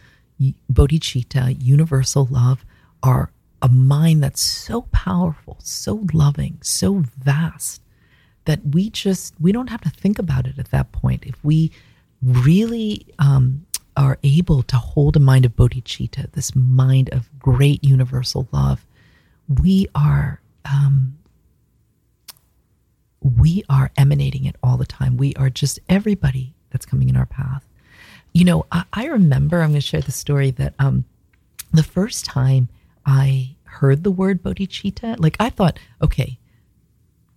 bodhicitta 0.73 1.57
universal 1.61 2.27
love 2.31 2.65
are 3.03 3.31
a 3.61 3.69
mind 3.69 4.23
that's 4.23 4.41
so 4.41 4.83
powerful 4.93 5.57
so 5.61 6.07
loving 6.13 6.59
so 6.63 7.03
vast 7.19 7.83
that 8.45 8.61
we 8.65 8.89
just 8.89 9.35
we 9.39 9.53
don't 9.53 9.69
have 9.69 9.83
to 9.83 9.91
think 9.91 10.19
about 10.19 10.47
it 10.47 10.59
at 10.59 10.71
that 10.71 10.91
point. 10.91 11.25
If 11.27 11.45
we 11.45 11.71
really 12.23 13.07
um, 13.19 13.67
are 13.95 14.19
able 14.23 14.63
to 14.63 14.77
hold 14.77 15.17
a 15.17 15.21
mind 15.21 15.45
of 15.45 15.55
bodhicitta 15.55 16.33
this 16.33 16.55
mind 16.57 17.11
of 17.11 17.29
great 17.39 17.85
universal 17.85 18.49
love 18.53 18.87
we 19.61 19.87
are 19.95 20.41
um, 20.65 21.18
we 23.39 23.63
are 23.69 23.91
emanating 23.97 24.45
it 24.45 24.57
all 24.63 24.77
the 24.77 24.87
time 24.87 25.17
we 25.17 25.35
are 25.35 25.51
just 25.51 25.79
everybody 25.89 26.55
that's 26.71 26.87
coming 26.87 27.09
in 27.09 27.17
our 27.17 27.27
path 27.27 27.65
you 28.33 28.45
know 28.45 28.67
i, 28.73 28.85
I 28.93 29.07
remember 29.07 29.61
i'm 29.61 29.71
going 29.71 29.81
to 29.81 29.87
share 29.87 30.01
the 30.01 30.13
story 30.13 30.51
that 30.53 30.75
um, 30.79 31.05
the 31.73 31.83
first 31.83 32.25
time 32.25 32.69
i 33.07 33.55
heard 33.65 34.05
the 34.05 34.11
word 34.11 34.43
bodhicitta 34.43 35.17
like 35.19 35.37
i 35.41 35.51
thought 35.51 35.79
okay 36.03 36.39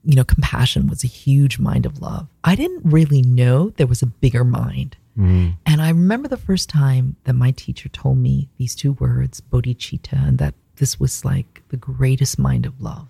you 0.03 0.15
know, 0.15 0.23
compassion 0.23 0.87
was 0.87 1.03
a 1.03 1.07
huge 1.07 1.59
mind 1.59 1.85
of 1.85 2.01
love. 2.01 2.27
I 2.43 2.55
didn't 2.55 2.81
really 2.83 3.21
know 3.21 3.69
there 3.69 3.87
was 3.87 4.01
a 4.01 4.07
bigger 4.07 4.43
mind. 4.43 4.97
And 5.65 5.81
I 5.81 5.89
remember 5.89 6.27
the 6.27 6.37
first 6.37 6.69
time 6.69 7.17
that 7.25 7.33
my 7.33 7.51
teacher 7.51 7.89
told 7.89 8.17
me 8.17 8.49
these 8.57 8.73
two 8.73 8.93
words, 8.93 9.41
bodhicitta, 9.41 10.13
and 10.13 10.37
that 10.39 10.55
this 10.77 10.99
was 10.99 11.23
like 11.23 11.61
the 11.69 11.77
greatest 11.77 12.39
mind 12.39 12.65
of 12.65 12.81
love. 12.81 13.07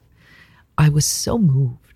I 0.78 0.90
was 0.90 1.06
so 1.06 1.38
moved 1.38 1.91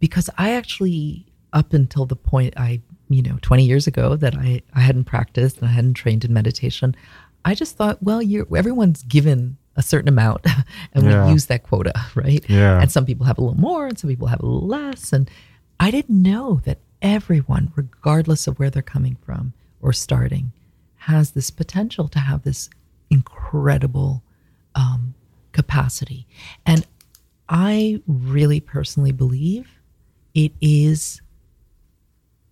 because 0.00 0.28
I 0.38 0.52
actually, 0.52 1.26
up 1.52 1.72
until 1.72 2.06
the 2.06 2.16
point 2.16 2.54
I, 2.56 2.80
you 3.08 3.22
know, 3.22 3.38
20 3.42 3.64
years 3.64 3.86
ago 3.86 4.16
that 4.16 4.34
I, 4.34 4.62
I 4.74 4.80
hadn't 4.80 5.04
practiced 5.04 5.58
and 5.58 5.68
I 5.68 5.72
hadn't 5.72 5.94
trained 5.94 6.24
in 6.24 6.32
meditation, 6.32 6.96
I 7.44 7.54
just 7.54 7.76
thought, 7.76 8.02
well, 8.02 8.20
you're, 8.22 8.46
everyone's 8.56 9.02
given 9.04 9.56
a 9.76 9.82
certain 9.82 10.08
amount 10.08 10.44
and 10.94 11.04
Yeah. 11.04 11.26
we 11.26 11.32
use 11.32 11.46
that 11.46 11.62
quota, 11.62 11.92
right? 12.14 12.44
Yeah. 12.48 12.80
And 12.80 12.90
some 12.90 13.06
people 13.06 13.26
have 13.26 13.38
a 13.38 13.40
little 13.40 13.58
more 13.60 13.86
and 13.86 13.98
some 13.98 14.08
people 14.10 14.26
have 14.28 14.40
a 14.40 14.46
little 14.46 14.66
less. 14.66 15.12
And 15.12 15.30
I 15.78 15.90
didn't 15.90 16.20
know 16.22 16.60
that 16.64 16.78
everyone, 17.02 17.72
regardless 17.76 18.46
of 18.46 18.58
where 18.58 18.68
they're 18.70 18.82
coming 18.82 19.16
from 19.24 19.52
or 19.80 19.92
starting, 19.92 20.52
has 20.96 21.30
this 21.30 21.50
potential 21.50 22.08
to 22.08 22.18
have 22.18 22.42
this 22.42 22.68
incredible 23.08 24.22
um, 24.74 25.14
capacity. 25.52 26.26
And 26.66 26.86
I 27.48 28.00
really 28.06 28.60
personally 28.60 29.12
believe 29.12 29.79
it 30.34 30.52
is 30.60 31.20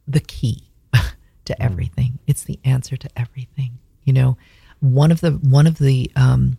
the 0.07 0.21
key 0.21 0.65
to 1.45 1.63
everything. 1.63 2.19
It's 2.27 2.45
the 2.45 2.59
answer 2.65 2.97
to 2.97 3.09
everything. 3.17 3.79
You 4.05 4.13
know, 4.13 4.37
one 4.81 5.11
of 5.11 5.21
the 5.21 5.33
one 5.33 5.67
of 5.67 5.79
the 5.79 6.11
um, 6.17 6.59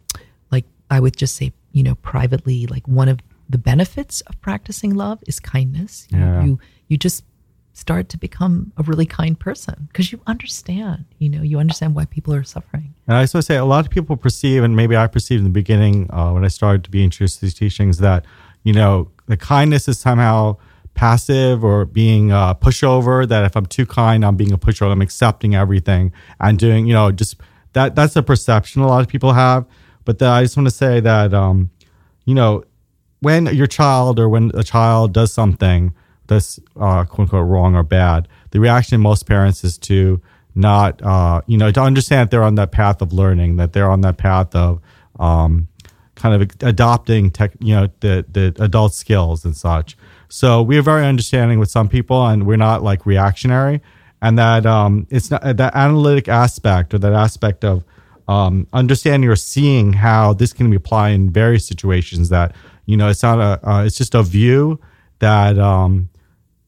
like 0.52 0.66
I 0.90 1.00
would 1.00 1.18
just 1.18 1.36
say, 1.36 1.52
you 1.72 1.84
know, 1.84 1.96
privately, 1.96 2.68
like 2.68 2.88
one 2.88 3.10
of 3.10 3.20
the 3.50 3.58
benefits 3.58 4.22
of 4.22 4.40
practicing 4.42 4.94
love 4.94 5.24
is 5.28 5.40
kindness. 5.40 6.08
You, 6.12 6.20
Yeah. 6.20 6.44
you 6.44 6.60
you 6.88 6.98
just 6.98 7.24
start 7.74 8.10
to 8.10 8.18
become 8.18 8.74
a 8.78 8.84
really 8.84 9.06
kind 9.06 9.40
person 9.40 9.88
because 9.88 10.12
you 10.12 10.20
understand. 10.28 11.06
You 11.18 11.30
know, 11.30 11.42
you 11.42 11.60
understand 11.60 11.96
why 11.96 12.06
people 12.06 12.34
are 12.34 12.44
suffering. 12.44 12.94
And 13.08 13.16
I 13.18 13.22
also 13.22 13.40
say 13.42 13.56
a 13.56 13.66
lot 13.66 13.86
of 13.86 13.92
people 13.92 14.18
perceive, 14.18 14.64
and 14.64 14.76
maybe 14.76 14.96
I 14.98 15.08
perceived 15.08 15.40
in 15.40 15.46
the 15.46 15.50
beginning 15.50 16.10
uh, 16.12 16.32
when 16.32 16.44
I 16.44 16.50
started 16.50 16.84
to 16.84 16.92
be 16.92 17.04
introduced 17.04 17.40
to 17.40 17.46
these 17.46 17.54
teachings, 17.56 17.98
that 18.00 18.26
you 18.64 18.74
know 18.74 19.10
the 19.28 19.38
kindness 19.38 19.88
is 19.88 19.98
somehow 19.98 20.58
passive 20.94 21.64
or 21.64 21.86
being 21.86 22.32
uh, 22.32 22.54
pushover. 22.54 23.28
That 23.28 23.46
if 23.46 23.56
I'm 23.56 23.66
too 23.66 23.86
kind, 23.86 24.26
I'm 24.26 24.36
being 24.36 24.52
a 24.52 24.58
pushover. 24.58 24.92
I'm 24.92 25.02
accepting 25.02 25.56
everything 25.56 26.12
and 26.40 26.58
doing, 26.58 26.88
you 26.88 26.94
know, 26.94 27.12
just 27.12 27.36
that. 27.74 27.96
That's 27.96 28.16
a 28.16 28.24
perception 28.24 28.82
a 28.82 28.88
lot 28.88 29.02
of 29.02 29.08
people 29.08 29.34
have. 29.34 29.66
But 30.06 30.20
then 30.20 30.30
I 30.30 30.42
just 30.44 30.58
want 30.58 30.68
to 30.68 30.74
say 30.74 31.00
that, 31.00 31.34
um, 31.34 31.70
you 32.26 32.34
know, 32.34 32.64
when 33.20 33.46
your 33.48 33.68
child 33.68 34.20
or 34.20 34.28
when 34.28 34.52
a 34.54 34.64
child 34.64 35.14
does 35.14 35.32
something 35.32 35.94
that's 36.28 36.60
uh, 36.80 37.04
quote 37.06 37.26
unquote 37.26 37.48
wrong 37.48 37.76
or 37.76 37.84
bad, 37.84 38.28
the 38.52 38.60
reaction 38.60 38.96
of 38.96 39.02
most 39.02 39.26
parents 39.26 39.64
is 39.64 39.78
to 39.78 40.22
not, 40.56 41.02
uh, 41.02 41.42
you 41.48 41.58
know, 41.58 41.72
to 41.72 41.82
understand 41.82 42.28
that 42.28 42.32
they're 42.32 42.44
on 42.44 42.56
that 42.56 42.72
path 42.72 43.02
of 43.02 43.14
learning, 43.14 43.56
that 43.58 43.74
they're 43.74 43.90
on 43.90 44.02
that 44.02 44.18
path 44.18 44.54
of 44.56 44.82
um, 45.20 45.69
kind 46.20 46.42
of 46.42 46.52
adopting 46.62 47.32
tech, 47.32 47.52
you 47.60 47.74
know, 47.76 47.90
the, 48.02 48.26
the 48.32 48.56
adult 48.64 48.94
skills 48.94 49.46
and 49.46 49.56
such. 49.56 49.98
So 50.28 50.62
we 50.62 50.78
are 50.78 50.82
very 50.82 51.06
understanding 51.06 51.60
with 51.60 51.72
some 51.72 51.90
people 51.90 52.28
and 52.28 52.46
we're 52.46 52.58
not 52.58 52.84
like 52.84 53.06
reactionary. 53.06 53.82
And 54.22 54.38
that 54.38 54.66
um, 54.66 55.08
it's 55.10 55.32
not 55.32 55.42
that 55.42 55.76
analytic 55.76 56.28
aspect 56.28 56.94
or 56.94 57.00
that 57.00 57.14
aspect 57.14 57.64
of 57.64 57.84
um, 58.28 58.68
understanding 58.74 59.30
or 59.30 59.36
seeing 59.36 59.94
how 59.94 60.34
this 60.34 60.54
can 60.54 60.70
be 60.70 60.76
applied 60.76 61.12
in 61.12 61.32
various 61.32 61.66
situations 61.66 62.30
that, 62.30 62.54
you 62.86 62.98
know, 62.98 63.10
it's 63.10 63.24
not 63.24 63.40
a, 63.40 63.68
uh, 63.68 63.84
it's 63.86 63.98
just 63.98 64.14
a 64.14 64.22
view 64.22 64.80
that, 65.20 65.58
um, 65.58 66.10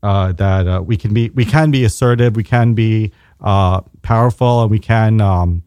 uh, 0.04 0.32
that 0.32 0.68
uh, 0.68 0.82
we 0.82 0.98
can 0.98 1.14
be 1.14 1.30
we 1.32 1.46
can 1.46 1.70
be 1.70 1.84
assertive, 1.84 2.36
we 2.36 2.44
can 2.44 2.74
be 2.74 3.12
uh, 3.42 3.82
powerful, 4.02 4.64
and 4.64 4.72
we 4.72 4.80
can 4.80 5.22
um, 5.22 5.62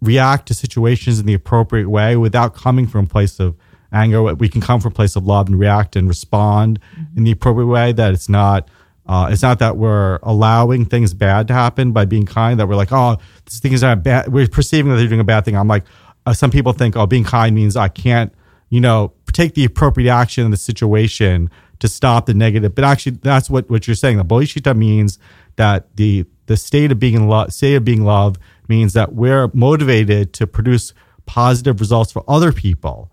react 0.00 0.46
to 0.48 0.54
situations 0.54 1.18
in 1.18 1.26
the 1.26 1.34
appropriate 1.34 1.88
way 1.88 2.16
without 2.16 2.54
coming 2.54 2.86
from 2.86 3.04
a 3.04 3.08
place 3.08 3.38
of 3.40 3.56
anger. 3.92 4.22
We 4.34 4.48
can 4.48 4.60
come 4.60 4.80
from 4.80 4.92
a 4.92 4.94
place 4.94 5.16
of 5.16 5.26
love 5.26 5.48
and 5.48 5.58
react 5.58 5.96
and 5.96 6.08
respond 6.08 6.78
in 7.16 7.24
the 7.24 7.32
appropriate 7.32 7.66
way. 7.66 7.92
That 7.92 8.14
it's 8.14 8.28
not. 8.28 8.68
Uh, 9.06 9.28
it's 9.28 9.42
not 9.42 9.58
that 9.58 9.76
we're 9.76 10.20
allowing 10.22 10.84
things 10.84 11.14
bad 11.14 11.48
to 11.48 11.54
happen 11.54 11.90
by 11.90 12.04
being 12.04 12.24
kind. 12.24 12.60
That 12.60 12.68
we're 12.68 12.76
like, 12.76 12.92
oh, 12.92 13.16
this 13.44 13.58
thing 13.58 13.72
is 13.72 13.82
not 13.82 14.04
bad. 14.04 14.32
We're 14.32 14.46
perceiving 14.46 14.92
that 14.92 14.98
they're 14.98 15.08
doing 15.08 15.20
a 15.20 15.24
bad 15.24 15.44
thing. 15.44 15.56
I'm 15.56 15.66
like, 15.66 15.84
uh, 16.26 16.32
some 16.32 16.50
people 16.52 16.72
think, 16.72 16.96
oh, 16.96 17.06
being 17.06 17.24
kind 17.24 17.52
means 17.54 17.74
I 17.74 17.88
can't, 17.88 18.32
you 18.68 18.80
know, 18.80 19.12
take 19.32 19.54
the 19.54 19.64
appropriate 19.64 20.12
action 20.12 20.44
in 20.44 20.52
the 20.52 20.56
situation 20.56 21.50
to 21.80 21.88
stop 21.88 22.26
the 22.26 22.34
negative. 22.34 22.74
But 22.74 22.84
actually, 22.84 23.16
that's 23.22 23.50
what 23.50 23.68
what 23.68 23.88
you're 23.88 23.96
saying. 23.96 24.18
The 24.18 24.24
bodhicitta 24.24 24.76
means 24.76 25.18
that 25.56 25.96
the 25.96 26.24
the 26.46 26.56
state 26.56 26.92
of 26.92 27.00
being 27.00 27.14
in 27.14 27.28
love, 27.28 27.52
state 27.52 27.74
of 27.74 27.84
being 27.84 28.04
love 28.04 28.36
means 28.74 28.92
that 28.94 29.08
we're 29.12 29.50
motivated 29.52 30.32
to 30.38 30.46
produce 30.46 30.94
positive 31.26 31.78
results 31.80 32.10
for 32.12 32.22
other 32.26 32.52
people, 32.52 33.10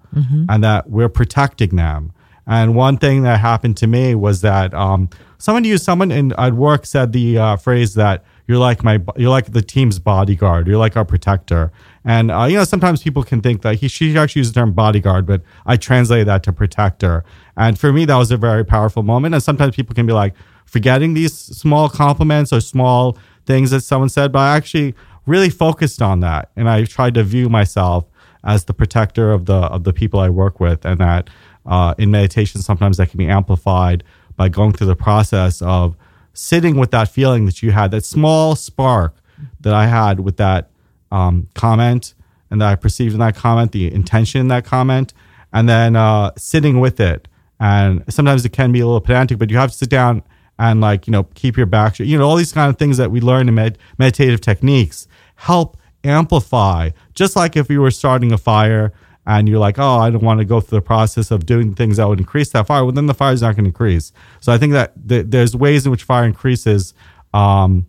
and 0.50 0.64
that 0.64 0.90
we're 0.90 1.10
protecting 1.10 1.76
them. 1.76 2.14
And 2.48 2.76
one 2.76 2.98
thing 2.98 3.24
that 3.24 3.40
happened 3.42 3.76
to 3.78 3.88
me 3.88 4.16
was 4.16 4.40
that 4.42 4.74
um, 4.74 5.10
someone 5.38 5.66
used 5.66 5.84
someone 5.84 6.12
in 6.12 6.32
at 6.38 6.54
work 6.54 6.86
said 6.86 7.12
the 7.12 7.38
uh, 7.38 7.58
phrase 7.58 7.94
that 7.96 8.24
you're 8.48 8.58
like 8.70 8.84
my 8.84 8.96
you're 9.18 9.30
like 9.30 9.52
the 9.52 9.62
team's 9.62 10.00
bodyguard. 10.00 10.66
You're 10.68 10.78
like 10.78 10.96
our 10.96 11.04
protector. 11.06 11.72
And 12.06 12.32
uh, 12.32 12.46
you 12.50 12.58
know 12.58 12.64
sometimes 12.64 13.04
people 13.04 13.24
can 13.24 13.42
think 13.42 13.62
that 13.64 13.76
he 13.80 13.90
she 13.90 14.18
actually 14.18 14.40
used 14.40 14.54
the 14.54 14.60
term 14.62 14.72
bodyguard, 14.74 15.26
but 15.26 15.42
I 15.66 15.76
translate 15.76 16.26
that 16.28 16.44
to 16.44 16.54
protector. 16.54 17.26
And 17.58 17.78
for 17.78 17.92
me, 17.92 18.06
that 18.06 18.16
was 18.16 18.32
a 18.32 18.38
very 18.38 18.64
powerful 18.64 19.04
moment. 19.04 19.36
And 19.36 19.44
sometimes 19.44 19.76
people 19.76 19.94
can 19.94 20.06
be 20.06 20.14
like 20.14 20.34
forgetting 20.66 21.14
these 21.14 21.34
small 21.34 21.90
compliments 21.90 22.54
or 22.54 22.62
small 22.62 23.18
things 23.46 23.72
that 23.72 23.82
someone 23.82 24.10
said, 24.10 24.32
but 24.32 24.40
I 24.40 24.56
actually 24.56 24.94
really 25.28 25.50
focused 25.50 26.02
on 26.02 26.22
that, 26.22 26.50
and 26.56 26.70
I 26.70 26.86
tried 26.86 27.14
to 27.16 27.24
view 27.24 27.50
myself 27.50 28.06
as 28.44 28.66
the 28.66 28.74
protector 28.74 29.32
of 29.32 29.46
the 29.46 29.54
of 29.56 29.84
the 29.84 29.94
people 29.94 30.20
I 30.20 30.30
work 30.30 30.60
with, 30.60 30.86
and 30.86 31.00
that 31.00 31.30
uh, 31.66 31.94
in 31.98 32.10
meditation 32.12 32.62
sometimes 32.62 32.98
that 32.98 33.10
can 33.10 33.18
be 33.18 33.28
amplified 33.28 34.04
by 34.36 34.50
going 34.50 34.72
through 34.74 34.88
the 34.88 34.96
process 34.96 35.62
of 35.62 35.96
sitting 36.34 36.78
with 36.78 36.92
that 36.92 37.10
feeling 37.10 37.46
that 37.46 37.62
you 37.62 37.72
had, 37.72 37.92
that 37.92 38.06
small 38.06 38.56
spark 38.56 39.16
that 39.60 39.74
I 39.74 39.88
had 39.88 40.20
with 40.20 40.38
that 40.38 40.70
um, 41.12 41.48
comment, 41.56 42.14
and 42.50 42.62
that 42.62 42.68
I 42.68 42.76
perceived 42.76 43.14
in 43.14 43.20
that 43.20 43.36
comment, 43.36 43.72
the 43.72 43.92
intention 43.94 44.42
in 44.42 44.48
that 44.48 44.64
comment, 44.64 45.14
and 45.52 45.68
then 45.68 45.96
uh, 45.96 46.32
sitting 46.38 46.80
with 46.80 47.00
it. 47.00 47.28
And 47.60 48.04
sometimes 48.08 48.46
it 48.46 48.50
can 48.50 48.72
be 48.72 48.80
a 48.80 48.86
little 48.86 49.02
pedantic, 49.02 49.40
but 49.40 49.50
you 49.50 49.58
have 49.58 49.72
to 49.72 49.78
sit 49.78 49.90
down 49.90 50.22
and 50.60 50.82
like 50.82 51.08
you 51.08 51.12
know 51.12 51.24
keep 51.36 51.58
your 51.58 51.66
back 51.66 51.96
straight. 51.96 52.10
You 52.10 52.18
know 52.18 52.28
all 52.28 52.36
these 52.36 52.54
kind 52.54 52.70
of 52.70 52.78
things 52.78 52.98
that 52.98 53.12
we 53.12 53.22
learn 53.22 53.48
in 53.48 53.56
med- 53.56 53.78
meditative 53.98 54.42
techniques 54.42 55.08
help 55.36 55.78
amplify. 56.04 56.92
Just 57.14 57.36
like 57.36 57.56
if 57.56 57.70
you 57.70 57.82
were 57.82 57.92
starting 57.92 58.32
a 58.32 58.38
fire 58.38 58.94
and 59.26 59.50
you're 59.50 59.60
like, 59.60 59.78
oh, 59.78 59.98
I 59.98 60.10
don't 60.10 60.24
want 60.24 60.40
to 60.40 60.46
go 60.46 60.62
through 60.62 60.78
the 60.78 60.86
process 60.86 61.32
of 61.32 61.46
doing 61.46 61.76
things 61.76 61.98
that 61.98 62.08
would 62.08 62.20
increase 62.20 62.50
that 62.52 62.66
fire. 62.68 62.84
Well, 62.86 62.94
then 62.94 63.08
the 63.08 63.14
fire 63.14 63.34
is 63.34 63.42
not 63.42 63.56
going 63.56 63.66
to 63.66 63.70
increase. 63.70 64.14
So 64.40 64.54
I 64.54 64.58
think 64.58 64.72
that 64.74 64.94
th- 65.08 65.26
there's 65.28 65.56
ways 65.56 65.86
in 65.86 65.92
which 65.92 66.04
fire 66.04 66.26
increases. 66.26 66.94
Um, 67.34 67.88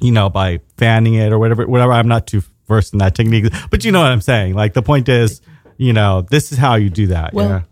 you 0.00 0.10
know, 0.10 0.28
by 0.28 0.60
fanning 0.76 1.14
it 1.14 1.32
or 1.32 1.38
whatever, 1.38 1.66
whatever. 1.66 1.92
I'm 1.92 2.08
not 2.08 2.26
too 2.26 2.42
versed 2.66 2.92
in 2.92 2.98
that 2.98 3.14
technique, 3.14 3.52
but 3.70 3.84
you 3.84 3.92
know 3.92 4.00
what 4.00 4.10
I'm 4.10 4.20
saying. 4.20 4.54
Like 4.54 4.72
the 4.74 4.82
point 4.82 5.08
is, 5.08 5.40
you 5.76 5.92
know, 5.92 6.22
this 6.22 6.52
is 6.52 6.58
how 6.58 6.74
you 6.74 6.90
do 6.90 7.06
that. 7.08 7.32
Well, 7.32 7.48
yeah. 7.48 7.62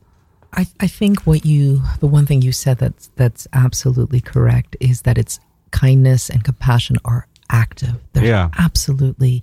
I, 0.53 0.67
I 0.81 0.87
think 0.87 1.27
what 1.27 1.45
you 1.47 1.83
the 2.01 2.07
one 2.07 2.27
thing 2.27 2.43
you 2.43 2.53
said 2.53 2.79
that's 2.79 3.09
that's 3.17 3.47
absolutely 3.53 4.21
correct 4.21 4.77
is 4.81 5.03
that 5.03 5.17
it's 5.19 5.39
kindness 5.71 6.29
and 6.29 6.43
compassion 6.45 6.97
are 7.05 7.27
active. 7.51 7.97
They're 8.13 8.25
Yeah. 8.25 8.51
absolutely 8.59 9.43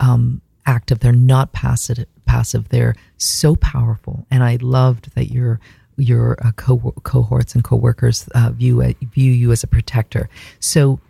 um, 0.00 0.40
active. 0.66 1.00
They're 1.00 1.12
not 1.12 1.52
passive. 1.52 2.04
Passive. 2.26 2.68
They're 2.68 2.94
so 3.16 3.56
powerful. 3.56 4.26
And 4.30 4.42
I 4.44 4.58
loved 4.60 5.14
that 5.14 5.30
your 5.30 5.60
your 5.96 6.36
uh, 6.44 6.50
co- 6.52 6.94
cohorts 7.04 7.54
and 7.54 7.62
coworkers 7.62 8.28
uh, 8.34 8.50
view 8.50 8.82
uh, 8.82 8.92
view 9.12 9.32
you 9.32 9.52
as 9.52 9.62
a 9.62 9.66
protector. 9.66 10.28
So 10.60 11.00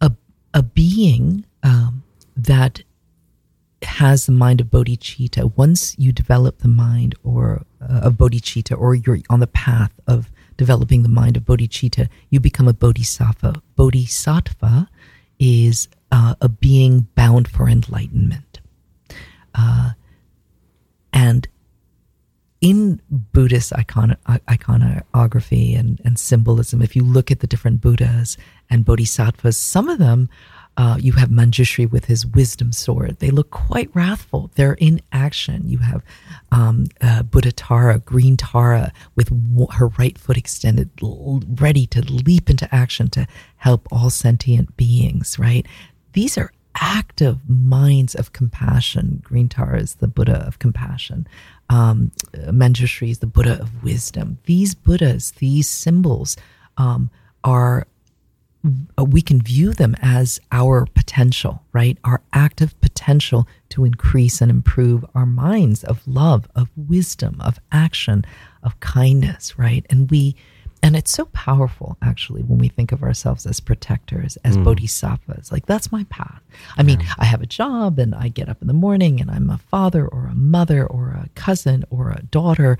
a 0.00 0.12
a 0.54 0.62
being 0.62 1.44
um, 1.62 2.02
that 2.36 2.82
has 3.82 4.26
the 4.26 4.32
mind 4.32 4.60
of 4.60 4.68
bodhicitta 4.68 5.56
once 5.56 5.96
you 5.98 6.12
develop 6.12 6.58
the 6.58 6.68
mind 6.68 7.14
or 7.22 7.62
uh, 7.80 8.00
of 8.02 8.14
bodhicitta 8.14 8.76
or 8.76 8.94
you're 8.94 9.18
on 9.30 9.40
the 9.40 9.46
path 9.46 9.92
of 10.06 10.30
developing 10.56 11.02
the 11.02 11.08
mind 11.08 11.36
of 11.36 11.44
bodhicitta 11.44 12.08
you 12.30 12.40
become 12.40 12.68
a 12.68 12.72
bodhisattva. 12.72 13.62
Bodhisattva 13.76 14.88
is 15.38 15.88
uh, 16.10 16.34
a 16.40 16.48
being 16.48 17.06
bound 17.14 17.48
for 17.48 17.68
enlightenment. 17.68 18.60
Uh, 19.54 19.90
and 21.12 21.48
in 22.60 23.00
Buddhist 23.08 23.72
icon, 23.76 24.16
iconography 24.50 25.74
and, 25.74 26.00
and 26.04 26.18
symbolism, 26.18 26.82
if 26.82 26.96
you 26.96 27.04
look 27.04 27.30
at 27.30 27.40
the 27.40 27.46
different 27.46 27.80
Buddhas 27.80 28.36
and 28.68 28.84
Bodhisattvas, 28.84 29.56
some 29.56 29.88
of 29.88 29.98
them 29.98 30.28
Uh, 30.78 30.96
you 31.00 31.12
have 31.14 31.28
Manjushri 31.28 31.90
with 31.90 32.04
his 32.04 32.24
wisdom 32.24 32.70
sword. 32.70 33.18
They 33.18 33.30
look 33.30 33.50
quite 33.50 33.90
wrathful. 33.94 34.52
They're 34.54 34.74
in 34.74 35.00
action. 35.10 35.62
You 35.66 35.78
have 35.78 36.04
um, 36.52 36.86
uh, 37.00 37.24
Buddha 37.24 37.50
Tara, 37.50 37.98
green 37.98 38.36
Tara, 38.36 38.92
with 39.16 39.28
her 39.72 39.88
right 39.98 40.16
foot 40.16 40.36
extended, 40.36 40.88
ready 41.02 41.84
to 41.88 42.00
leap 42.02 42.48
into 42.48 42.72
action 42.72 43.10
to 43.10 43.26
help 43.56 43.88
all 43.90 44.08
sentient 44.08 44.76
beings, 44.76 45.36
right? 45.36 45.66
These 46.12 46.38
are 46.38 46.52
active 46.80 47.40
minds 47.48 48.14
of 48.14 48.32
compassion. 48.32 49.20
Green 49.24 49.48
Tara 49.48 49.80
is 49.80 49.96
the 49.96 50.06
Buddha 50.06 50.46
of 50.46 50.60
compassion. 50.60 51.26
Um, 51.70 52.12
Manjushri 52.34 53.10
is 53.10 53.18
the 53.18 53.26
Buddha 53.26 53.60
of 53.60 53.82
wisdom. 53.82 54.38
These 54.44 54.76
Buddhas, 54.76 55.32
these 55.32 55.68
symbols, 55.68 56.36
um, 56.76 57.10
are 57.42 57.88
Uh, 58.98 59.04
we 59.04 59.22
can 59.22 59.40
view 59.40 59.72
them 59.72 59.96
as 60.02 60.40
our 60.52 60.86
potential, 60.94 61.62
right? 61.72 61.98
Our 62.04 62.20
active 62.32 62.78
potential 62.80 63.46
to 63.70 63.84
increase 63.84 64.40
and 64.40 64.50
improve 64.50 65.04
our 65.14 65.26
minds 65.26 65.84
of 65.84 66.06
love, 66.06 66.48
of 66.54 66.68
wisdom, 66.76 67.40
of 67.40 67.58
action, 67.72 68.24
of 68.62 68.78
kindness, 68.80 69.58
right? 69.58 69.84
And 69.90 70.10
we, 70.10 70.36
and 70.82 70.96
it's 70.96 71.10
so 71.10 71.26
powerful 71.26 71.96
actually 72.02 72.42
when 72.42 72.58
we 72.58 72.68
think 72.68 72.92
of 72.92 73.02
ourselves 73.02 73.46
as 73.46 73.60
protectors, 73.60 74.36
as 74.44 74.56
mm. 74.56 74.64
bodhisattvas. 74.64 75.50
Like 75.50 75.66
that's 75.66 75.92
my 75.92 76.04
path. 76.04 76.42
I 76.76 76.82
mean, 76.82 77.04
I 77.18 77.24
have 77.24 77.42
a 77.42 77.46
job 77.46 77.98
and 77.98 78.14
I 78.14 78.28
get 78.28 78.48
up 78.48 78.60
in 78.62 78.68
the 78.68 78.74
morning 78.74 79.20
and 79.20 79.30
I'm 79.30 79.50
a 79.50 79.58
father 79.58 80.06
or 80.06 80.26
a 80.26 80.34
mother 80.34 80.86
or 80.86 81.08
a 81.10 81.28
cousin 81.34 81.84
or 81.90 82.10
a 82.10 82.22
daughter, 82.22 82.78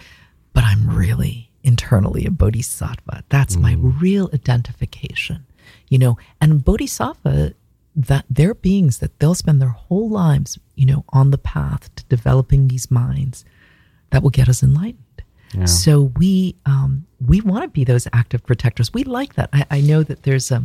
but 0.53 0.65
I'm 0.65 0.89
really 0.89 1.51
internally 1.65 2.25
a 2.25 2.31
bodhisattva. 2.31 3.25
That's 3.29 3.57
my 3.57 3.75
mm. 3.75 4.01
real 4.01 4.31
identification 4.33 5.45
you 5.89 5.99
know 5.99 6.17
and 6.41 6.65
bodhisattva 6.65 7.55
that 7.97 8.25
they're 8.31 8.55
beings 8.55 8.99
that 8.99 9.19
they'll 9.19 9.35
spend 9.35 9.61
their 9.61 9.69
whole 9.71 10.09
lives 10.09 10.59
you 10.77 10.87
know 10.87 11.05
on 11.11 11.31
the 11.31 11.39
path 11.39 11.95
to 11.97 12.05
developing 12.05 12.69
these 12.69 12.91
minds 12.91 13.45
that 14.11 14.23
will 14.23 14.31
get 14.31 14.49
us 14.49 14.63
enlightened. 14.63 15.05
So 15.65 16.13
we 16.17 16.57
um 16.67 17.07
we 17.27 17.41
want 17.41 17.63
to 17.65 17.69
be 17.69 17.83
those 17.85 18.07
active 18.13 18.45
protectors. 18.45 18.93
We 18.93 19.05
like 19.05 19.35
that. 19.35 19.49
I, 19.53 19.65
I 19.71 19.81
know 19.81 20.03
that 20.03 20.23
there's 20.25 20.51
a 20.51 20.65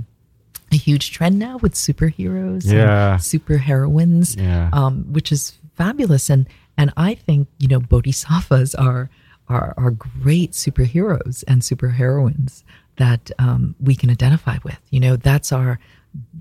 a 0.71 0.75
huge 0.75 1.11
trend 1.11 1.39
now 1.39 1.57
with 1.57 1.73
superheroes 1.73 2.65
Yeah. 2.65 3.13
and 3.13 3.23
super 3.23 3.57
heroines 3.57 4.35
Yeah. 4.35 4.69
um, 4.73 5.05
which 5.13 5.31
is 5.31 5.57
fabulous. 5.75 6.29
And 6.29 6.47
and 6.77 6.91
i 6.97 7.13
think 7.13 7.47
you 7.59 7.67
know 7.67 7.79
bodhisattvas 7.79 8.73
are 8.75 9.09
are, 9.47 9.73
are 9.77 9.91
great 9.91 10.51
superheroes 10.53 11.43
and 11.47 11.61
superheroines 11.61 12.63
that 12.97 13.31
um, 13.39 13.75
we 13.79 13.95
can 13.95 14.09
identify 14.09 14.57
with 14.63 14.79
you 14.89 14.99
know 14.99 15.15
that's 15.15 15.51
our 15.51 15.79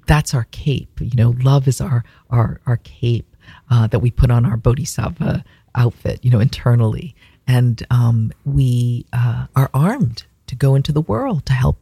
that's 0.06 0.34
our 0.34 0.46
cape 0.50 1.00
you 1.00 1.16
know 1.16 1.34
love 1.42 1.66
is 1.66 1.80
our 1.80 2.04
our 2.30 2.60
our 2.66 2.78
cape 2.78 3.36
uh, 3.70 3.86
that 3.86 4.00
we 4.00 4.10
put 4.10 4.30
on 4.30 4.44
our 4.44 4.56
bodhisattva 4.56 5.44
outfit 5.74 6.22
you 6.22 6.30
know 6.30 6.40
internally 6.40 7.14
and 7.46 7.86
um, 7.90 8.32
we 8.44 9.06
uh, 9.12 9.46
are 9.56 9.70
armed 9.74 10.24
to 10.46 10.54
go 10.54 10.74
into 10.74 10.92
the 10.92 11.00
world 11.00 11.44
to 11.46 11.52
help 11.52 11.78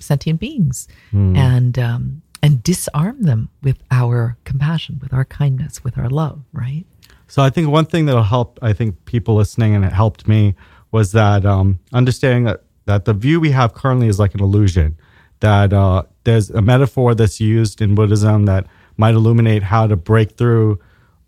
sentient 0.00 0.40
beings 0.40 0.88
and 1.36 1.78
um, 1.78 2.22
and 2.42 2.62
disarm 2.62 3.22
them 3.22 3.48
with 3.62 3.78
our 3.90 4.36
compassion, 4.44 4.98
with 5.00 5.14
our 5.14 5.24
kindness, 5.24 5.82
with 5.82 5.96
our 5.96 6.10
love. 6.10 6.42
Right? 6.52 6.84
So 7.26 7.42
I 7.42 7.48
think 7.48 7.68
one 7.68 7.86
thing 7.86 8.04
that'll 8.04 8.22
help, 8.22 8.58
I 8.60 8.74
think 8.74 9.02
people 9.06 9.34
listening, 9.34 9.74
and 9.74 9.82
it 9.84 9.92
helped 9.92 10.28
me, 10.28 10.54
was 10.92 11.12
that 11.12 11.46
um, 11.46 11.78
understanding 11.92 12.44
that, 12.44 12.63
that 12.86 13.04
the 13.04 13.14
view 13.14 13.40
we 13.40 13.50
have 13.50 13.74
currently 13.74 14.08
is 14.08 14.18
like 14.18 14.34
an 14.34 14.40
illusion. 14.40 14.96
That 15.40 15.72
uh, 15.72 16.04
there's 16.24 16.50
a 16.50 16.62
metaphor 16.62 17.14
that's 17.14 17.40
used 17.40 17.80
in 17.80 17.94
Buddhism 17.94 18.46
that 18.46 18.66
might 18.96 19.14
illuminate 19.14 19.62
how 19.62 19.86
to 19.86 19.96
break 19.96 20.32
through 20.36 20.78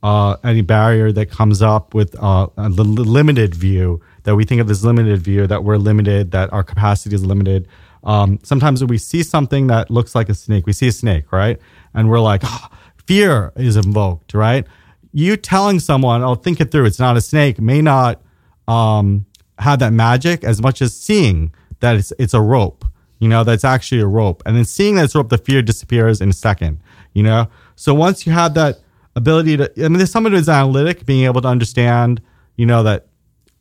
uh, 0.02 0.36
any 0.44 0.62
barrier 0.62 1.10
that 1.12 1.30
comes 1.30 1.62
up 1.62 1.94
with 1.94 2.14
uh, 2.22 2.46
a 2.56 2.68
li- 2.68 2.84
limited 2.84 3.54
view. 3.54 4.00
That 4.22 4.36
we 4.36 4.44
think 4.44 4.60
of 4.60 4.68
this 4.68 4.82
limited 4.82 5.20
view, 5.20 5.46
that 5.46 5.64
we're 5.64 5.76
limited, 5.76 6.30
that 6.32 6.52
our 6.52 6.62
capacity 6.62 7.14
is 7.14 7.24
limited. 7.24 7.68
Um, 8.04 8.38
sometimes 8.42 8.80
when 8.80 8.88
we 8.88 8.98
see 8.98 9.22
something 9.22 9.66
that 9.68 9.90
looks 9.90 10.14
like 10.14 10.28
a 10.28 10.34
snake, 10.34 10.66
we 10.66 10.72
see 10.72 10.88
a 10.88 10.92
snake, 10.92 11.32
right? 11.32 11.58
And 11.94 12.08
we're 12.08 12.20
like, 12.20 12.42
"Ah, 12.44 12.70
fear 13.06 13.52
is 13.56 13.76
invoked, 13.76 14.34
right? 14.34 14.66
You 15.12 15.36
telling 15.36 15.80
someone, 15.80 16.22
oh, 16.22 16.34
think 16.34 16.60
it 16.60 16.70
through, 16.70 16.86
it's 16.86 16.98
not 16.98 17.16
a 17.16 17.20
snake, 17.20 17.60
may 17.60 17.80
not 17.80 18.20
um, 18.68 19.26
have 19.58 19.78
that 19.78 19.92
magic 19.92 20.44
as 20.44 20.60
much 20.60 20.82
as 20.82 20.94
seeing 20.94 21.52
that 21.80 21.96
it's, 21.96 22.12
it's 22.18 22.34
a 22.34 22.40
rope, 22.40 22.84
you 23.18 23.28
know, 23.28 23.44
that's 23.44 23.64
actually 23.64 24.00
a 24.00 24.06
rope. 24.06 24.42
And 24.46 24.56
then 24.56 24.64
seeing 24.64 24.96
that 24.96 25.04
it's 25.04 25.14
rope, 25.14 25.28
the 25.28 25.38
fear 25.38 25.62
disappears 25.62 26.20
in 26.20 26.30
a 26.30 26.34
second, 26.34 26.80
you 27.12 27.22
know? 27.22 27.48
So 27.74 27.94
once 27.94 28.26
you 28.26 28.32
have 28.32 28.54
that 28.54 28.80
ability 29.14 29.56
to, 29.56 29.72
I 29.78 29.88
mean, 29.88 29.98
there's 29.98 30.10
someone 30.10 30.32
who's 30.32 30.48
analytic, 30.48 31.06
being 31.06 31.24
able 31.24 31.40
to 31.42 31.48
understand, 31.48 32.20
you 32.56 32.66
know, 32.66 32.82
that 32.82 33.06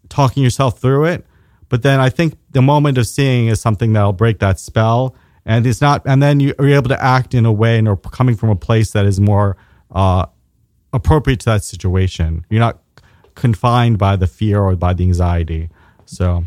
talking 0.09 0.43
yourself 0.43 0.79
through 0.79 1.05
it. 1.05 1.25
But 1.69 1.81
then 1.83 1.99
I 1.99 2.09
think 2.09 2.35
the 2.51 2.61
moment 2.61 2.97
of 2.97 3.07
seeing 3.07 3.47
is 3.47 3.59
something 3.59 3.93
that'll 3.93 4.13
break 4.13 4.39
that 4.39 4.59
spell. 4.59 5.15
And 5.45 5.65
it's 5.65 5.81
not, 5.81 6.01
and 6.05 6.21
then 6.21 6.39
you 6.39 6.53
are 6.59 6.67
able 6.67 6.89
to 6.89 7.03
act 7.03 7.33
in 7.33 7.45
a 7.45 7.51
way 7.51 7.77
and 7.77 7.87
or 7.87 7.97
coming 7.97 8.35
from 8.35 8.49
a 8.49 8.55
place 8.55 8.91
that 8.91 9.05
is 9.05 9.19
more 9.19 9.57
uh, 9.91 10.25
appropriate 10.91 11.39
to 11.41 11.45
that 11.45 11.63
situation. 11.63 12.45
You're 12.49 12.59
not 12.59 12.79
confined 13.35 13.97
by 13.97 14.15
the 14.15 14.27
fear 14.27 14.61
or 14.61 14.75
by 14.75 14.93
the 14.93 15.03
anxiety. 15.03 15.69
So, 16.05 16.45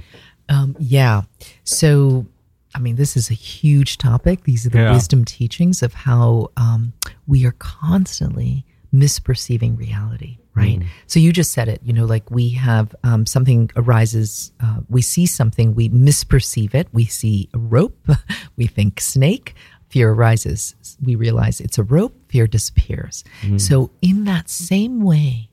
Um, 0.48 0.76
yeah. 0.78 1.22
So, 1.64 2.26
I 2.74 2.78
mean, 2.78 2.96
this 2.96 3.16
is 3.16 3.30
a 3.30 3.34
huge 3.34 3.98
topic. 3.98 4.44
These 4.44 4.64
are 4.66 4.70
the 4.70 4.78
Yeah. 4.78 4.92
wisdom 4.92 5.24
teachings 5.24 5.82
of 5.82 5.92
how 5.94 6.48
um, 6.56 6.92
we 7.26 7.44
are 7.44 7.52
constantly 7.58 8.64
misperceiving 8.94 9.76
reality, 9.78 10.38
right? 10.54 10.80
So, 11.06 11.20
you 11.20 11.32
just 11.32 11.52
said 11.52 11.68
it, 11.68 11.80
you 11.84 11.92
know, 11.92 12.06
like 12.06 12.30
we 12.30 12.50
have 12.50 12.94
um, 13.04 13.26
something 13.26 13.70
arises, 13.76 14.52
uh, 14.60 14.78
we 14.88 15.02
see 15.02 15.26
something, 15.26 15.74
we 15.74 15.88
misperceive 15.90 16.74
it. 16.74 16.88
We 16.92 17.04
see 17.04 17.48
a 17.54 17.58
rope, 17.58 18.08
we 18.56 18.66
think 18.66 19.00
snake. 19.00 19.54
Fear 19.90 20.12
arises. 20.12 20.74
We 21.02 21.14
realize 21.14 21.60
it's 21.62 21.78
a 21.78 21.82
rope, 21.82 22.14
fear 22.28 22.46
disappears. 22.46 23.24
So, 23.56 23.90
in 24.02 24.24
that 24.24 24.50
same 24.50 25.00
way, 25.02 25.47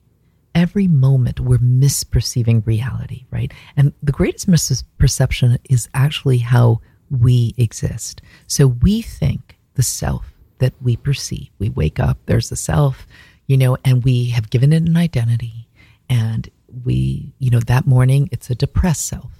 every 0.56 0.88
moment 0.88 1.38
we're 1.38 1.58
misperceiving 1.58 2.66
reality, 2.66 3.26
right? 3.30 3.52
And 3.76 3.92
the 4.02 4.10
greatest 4.10 4.48
misperception 4.50 5.58
is 5.68 5.88
actually 5.92 6.38
how 6.38 6.80
we 7.10 7.54
exist. 7.58 8.22
So 8.46 8.66
we 8.66 9.02
think 9.02 9.58
the 9.74 9.82
self 9.82 10.32
that 10.58 10.72
we 10.80 10.96
perceive, 10.96 11.50
we 11.58 11.68
wake 11.68 12.00
up, 12.00 12.16
there's 12.24 12.48
the 12.48 12.56
self, 12.56 13.06
you 13.46 13.58
know, 13.58 13.76
and 13.84 14.02
we 14.02 14.30
have 14.30 14.48
given 14.48 14.72
it 14.72 14.82
an 14.82 14.96
identity. 14.96 15.68
And 16.08 16.48
we, 16.84 17.34
you 17.38 17.50
know, 17.50 17.60
that 17.60 17.86
morning 17.86 18.30
it's 18.32 18.48
a 18.48 18.54
depressed 18.54 19.06
self. 19.06 19.30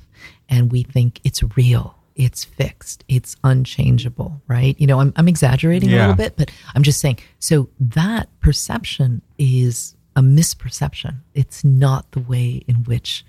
And 0.51 0.71
we 0.71 0.83
think 0.83 1.21
it's 1.25 1.43
real, 1.57 1.97
it's 2.14 2.45
fixed, 2.45 3.05
it's 3.09 3.37
unchangeable, 3.43 4.43
right? 4.49 4.79
You 4.79 4.87
know, 4.87 5.01
I'm, 5.01 5.14
I'm 5.17 5.29
exaggerating 5.29 5.89
a 5.93 5.97
little 5.97 6.14
bit, 6.14 6.37
but 6.37 6.51
I'm 6.75 6.83
just 6.83 7.01
saying. 7.01 7.19
So 7.39 7.71
that 7.81 8.29
perception 8.41 9.23
is 9.39 9.95
a 10.17 10.21
misperception. 10.21 11.19
It's 11.35 11.62
not 11.62 12.11
the 12.12 12.21
way 12.21 12.64
in 12.67 12.77
which 12.85 13.25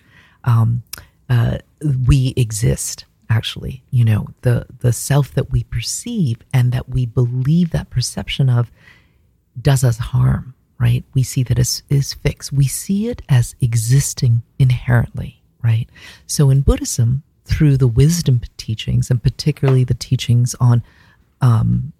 um, 0.45 0.83
uh, 1.29 1.59
we 2.07 2.33
exist. 2.35 3.05
Actually, 3.29 3.83
you 3.91 4.05
know, 4.05 4.29
the 4.41 4.65
the 4.79 4.93
self 4.93 5.33
that 5.33 5.51
we 5.51 5.65
perceive 5.65 6.37
and 6.53 6.71
that 6.71 6.87
we 6.87 7.05
believe 7.05 7.71
that 7.71 7.89
perception 7.89 8.49
of 8.49 8.71
does 9.61 9.83
us 9.83 9.97
harm. 9.97 10.53
Right? 10.79 11.03
We 11.13 11.23
see 11.23 11.43
that 11.43 11.59
as 11.59 11.83
is 11.89 12.13
fixed. 12.13 12.53
We 12.53 12.67
see 12.67 13.09
it 13.09 13.21
as 13.27 13.53
existing 13.59 14.43
inherently. 14.57 15.41
Right? 15.61 15.89
So 16.25 16.49
in 16.49 16.61
Buddhism, 16.61 17.23
through 17.43 17.75
the 17.75 17.87
wisdom 17.87 18.39
teachings 18.55 19.09
and 19.09 19.21
particularly 19.21 19.83
the 19.83 19.93
teachings 19.93 20.55
on 20.61 20.83
um, 21.41 21.91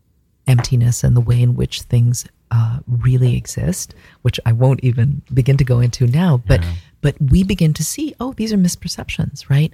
emptiness 0.45 1.03
and 1.03 1.15
the 1.15 1.21
way 1.21 1.41
in 1.41 1.55
which 1.55 1.81
things 1.83 2.25
uh, 2.51 2.79
really 2.87 3.35
exist, 3.35 3.93
which 4.21 4.39
I 4.45 4.51
won't 4.51 4.83
even 4.83 5.21
begin 5.33 5.57
to 5.57 5.63
go 5.63 5.79
into 5.79 6.07
now. 6.07 6.37
But 6.37 6.63
but 7.01 7.15
we 7.21 7.43
begin 7.43 7.73
to 7.73 7.83
see, 7.83 8.15
oh, 8.19 8.33
these 8.33 8.51
are 8.51 8.57
misperceptions, 8.57 9.49
right? 9.49 9.71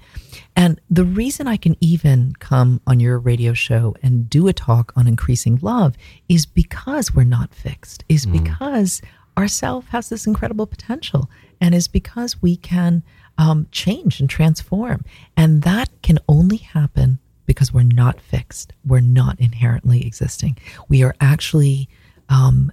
And 0.56 0.80
the 0.90 1.06
reason 1.06 1.48
I 1.48 1.58
can 1.58 1.78
even 1.80 2.34
come 2.40 2.82
on 2.86 3.00
your 3.00 3.18
radio 3.18 3.54
show 3.54 3.96
and 4.04 4.30
do 4.30 4.48
a 4.48 4.54
talk 4.54 4.92
on 4.96 5.08
increasing 5.08 5.58
love 5.62 5.96
is 6.28 6.46
because 6.46 7.14
we're 7.14 7.24
not 7.24 7.54
fixed. 7.54 8.04
Is 8.10 8.26
because 8.26 9.02
our 9.38 9.48
self 9.48 9.88
has 9.88 10.10
this 10.10 10.28
incredible 10.28 10.68
potential, 10.68 11.30
and 11.62 11.74
is 11.74 11.88
because 11.88 12.42
we 12.42 12.56
can 12.58 13.04
um, 13.38 13.68
change 13.72 14.20
and 14.20 14.30
transform, 14.30 15.06
and 15.38 15.64
that 15.64 15.90
can 16.02 16.20
only 16.28 16.58
happen 16.58 17.20
because 17.46 17.74
we're 17.74 17.84
not 17.84 18.20
fixed. 18.22 18.74
We're 18.86 19.00
not 19.00 19.40
inherently 19.40 20.06
existing. 20.06 20.58
We 20.88 21.04
are 21.04 21.16
actually, 21.20 21.90
um, 22.34 22.72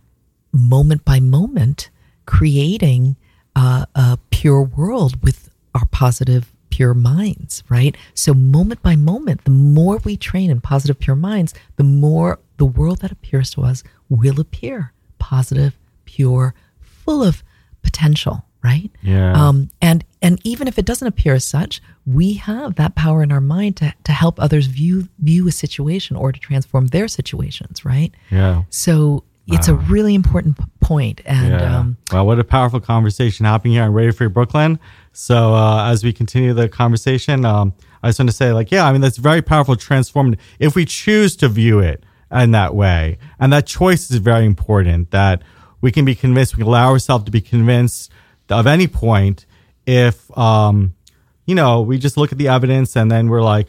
moment 0.52 1.04
by 1.04 1.20
moment, 1.20 1.90
creating 2.26 3.16
uh, 3.54 3.84
a 3.94 4.18
pure 4.30 4.62
world 4.62 5.22
with 5.22 5.50
our 5.74 5.86
positive, 5.86 6.52
pure 6.70 6.94
minds, 6.94 7.62
right? 7.68 7.96
So, 8.14 8.32
moment 8.32 8.82
by 8.82 8.96
moment, 8.96 9.44
the 9.44 9.50
more 9.50 9.98
we 9.98 10.16
train 10.16 10.50
in 10.50 10.60
positive, 10.60 10.98
pure 10.98 11.16
minds, 11.16 11.52
the 11.76 11.84
more 11.84 12.38
the 12.56 12.64
world 12.64 13.00
that 13.00 13.12
appears 13.12 13.50
to 13.52 13.62
us 13.62 13.84
will 14.08 14.40
appear 14.40 14.92
positive, 15.18 15.76
pure, 16.06 16.54
full 16.80 17.22
of 17.22 17.42
potential, 17.82 18.44
right? 18.64 18.90
Yeah. 19.02 19.32
Um, 19.32 19.70
and 19.82 20.04
and 20.22 20.40
even 20.44 20.68
if 20.68 20.78
it 20.78 20.86
doesn't 20.86 21.06
appear 21.06 21.34
as 21.34 21.44
such, 21.44 21.82
we 22.06 22.34
have 22.34 22.76
that 22.76 22.94
power 22.94 23.22
in 23.22 23.30
our 23.30 23.40
mind 23.40 23.76
to 23.78 23.92
to 24.04 24.12
help 24.12 24.40
others 24.40 24.66
view 24.66 25.08
view 25.18 25.48
a 25.48 25.52
situation 25.52 26.16
or 26.16 26.32
to 26.32 26.40
transform 26.40 26.88
their 26.88 27.08
situations, 27.08 27.84
right? 27.84 28.12
Yeah. 28.30 28.62
So 28.70 29.24
it's 29.52 29.68
a 29.68 29.74
really 29.74 30.14
important 30.14 30.58
p- 30.58 30.64
point, 30.80 31.20
and 31.24 31.48
Yeah. 31.50 31.78
um, 31.78 31.96
well, 32.12 32.26
what 32.26 32.38
a 32.38 32.44
powerful 32.44 32.80
conversation 32.80 33.46
happening 33.46 33.74
here 33.74 33.82
on 33.84 33.92
Radio 33.92 34.12
Free 34.12 34.28
Brooklyn. 34.28 34.78
So 35.12 35.54
uh, 35.54 35.90
as 35.90 36.04
we 36.04 36.12
continue 36.12 36.52
the 36.54 36.68
conversation, 36.68 37.44
um, 37.44 37.72
I 38.02 38.08
just 38.08 38.18
want 38.18 38.30
to 38.30 38.36
say, 38.36 38.52
like, 38.52 38.70
yeah, 38.70 38.86
I 38.86 38.92
mean, 38.92 39.00
that's 39.00 39.18
very 39.18 39.42
powerful, 39.42 39.76
transformative. 39.76 40.38
If 40.58 40.74
we 40.74 40.84
choose 40.84 41.36
to 41.36 41.48
view 41.48 41.80
it 41.80 42.02
in 42.32 42.52
that 42.52 42.74
way, 42.74 43.18
and 43.38 43.52
that 43.52 43.66
choice 43.66 44.10
is 44.10 44.16
very 44.18 44.46
important. 44.46 45.10
That 45.10 45.42
we 45.80 45.90
can 45.90 46.04
be 46.04 46.14
convinced, 46.14 46.56
we 46.56 46.60
can 46.62 46.68
allow 46.68 46.90
ourselves 46.90 47.24
to 47.24 47.30
be 47.30 47.40
convinced 47.40 48.10
of 48.48 48.66
any 48.66 48.86
point. 48.88 49.46
If 49.86 50.36
um, 50.38 50.94
you 51.46 51.54
know, 51.54 51.80
we 51.80 51.98
just 51.98 52.16
look 52.16 52.30
at 52.32 52.38
the 52.38 52.48
evidence 52.48 52.94
and 52.96 53.10
then 53.10 53.28
we're 53.28 53.42
like, 53.42 53.66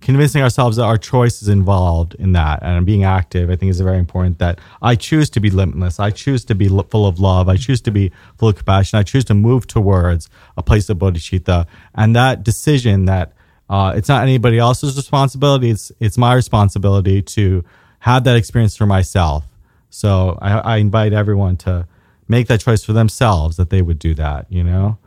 convincing 0.00 0.42
ourselves 0.42 0.76
that 0.76 0.84
our 0.84 0.96
choice 0.96 1.42
is 1.42 1.48
involved 1.48 2.14
in 2.14 2.32
that 2.32 2.60
and 2.62 2.86
being 2.86 3.04
active 3.04 3.50
i 3.50 3.56
think 3.56 3.70
is 3.70 3.80
very 3.80 3.98
important 3.98 4.38
that 4.38 4.58
i 4.80 4.94
choose 4.94 5.28
to 5.30 5.40
be 5.40 5.50
limitless. 5.50 6.00
I 6.00 6.10
choose 6.10 6.44
to 6.46 6.54
be 6.54 6.68
full 6.68 7.06
of 7.06 7.18
love. 7.18 7.48
I 7.48 7.56
choose 7.56 7.80
to 7.82 7.90
be 7.90 8.10
full 8.38 8.48
of 8.48 8.56
compassion. 8.56 8.98
I 8.98 9.02
choose 9.02 9.24
to 9.26 9.34
move 9.34 9.66
towards 9.66 10.28
a 10.56 10.62
place 10.62 10.88
of 10.88 10.98
bodhicitta. 10.98 11.66
And 11.94 12.16
that 12.16 12.42
decision 12.42 13.04
that 13.06 13.32
uh, 13.68 13.92
it's 13.94 14.08
not 14.08 14.22
anybody 14.22 14.58
else's 14.58 14.96
responsibility. 14.96 15.70
It's 15.70 15.92
it's 16.00 16.16
my 16.16 16.34
responsibility 16.34 17.20
to 17.36 17.64
have 18.00 18.24
that 18.24 18.36
experience 18.36 18.76
for 18.76 18.86
myself. 18.86 19.44
So 19.90 20.38
i, 20.40 20.58
I 20.58 20.76
invite 20.76 21.12
everyone 21.12 21.56
to 21.58 21.86
make 22.28 22.46
that 22.48 22.60
choice 22.60 22.84
for 22.84 22.92
themselves 22.92 23.56
that 23.56 23.70
they 23.70 23.82
would 23.82 23.98
do 23.98 24.14
that 24.14 24.46
you 24.50 24.64
know? 24.64 24.98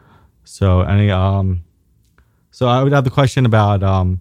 So 0.43 0.81
any 0.81 1.09
um 1.09 1.63
so 2.53 2.67
I 2.67 2.83
would 2.83 2.91
have 2.91 3.05
the 3.05 3.09
question 3.09 3.45
about 3.45 3.81
um, 3.81 4.19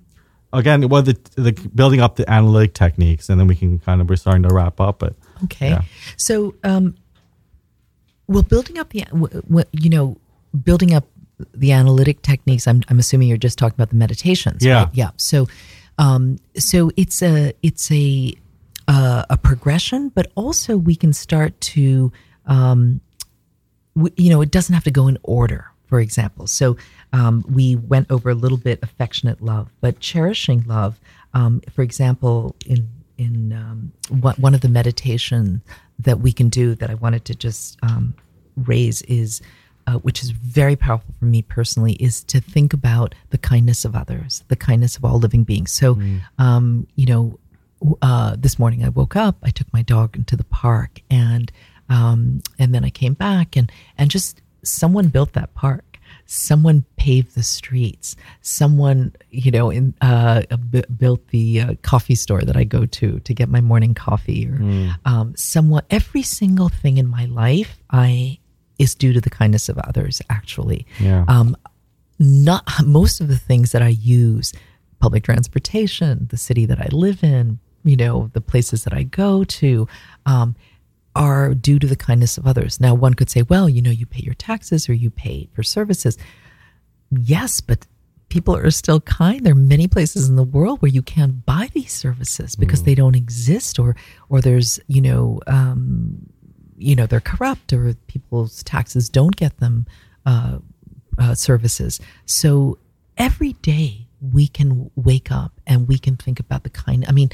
again, 0.52 0.88
what 0.88 1.04
the, 1.04 1.18
the 1.36 1.52
building 1.74 2.00
up 2.00 2.16
the 2.16 2.28
analytic 2.30 2.74
techniques, 2.74 3.28
and 3.28 3.38
then 3.38 3.46
we 3.46 3.54
can 3.54 3.78
kind 3.78 4.00
of 4.00 4.08
we're 4.08 4.16
starting 4.16 4.42
to 4.42 4.54
wrap 4.54 4.80
up. 4.80 4.98
But 4.98 5.14
Okay. 5.44 5.70
Yeah. 5.70 5.82
So, 6.16 6.54
um, 6.64 6.96
well, 8.26 8.42
building 8.42 8.78
up 8.78 8.90
the, 8.90 9.04
you 9.72 9.90
know, 9.90 10.16
building 10.64 10.94
up 10.94 11.06
the 11.54 11.72
analytic 11.72 12.22
techniques. 12.22 12.66
I'm, 12.66 12.82
I'm 12.88 12.98
assuming 12.98 13.28
you're 13.28 13.38
just 13.38 13.58
talking 13.58 13.74
about 13.74 13.90
the 13.90 13.96
meditations. 13.96 14.64
Yeah. 14.64 14.84
Right? 14.84 14.88
Yeah. 14.92 15.10
So, 15.16 15.48
um, 15.98 16.38
so 16.56 16.90
it's 16.96 17.22
a, 17.22 17.52
it's 17.62 17.90
a, 17.90 18.34
uh, 18.88 19.24
a 19.30 19.36
progression, 19.36 20.10
but 20.10 20.30
also 20.34 20.76
we 20.76 20.96
can 20.96 21.12
start 21.12 21.60
to, 21.60 22.12
um, 22.46 23.00
w- 23.96 24.14
you 24.16 24.30
know, 24.30 24.40
it 24.42 24.50
doesn't 24.50 24.74
have 24.74 24.84
to 24.84 24.90
go 24.90 25.08
in 25.08 25.18
order. 25.22 25.69
For 25.90 26.00
example, 26.00 26.46
so 26.46 26.76
um, 27.12 27.44
we 27.48 27.74
went 27.74 28.10
over 28.12 28.30
a 28.30 28.34
little 28.34 28.58
bit 28.58 28.78
affectionate 28.80 29.42
love, 29.42 29.68
but 29.80 29.98
cherishing 29.98 30.62
love. 30.68 31.00
Um, 31.34 31.60
for 31.74 31.82
example, 31.82 32.54
in 32.64 32.88
in 33.18 33.52
um, 33.52 33.92
one 34.08 34.36
one 34.36 34.54
of 34.54 34.60
the 34.60 34.68
meditation 34.68 35.62
that 35.98 36.20
we 36.20 36.32
can 36.32 36.48
do 36.48 36.76
that 36.76 36.90
I 36.90 36.94
wanted 36.94 37.24
to 37.24 37.34
just 37.34 37.76
um, 37.82 38.14
raise 38.56 39.02
is, 39.02 39.42
uh, 39.88 39.98
which 39.98 40.22
is 40.22 40.30
very 40.30 40.76
powerful 40.76 41.12
for 41.18 41.24
me 41.24 41.42
personally, 41.42 41.94
is 41.94 42.22
to 42.24 42.40
think 42.40 42.72
about 42.72 43.16
the 43.30 43.38
kindness 43.38 43.84
of 43.84 43.96
others, 43.96 44.44
the 44.46 44.56
kindness 44.56 44.96
of 44.96 45.04
all 45.04 45.18
living 45.18 45.42
beings. 45.42 45.72
So, 45.72 45.94
um, 46.38 46.86
you 46.94 47.06
know, 47.06 47.38
uh, 48.00 48.36
this 48.38 48.60
morning 48.60 48.84
I 48.84 48.90
woke 48.90 49.16
up, 49.16 49.38
I 49.42 49.50
took 49.50 49.72
my 49.72 49.82
dog 49.82 50.16
into 50.16 50.36
the 50.36 50.44
park, 50.44 51.00
and 51.10 51.50
um, 51.88 52.42
and 52.60 52.72
then 52.72 52.84
I 52.84 52.90
came 52.90 53.14
back, 53.14 53.56
and 53.56 53.72
and 53.98 54.08
just 54.08 54.40
someone 54.62 55.08
built 55.08 55.32
that 55.34 55.54
park. 55.54 55.84
Someone 56.26 56.84
paved 56.96 57.34
the 57.34 57.42
streets. 57.42 58.14
Someone, 58.40 59.12
you 59.30 59.50
know, 59.50 59.70
in 59.70 59.94
uh, 60.00 60.42
b- 60.70 60.84
built 60.96 61.26
the 61.28 61.60
uh, 61.60 61.74
coffee 61.82 62.14
store 62.14 62.42
that 62.42 62.56
I 62.56 62.64
go 62.64 62.86
to 62.86 63.18
to 63.20 63.34
get 63.34 63.48
my 63.48 63.60
morning 63.60 63.94
coffee. 63.94 64.48
Or 64.48 64.58
um, 65.04 65.34
someone, 65.36 65.82
every 65.90 66.22
single 66.22 66.68
thing 66.68 66.98
in 66.98 67.08
my 67.08 67.24
life, 67.26 67.78
I 67.90 68.38
is 68.78 68.94
due 68.94 69.12
to 69.12 69.20
the 69.20 69.30
kindness 69.30 69.68
of 69.68 69.78
others. 69.78 70.22
Actually, 70.30 70.86
Yeah. 71.00 71.24
um, 71.28 71.56
not 72.18 72.64
most 72.84 73.20
of 73.20 73.28
the 73.28 73.38
things 73.38 73.72
that 73.72 73.82
I 73.82 73.88
use, 73.88 74.52
public 75.00 75.24
transportation, 75.24 76.26
the 76.30 76.36
city 76.36 76.64
that 76.66 76.80
I 76.80 76.88
live 76.92 77.24
in, 77.24 77.58
you 77.84 77.96
know, 77.96 78.30
the 78.34 78.40
places 78.40 78.84
that 78.84 78.92
I 78.92 79.02
go 79.04 79.42
to, 79.44 79.88
um, 80.26 80.54
are 81.14 81.54
due 81.54 81.78
to 81.78 81.86
the 81.86 81.96
kindness 81.96 82.38
of 82.38 82.46
others. 82.46 82.80
Now, 82.80 82.94
one 82.94 83.14
could 83.14 83.30
say, 83.30 83.42
well, 83.42 83.68
you 83.68 83.82
know, 83.82 83.90
you 83.90 84.06
pay 84.06 84.22
your 84.22 84.34
taxes 84.34 84.88
or 84.88 84.94
you 84.94 85.10
pay 85.10 85.48
for 85.52 85.62
services. 85.62 86.16
Yes, 87.10 87.60
but 87.60 87.86
people 88.28 88.56
are 88.56 88.70
still 88.70 89.00
kind. 89.00 89.44
There 89.44 89.52
are 89.52 89.56
many 89.56 89.88
places 89.88 90.28
in 90.28 90.36
the 90.36 90.44
world 90.44 90.80
where 90.80 90.90
you 90.90 91.02
can't 91.02 91.44
buy 91.44 91.68
these 91.74 91.92
services 91.92 92.56
because 92.56 92.84
they 92.84 92.94
don't 92.94 93.16
exist, 93.16 93.78
or 93.78 93.96
or 94.28 94.40
there's 94.40 94.80
you 94.86 95.02
know 95.02 95.40
um, 95.46 96.26
you 96.78 96.94
know 96.94 97.06
they're 97.06 97.20
corrupt, 97.20 97.72
or 97.72 97.94
people's 98.06 98.62
taxes 98.62 99.08
don't 99.08 99.36
get 99.36 99.58
them 99.58 99.86
uh, 100.24 100.58
uh, 101.18 101.34
services. 101.34 102.00
So 102.24 102.78
every 103.18 103.54
day 103.54 104.06
we 104.20 104.46
can 104.46 104.90
wake 104.94 105.30
up 105.30 105.60
and 105.66 105.88
we 105.88 105.98
can 105.98 106.16
think 106.16 106.40
about 106.40 106.62
the 106.62 106.70
kind. 106.70 107.04
I 107.08 107.12
mean, 107.12 107.30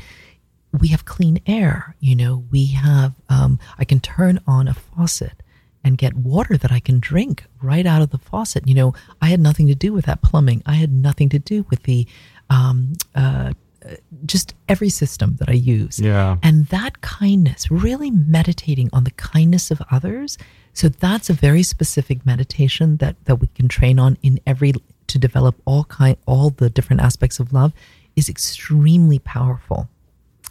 we 0.73 0.89
have 0.89 1.05
clean 1.05 1.41
air. 1.47 1.97
You 2.01 2.17
know, 2.17 2.45
we 2.51 2.67
have. 2.67 3.15
Um, 3.29 3.59
I 3.79 3.85
can 3.85 4.01
turn 4.01 4.41
on 4.47 4.69
a 4.69 4.75
faucet 4.75 5.43
and 5.85 5.97
get 5.97 6.15
water 6.15 6.57
that 6.57 6.73
I 6.73 6.81
can 6.81 6.99
drink 6.99 7.45
right 7.63 7.87
out 7.87 8.03
of 8.03 8.11
the 8.11 8.19
faucet. 8.19 8.67
You 8.67 8.75
know, 8.75 8.95
I 9.23 9.27
had 9.27 9.41
nothing 9.41 9.69
to 9.69 9.75
do 9.75 9.93
with 9.93 10.07
that 10.07 10.23
plumbing. 10.23 10.63
I 10.67 10.75
had 10.75 10.93
nothing 10.93 11.29
to 11.31 11.39
do 11.39 11.65
with 11.71 11.83
the. 11.85 12.07
Um, 12.49 12.93
uh, 13.15 13.53
uh, 13.87 13.95
just 14.25 14.55
every 14.69 14.89
system 14.89 15.37
that 15.37 15.49
I 15.49 15.53
use. 15.53 15.99
Yeah. 15.99 16.39
And 16.43 16.67
that 16.67 17.03
kindness, 17.03 17.71
really 17.71 18.11
meditating 18.11 18.91
on 18.93 19.05
the 19.05 19.11
kindness 19.13 19.71
of 19.71 19.81
others. 19.91 20.39
So 20.73 20.89
that's 20.89 21.31
a 21.31 21.33
very 21.33 21.63
specific 21.63 22.27
meditation 22.27 22.97
that 22.99 23.17
that 23.27 23.37
we 23.37 23.47
can 23.49 23.69
train 23.69 23.99
on 23.99 24.19
in 24.23 24.41
every 24.47 24.73
to 25.07 25.19
develop 25.19 25.61
all 25.67 25.85
kind 25.85 26.17
all 26.27 26.51
the 26.51 26.69
different 26.69 27.03
aspects 27.03 27.39
of 27.39 27.53
love 27.53 27.73
is 28.17 28.29
extremely 28.29 29.19
powerful. 29.19 29.89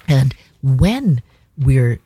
And 0.08 0.36
when 0.62 1.22
we're, 1.58 2.00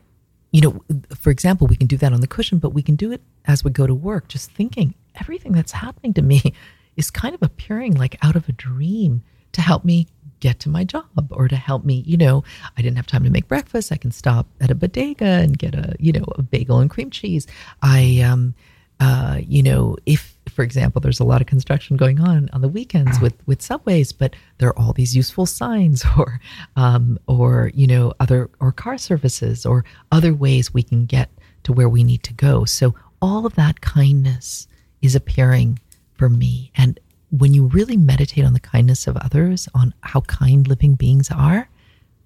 you 0.51 0.61
know, 0.61 0.83
for 1.15 1.29
example, 1.29 1.67
we 1.67 1.75
can 1.75 1.87
do 1.87 1.97
that 1.97 2.13
on 2.13 2.21
the 2.21 2.27
cushion, 2.27 2.59
but 2.59 2.73
we 2.73 2.81
can 2.81 2.95
do 2.95 3.11
it 3.11 3.21
as 3.45 3.63
we 3.63 3.71
go 3.71 3.87
to 3.87 3.95
work, 3.95 4.27
just 4.27 4.51
thinking 4.51 4.93
everything 5.19 5.51
that's 5.51 5.71
happening 5.71 6.13
to 6.13 6.21
me 6.21 6.41
is 6.95 7.11
kind 7.11 7.33
of 7.33 7.41
appearing 7.41 7.95
like 7.95 8.17
out 8.21 8.35
of 8.35 8.47
a 8.49 8.51
dream 8.51 9.23
to 9.51 9.61
help 9.61 9.83
me 9.83 10.07
get 10.39 10.59
to 10.59 10.69
my 10.69 10.83
job 10.83 11.27
or 11.31 11.47
to 11.47 11.55
help 11.55 11.83
me, 11.83 12.03
you 12.05 12.17
know, 12.17 12.43
I 12.77 12.81
didn't 12.81 12.97
have 12.97 13.07
time 13.07 13.23
to 13.23 13.29
make 13.29 13.47
breakfast. 13.47 13.91
I 13.91 13.97
can 13.97 14.11
stop 14.11 14.47
at 14.61 14.71
a 14.71 14.75
bodega 14.75 15.25
and 15.25 15.57
get 15.57 15.75
a, 15.75 15.95
you 15.99 16.11
know, 16.11 16.25
a 16.35 16.41
bagel 16.41 16.79
and 16.79 16.89
cream 16.89 17.09
cheese. 17.09 17.45
I, 17.81 18.21
um, 18.21 18.55
uh, 18.99 19.39
you 19.45 19.63
know, 19.63 19.97
if, 20.05 20.37
for 20.59 20.63
example, 20.63 20.99
there's 20.99 21.21
a 21.21 21.23
lot 21.23 21.39
of 21.39 21.47
construction 21.47 21.95
going 21.95 22.19
on 22.19 22.49
on 22.51 22.59
the 22.59 22.67
weekends 22.67 23.17
with, 23.21 23.33
with 23.45 23.61
subways, 23.61 24.11
but 24.11 24.35
there 24.57 24.67
are 24.67 24.77
all 24.77 24.91
these 24.91 25.15
useful 25.15 25.45
signs 25.45 26.03
or, 26.17 26.41
um, 26.75 27.17
or, 27.27 27.71
you 27.73 27.87
know, 27.87 28.11
other, 28.19 28.49
or 28.59 28.73
car 28.73 28.97
services 28.97 29.65
or 29.65 29.85
other 30.11 30.33
ways 30.33 30.73
we 30.73 30.83
can 30.83 31.05
get 31.05 31.29
to 31.63 31.71
where 31.71 31.87
we 31.87 32.03
need 32.03 32.23
to 32.23 32.33
go. 32.33 32.65
So 32.65 32.93
all 33.21 33.45
of 33.45 33.55
that 33.55 33.79
kindness 33.79 34.67
is 35.01 35.15
appearing 35.15 35.79
for 36.15 36.27
me. 36.27 36.73
And 36.75 36.99
when 37.29 37.53
you 37.53 37.67
really 37.67 37.95
meditate 37.95 38.43
on 38.43 38.51
the 38.51 38.59
kindness 38.59 39.07
of 39.07 39.15
others, 39.15 39.69
on 39.73 39.93
how 40.01 40.19
kind 40.19 40.67
living 40.67 40.95
beings 40.95 41.31
are, 41.31 41.69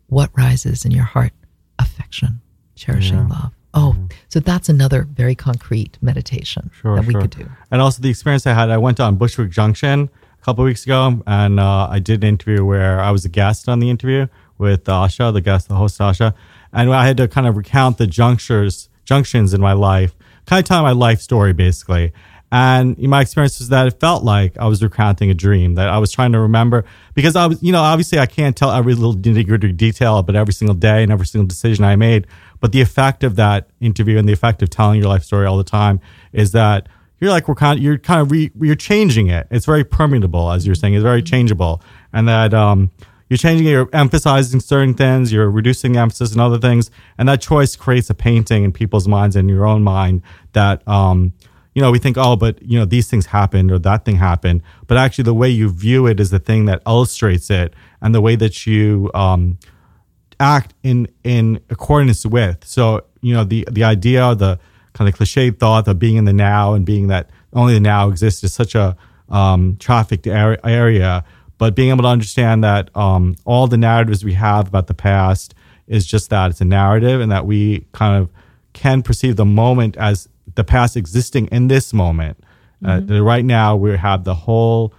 what 0.07 0.31
rises 0.35 0.85
in 0.85 0.91
your 0.91 1.03
heart? 1.03 1.33
Affection, 1.77 2.41
cherishing 2.73 3.29
love. 3.29 3.51
Oh, 3.73 3.95
so 4.29 4.39
that's 4.39 4.69
another 4.69 5.03
very 5.03 5.33
concrete 5.35 5.97
meditation 6.01 6.69
Sure, 6.79 6.95
that 6.95 7.05
we 7.05 7.13
sure. 7.13 7.21
could 7.21 7.31
do. 7.31 7.49
And 7.71 7.81
also 7.81 8.01
the 8.01 8.09
experience 8.09 8.45
I 8.45 8.53
had, 8.53 8.69
I 8.69 8.77
went 8.77 8.99
on 8.99 9.15
Bushwick 9.15 9.49
Junction 9.49 10.09
a 10.41 10.45
couple 10.45 10.63
of 10.63 10.67
weeks 10.67 10.83
ago, 10.83 11.23
and 11.25 11.59
uh, 11.59 11.87
I 11.89 11.99
did 11.99 12.23
an 12.23 12.29
interview 12.29 12.63
where 12.63 12.99
I 12.99 13.09
was 13.11 13.25
a 13.25 13.29
guest 13.29 13.67
on 13.67 13.79
the 13.79 13.89
interview 13.89 14.27
with 14.57 14.83
Asha, 14.83 15.33
the 15.33 15.41
guest, 15.41 15.67
the 15.69 15.75
host 15.75 15.99
Asha, 15.99 16.33
and 16.71 16.93
I 16.93 17.07
had 17.07 17.17
to 17.17 17.27
kind 17.27 17.47
of 17.47 17.57
recount 17.57 17.97
the 17.97 18.05
junctures, 18.07 18.89
junctions 19.05 19.53
in 19.53 19.61
my 19.61 19.73
life, 19.73 20.15
kind 20.45 20.59
of 20.59 20.67
tell 20.67 20.83
my 20.83 20.91
life 20.91 21.19
story 21.21 21.53
basically. 21.53 22.13
And 22.53 22.95
my 22.99 23.21
experience 23.21 23.57
was 23.57 23.69
that 23.69 23.87
it 23.87 23.99
felt 23.99 24.23
like 24.23 24.55
I 24.59 24.67
was 24.67 24.83
recounting 24.83 25.31
a 25.31 25.33
dream 25.33 25.73
that 25.73 25.89
I 25.89 25.97
was 25.97 26.11
trying 26.11 26.33
to 26.33 26.39
remember 26.39 26.85
because 27.15 27.35
I 27.35 27.47
was, 27.47 27.63
you 27.63 27.71
know, 27.71 27.81
obviously 27.81 28.19
I 28.19 28.27
can't 28.27 28.55
tell 28.55 28.69
every 28.69 28.93
little 28.93 29.15
nitty 29.15 29.47
gritty 29.47 29.71
detail 29.71 30.19
about 30.19 30.35
every 30.35 30.53
single 30.53 30.75
day 30.75 31.01
and 31.01 31.11
every 31.11 31.25
single 31.25 31.47
decision 31.47 31.83
I 31.83 31.95
made. 31.95 32.27
But 32.59 32.71
the 32.71 32.79
effect 32.79 33.23
of 33.23 33.37
that 33.37 33.71
interview 33.81 34.19
and 34.19 34.29
the 34.29 34.33
effect 34.33 34.61
of 34.61 34.69
telling 34.69 34.99
your 34.99 35.09
life 35.09 35.23
story 35.23 35.47
all 35.47 35.57
the 35.57 35.63
time 35.63 35.99
is 36.31 36.51
that 36.51 36.87
you're 37.19 37.31
like 37.31 37.47
we're 37.47 37.55
kind 37.55 37.79
of, 37.79 37.83
you're 37.83 37.97
kind 37.97 38.21
of 38.21 38.29
re, 38.29 38.51
you're 38.61 38.75
changing 38.75 39.29
it. 39.29 39.47
It's 39.49 39.65
very 39.65 39.83
permeable, 39.83 40.51
as 40.51 40.67
you're 40.67 40.75
saying. 40.75 40.93
It's 40.93 41.01
very 41.01 41.23
changeable, 41.23 41.81
and 42.11 42.27
that 42.27 42.53
um, 42.53 42.91
you're 43.29 43.39
changing 43.39 43.65
it, 43.65 43.71
you're 43.71 43.89
emphasizing 43.93 44.59
certain 44.59 44.93
things, 44.93 45.33
you're 45.33 45.49
reducing 45.49 45.97
emphasis 45.97 46.33
on 46.33 46.39
other 46.39 46.59
things, 46.59 46.91
and 47.17 47.27
that 47.29 47.41
choice 47.41 47.75
creates 47.75 48.11
a 48.11 48.13
painting 48.13 48.63
in 48.63 48.71
people's 48.71 49.07
minds 49.07 49.35
and 49.35 49.49
in 49.49 49.55
your 49.55 49.65
own 49.65 49.81
mind 49.81 50.21
that 50.51 50.87
um, 50.87 51.33
you 51.73 51.81
know 51.81 51.91
we 51.91 51.99
think, 51.99 52.17
oh, 52.17 52.35
but 52.35 52.61
you 52.61 52.77
know 52.77 52.85
these 52.85 53.09
things 53.09 53.27
happened 53.27 53.71
or 53.71 53.79
that 53.79 54.05
thing 54.05 54.17
happened, 54.17 54.61
but 54.87 54.97
actually 54.97 55.23
the 55.23 55.33
way 55.33 55.49
you 55.49 55.69
view 55.69 56.07
it 56.07 56.19
is 56.19 56.29
the 56.29 56.39
thing 56.39 56.65
that 56.65 56.81
illustrates 56.85 57.49
it, 57.49 57.73
and 58.01 58.13
the 58.13 58.21
way 58.21 58.35
that 58.35 58.67
you 58.67 59.09
um, 59.13 59.57
act 60.39 60.73
in 60.83 61.07
in 61.23 61.59
accordance 61.69 62.25
with. 62.25 62.65
So 62.65 63.05
you 63.21 63.33
know 63.33 63.43
the 63.43 63.67
the 63.71 63.83
idea, 63.83 64.35
the 64.35 64.59
kind 64.93 65.09
of 65.09 65.15
cliched 65.15 65.59
thought 65.59 65.87
of 65.87 65.97
being 65.97 66.17
in 66.17 66.25
the 66.25 66.33
now 66.33 66.73
and 66.73 66.85
being 66.85 67.07
that 67.07 67.29
only 67.53 67.73
the 67.73 67.79
now 67.79 68.09
exists 68.09 68.43
is 68.43 68.53
such 68.53 68.75
a 68.75 68.95
um, 69.29 69.77
trafficked 69.77 70.27
area. 70.27 71.23
But 71.57 71.75
being 71.75 71.89
able 71.89 72.03
to 72.03 72.09
understand 72.09 72.63
that 72.63 72.95
um, 72.95 73.35
all 73.45 73.67
the 73.67 73.77
narratives 73.77 74.23
we 74.23 74.33
have 74.33 74.67
about 74.67 74.87
the 74.87 74.93
past 74.93 75.55
is 75.87 76.05
just 76.05 76.29
that 76.29 76.51
it's 76.51 76.61
a 76.61 76.65
narrative, 76.65 77.21
and 77.21 77.31
that 77.31 77.45
we 77.45 77.85
kind 77.91 78.21
of 78.21 78.29
can 78.73 79.01
perceive 79.01 79.35
the 79.35 79.45
moment 79.45 79.95
as 79.97 80.27
the 80.55 80.63
past 80.63 80.95
existing 80.97 81.47
in 81.47 81.67
this 81.67 81.93
moment. 81.93 82.37
Uh, 82.85 82.99
that 82.99 83.23
right 83.23 83.45
now, 83.45 83.75
we 83.77 83.95
have 83.95 84.25
the 84.25 84.35
whole 84.35 84.93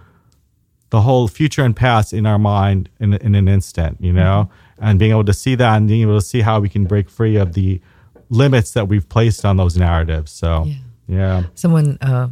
the 0.89 1.01
whole 1.01 1.27
future 1.27 1.63
and 1.63 1.75
past 1.75 2.13
in 2.13 2.25
our 2.25 2.39
mind 2.39 2.89
in, 2.99 3.13
in 3.15 3.35
an 3.35 3.47
instant, 3.47 3.97
you 3.99 4.13
know, 4.13 4.49
and 4.79 4.97
being 4.97 5.11
able 5.11 5.23
to 5.25 5.33
see 5.33 5.53
that 5.55 5.75
and 5.77 5.87
being 5.87 6.03
able 6.03 6.17
to 6.17 6.25
see 6.25 6.41
how 6.41 6.59
we 6.59 6.69
can 6.69 6.85
break 6.85 7.09
free 7.09 7.35
of 7.35 7.53
the 7.53 7.81
limits 8.29 8.71
that 8.71 8.87
we've 8.87 9.07
placed 9.09 9.43
on 9.43 9.57
those 9.57 9.75
narratives. 9.77 10.31
So, 10.31 10.65
Yeah. 10.65 10.75
yeah, 11.07 11.43
Someone, 11.55 11.97
uh, 12.01 12.29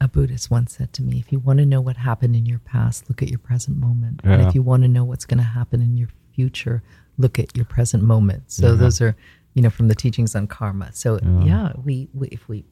a 0.00 0.08
Buddhist 0.08 0.50
once 0.50 0.76
said 0.76 0.92
to 0.94 1.02
me, 1.02 1.18
if 1.18 1.30
you 1.30 1.38
want 1.38 1.60
to 1.60 1.66
know 1.66 1.80
what 1.80 1.96
happened 1.96 2.34
in 2.34 2.46
your 2.46 2.58
past, 2.58 3.08
look 3.08 3.22
at 3.22 3.28
your 3.28 3.38
present 3.38 3.78
moment. 3.78 4.20
And 4.24 4.42
if 4.42 4.54
you 4.54 4.62
want 4.62 4.82
to 4.82 4.88
know 4.88 5.04
what's 5.04 5.24
going 5.24 5.38
to 5.38 5.44
happen 5.44 5.80
in 5.80 5.96
your 5.96 6.08
future, 6.34 6.82
look 7.16 7.38
at 7.38 7.56
your 7.56 7.64
present 7.66 8.02
moment. 8.02 8.50
So 8.50 8.74
those 8.74 9.00
are, 9.00 9.16
you 9.54 9.62
know, 9.62 9.70
from 9.70 9.88
the 9.88 9.94
teachings 9.94 10.34
on 10.34 10.46
karma. 10.46 10.92
So 10.92 11.18
yeah, 11.44 11.72
we, 11.84 12.08
we 12.12 12.28
if 12.28 12.48
we, 12.48 12.64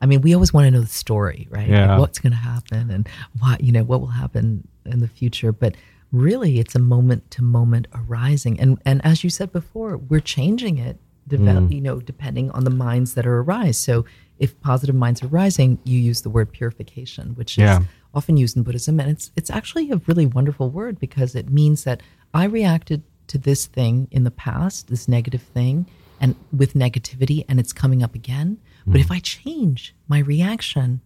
I 0.00 0.06
mean, 0.06 0.22
we 0.22 0.34
always 0.34 0.52
want 0.52 0.66
to 0.66 0.70
know 0.70 0.80
the 0.80 0.86
story, 0.86 1.46
right? 1.50 1.68
Yeah. 1.68 1.90
Like 1.90 2.00
what's 2.00 2.18
going 2.18 2.32
to 2.32 2.38
happen 2.38 2.90
and 2.90 3.08
what, 3.38 3.60
you 3.60 3.72
know, 3.72 3.84
what 3.84 4.00
will 4.00 4.08
happen 4.08 4.66
in 4.86 5.00
the 5.00 5.08
future. 5.08 5.52
But 5.52 5.76
really, 6.12 6.58
it's 6.58 6.74
a 6.74 6.80
moment 6.80 7.30
to 7.32 7.42
moment 7.42 7.88
arising. 7.94 8.58
And 8.58 8.80
and 8.84 9.04
as 9.04 9.22
you 9.22 9.30
said 9.30 9.52
before, 9.52 9.96
we're 9.96 10.20
changing 10.20 10.78
it, 10.78 10.98
develop, 11.26 11.64
mm. 11.64 11.74
you 11.74 11.80
know, 11.80 12.00
depending 12.00 12.50
on 12.52 12.64
the 12.64 12.70
minds 12.70 13.14
that 13.14 13.26
are 13.26 13.40
arise. 13.40 13.78
So 13.78 14.04
if 14.38 14.58
positive 14.60 14.94
minds 14.94 15.22
are 15.22 15.28
rising, 15.28 15.78
you 15.84 15.98
use 15.98 16.22
the 16.22 16.30
word 16.30 16.52
purification, 16.52 17.34
which 17.34 17.58
is 17.58 17.80
often 18.14 18.36
used 18.36 18.56
in 18.56 18.62
Buddhism, 18.62 19.00
and 19.00 19.10
it's 19.10 19.30
it's 19.36 19.50
actually 19.50 19.90
a 19.90 20.00
really 20.06 20.26
wonderful 20.26 20.70
word 20.70 20.98
because 20.98 21.34
it 21.34 21.50
means 21.50 21.84
that 21.84 22.02
I 22.32 22.44
reacted 22.44 23.02
to 23.28 23.38
this 23.38 23.66
thing 23.66 24.08
in 24.10 24.24
the 24.24 24.30
past, 24.30 24.88
this 24.88 25.08
negative 25.08 25.42
thing, 25.42 25.86
and 26.20 26.34
with 26.56 26.74
negativity, 26.74 27.44
and 27.48 27.60
it's 27.60 27.72
coming 27.72 28.02
up 28.02 28.14
again. 28.14 28.58
But 28.86 29.00
if 29.00 29.10
I 29.10 29.18
change 29.18 29.94
my 30.08 30.20
reaction, 30.20 31.02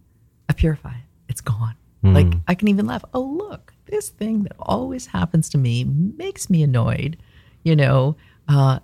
I 0.47 0.53
purify 0.53 0.91
it. 0.91 1.05
It's 1.27 1.41
gone. 1.41 1.75
Like 2.01 2.33
I 2.47 2.55
can 2.55 2.67
even 2.67 2.85
laugh. 2.85 3.05
Oh, 3.13 3.21
look, 3.21 3.73
this 3.85 4.09
thing 4.09 4.43
that 4.43 4.53
always 4.59 5.05
happens 5.05 5.47
to 5.49 5.57
me 5.57 5.85
makes 5.85 6.49
me 6.49 6.61
annoyed. 6.61 7.17
You 7.63 7.75
know, 7.77 8.17
uh, 8.49 8.79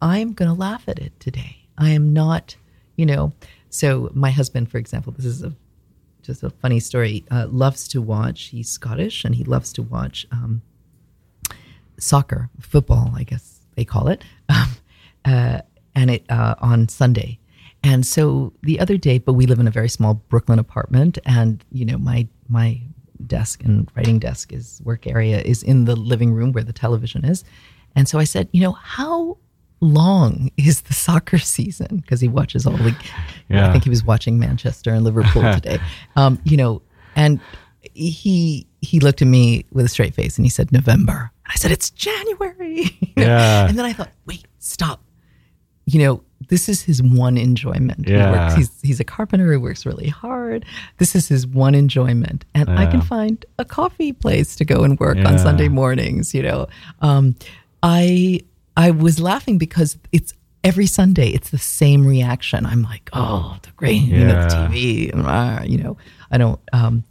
I'm 0.00 0.32
going 0.32 0.48
to 0.48 0.54
laugh 0.54 0.84
at 0.88 0.98
it 1.00 1.18
today. 1.18 1.56
I 1.76 1.90
am 1.90 2.12
not, 2.12 2.56
you 2.96 3.04
know. 3.04 3.32
So 3.68 4.10
my 4.14 4.30
husband, 4.30 4.70
for 4.70 4.78
example, 4.78 5.12
this 5.12 5.26
is 5.26 5.42
a 5.42 5.52
just 6.22 6.44
a 6.44 6.50
funny 6.50 6.78
story. 6.78 7.24
Uh, 7.32 7.46
loves 7.48 7.88
to 7.88 8.00
watch. 8.00 8.42
He's 8.44 8.68
Scottish, 8.68 9.24
and 9.24 9.34
he 9.34 9.42
loves 9.42 9.72
to 9.72 9.82
watch 9.82 10.26
um, 10.30 10.62
soccer, 11.98 12.50
football, 12.60 13.12
I 13.16 13.24
guess 13.24 13.60
they 13.74 13.84
call 13.84 14.08
it, 14.08 14.22
um, 14.48 14.70
uh, 15.24 15.60
and 15.94 16.10
it 16.10 16.24
uh, 16.30 16.54
on 16.60 16.88
Sunday. 16.88 17.38
And 17.84 18.06
so 18.06 18.52
the 18.62 18.78
other 18.78 18.96
day, 18.96 19.18
but 19.18 19.32
we 19.32 19.46
live 19.46 19.58
in 19.58 19.66
a 19.66 19.70
very 19.70 19.88
small 19.88 20.14
Brooklyn 20.14 20.58
apartment, 20.58 21.18
and 21.24 21.64
you 21.72 21.84
know 21.84 21.98
my 21.98 22.28
my 22.48 22.80
desk 23.26 23.64
and 23.64 23.90
writing 23.96 24.18
desk 24.18 24.52
is 24.52 24.80
work 24.84 25.06
area 25.06 25.40
is 25.40 25.62
in 25.62 25.84
the 25.84 25.96
living 25.96 26.32
room 26.32 26.52
where 26.52 26.64
the 26.64 26.72
television 26.72 27.24
is, 27.24 27.44
and 27.96 28.08
so 28.08 28.18
I 28.18 28.24
said, 28.24 28.48
you 28.52 28.60
know, 28.60 28.72
how 28.72 29.38
long 29.80 30.50
is 30.56 30.82
the 30.82 30.94
soccer 31.06 31.38
season? 31.38 31.98
Because 31.98 32.20
he 32.20 32.28
watches 32.28 32.66
all 32.66 32.76
the, 32.76 32.96
I 33.50 33.72
think 33.72 33.84
he 33.84 33.90
was 33.90 34.04
watching 34.04 34.38
Manchester 34.38 34.92
and 34.92 35.04
Liverpool 35.04 35.42
today. 35.54 35.78
Um, 36.16 36.40
you 36.44 36.56
know, 36.56 36.82
and 37.16 37.40
he 37.94 38.66
he 38.80 39.00
looked 39.00 39.22
at 39.22 39.28
me 39.28 39.64
with 39.72 39.84
a 39.84 39.88
straight 39.88 40.14
face 40.14 40.38
and 40.38 40.46
he 40.46 40.50
said 40.50 40.72
November. 40.72 41.32
I 41.46 41.54
said 41.56 41.70
it's 41.72 41.90
January. 41.90 43.12
Yeah. 43.16 43.68
And 43.68 43.78
then 43.78 43.84
I 43.84 43.92
thought, 43.92 44.10
wait, 44.24 44.46
stop. 44.58 45.02
You 45.86 45.98
know, 46.00 46.22
this 46.48 46.68
is 46.68 46.82
his 46.82 47.02
one 47.02 47.36
enjoyment. 47.38 48.06
He 48.08 48.14
Yeah. 48.14 48.30
works, 48.30 48.54
he's 48.54 48.70
he's 48.82 49.00
a 49.00 49.04
carpenter. 49.04 49.50
He 49.50 49.56
works 49.56 49.84
really 49.86 50.08
hard. 50.08 50.64
This 50.98 51.14
is 51.14 51.28
his 51.28 51.46
one 51.46 51.74
enjoyment, 51.74 52.44
and 52.54 52.68
I 52.70 52.86
can 52.86 53.00
find 53.00 53.44
a 53.58 53.64
coffee 53.64 54.12
place 54.12 54.54
to 54.56 54.64
go 54.64 54.82
and 54.84 54.98
work 55.00 55.18
on 55.24 55.38
Sunday 55.38 55.68
mornings. 55.68 56.34
You 56.34 56.42
know, 56.42 56.66
um, 57.00 57.34
I 57.82 58.40
I 58.76 58.90
was 58.90 59.20
laughing 59.20 59.58
because 59.58 59.98
it's 60.12 60.32
every 60.64 60.86
Sunday 60.86 61.28
it's 61.30 61.50
the 61.50 61.58
same 61.58 62.06
reaction. 62.06 62.64
I'm 62.66 62.82
like, 62.82 63.10
oh, 63.12 63.56
the 63.62 63.70
great, 63.76 64.02
you 64.02 64.24
know, 64.24 64.34
the 64.34 64.54
Yeah. 64.56 64.68
TV, 64.68 65.10
ah, 65.16 65.62
you 65.62 65.78
know, 65.78 65.96
I 66.30 66.38
don't 66.38 66.60
um, 66.72 67.02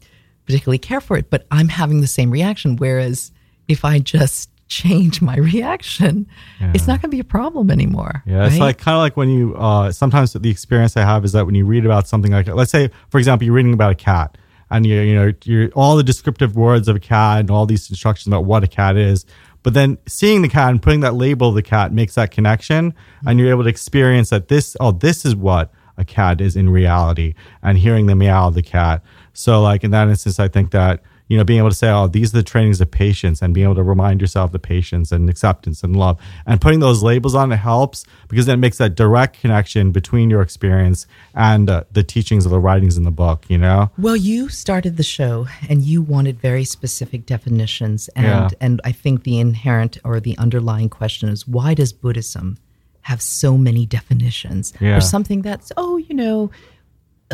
particularly 0.45 0.78
care 0.80 1.01
for 1.01 1.17
it, 1.17 1.30
but 1.30 1.45
I'm 1.51 1.67
having 1.67 1.99
the 2.01 2.07
same 2.07 2.32
reaction. 2.32 2.78
Whereas 2.78 3.32
if 3.67 3.84
I 3.86 3.99
just 3.99 4.49
change 4.72 5.22
my 5.22 5.36
reaction, 5.36 6.26
it's 6.74 6.88
not 6.88 7.01
going 7.01 7.11
to 7.11 7.15
be 7.15 7.19
a 7.19 7.26
problem 7.26 7.69
anymore. 7.69 8.24
Yeah, 8.26 8.47
it's 8.47 8.57
like 8.57 8.78
kind 8.78 8.95
of 8.95 8.99
like 8.99 9.17
when 9.17 9.30
you 9.30 9.53
uh, 9.55 9.91
sometimes 9.91 10.32
the 10.32 10.49
experience 10.49 10.95
I 10.95 11.01
have 11.01 11.26
is 11.26 11.34
that 11.34 11.45
when 11.45 11.55
you 11.55 11.65
read 11.65 11.86
about 11.86 12.07
something 12.07 12.32
like 12.32 12.47
let's 12.47 12.72
say 12.72 12.89
for 13.09 13.17
example 13.17 13.45
you're 13.45 13.53
reading 13.53 13.74
about 13.74 13.91
a 13.91 13.95
cat 13.95 14.38
and 14.69 14.86
you 14.86 15.01
you 15.01 15.13
know 15.13 15.34
you're 15.43 15.69
all 15.72 15.97
the 15.97 16.03
descriptive 16.03 16.55
words 16.55 16.88
of 16.88 16.95
a 16.95 16.99
cat 16.99 17.41
and 17.41 17.51
all 17.51 17.65
these 17.65 17.89
instructions 17.89 18.28
about 18.28 18.45
what 18.45 18.63
a 18.63 18.67
cat 18.67 18.95
is, 18.95 19.26
but 19.61 19.74
then 19.74 19.97
seeing 20.07 20.41
the 20.41 20.49
cat 20.49 20.69
and 20.72 20.82
putting 20.82 21.01
that 21.01 21.15
label 21.15 21.49
of 21.49 21.55
the 21.55 21.61
cat 21.61 21.91
makes 21.91 22.15
that 22.15 22.32
connection 22.32 22.93
and 23.26 23.39
you're 23.39 23.49
able 23.49 23.63
to 23.63 23.69
experience 23.69 24.30
that 24.30 24.47
this 24.47 24.78
oh 24.80 24.91
this 24.91 25.26
is 25.26 25.36
what 25.36 25.69
a 25.97 26.05
cat 26.05 26.39
is 26.39 26.55
in 26.55 26.69
reality 26.69 27.36
and 27.61 27.78
hearing 27.78 28.05
the 28.05 28.15
meow 28.15 28.47
of 28.47 28.53
the 28.53 28.63
cat. 28.63 29.03
So 29.34 29.61
like 29.61 29.84
in 29.84 29.91
that 29.91 30.07
instance, 30.07 30.39
I 30.39 30.47
think 30.47 30.72
that 30.72 31.03
you 31.32 31.38
know, 31.38 31.46
being 31.46 31.60
able 31.60 31.70
to 31.70 31.76
say, 31.76 31.90
oh, 31.90 32.08
these 32.08 32.34
are 32.34 32.38
the 32.40 32.44
trainings 32.44 32.82
of 32.82 32.92
patience 32.92 33.42
and 33.42 33.54
being 33.54 33.64
able 33.64 33.76
to 33.76 33.84
remind 33.84 34.20
yourself 34.20 34.54
of 34.54 34.62
patience 34.62 35.14
and 35.14 35.30
acceptance 35.30 35.82
and 35.82 35.96
love 35.96 36.20
and 36.46 36.60
putting 36.60 36.82
those 36.82 37.02
labels 37.02 37.34
on 37.36 37.54
it 37.54 37.56
helps 37.56 38.04
because 38.28 38.48
then 38.48 38.56
it 38.56 38.58
makes 38.58 38.78
that 38.80 38.96
direct 38.96 39.40
connection 39.40 39.94
between 39.94 40.30
your 40.30 40.42
experience 40.42 41.08
and 41.34 41.70
uh, 41.70 41.86
the 41.90 42.04
teachings 42.04 42.44
of 42.46 42.52
the 42.52 42.60
writings 42.60 42.98
in 42.98 43.06
the 43.06 43.12
book, 43.12 43.46
you 43.48 43.58
know? 43.58 43.90
Well, 43.98 44.18
you 44.18 44.50
started 44.50 44.98
the 44.98 45.04
show 45.04 45.48
and 45.70 45.82
you 45.84 46.02
wanted 46.02 46.38
very 46.38 46.66
specific 46.66 47.26
definitions. 47.26 48.10
And, 48.10 48.26
Yeah. 48.26 48.50
and 48.60 48.82
I 48.84 48.92
think 48.92 49.24
the 49.24 49.40
inherent 49.40 49.98
or 50.04 50.20
the 50.20 50.38
underlying 50.38 50.90
question 50.90 51.30
is 51.30 51.48
why 51.48 51.76
does 51.76 51.94
Buddhism 51.94 52.58
have 53.04 53.22
so 53.22 53.58
many 53.58 53.86
definitions? 53.86 54.74
Yeah. 54.82 54.98
Or 54.98 55.02
something 55.02 55.44
that's, 55.44 55.72
oh, 55.78 55.96
you 55.96 56.14
know, 56.14 56.52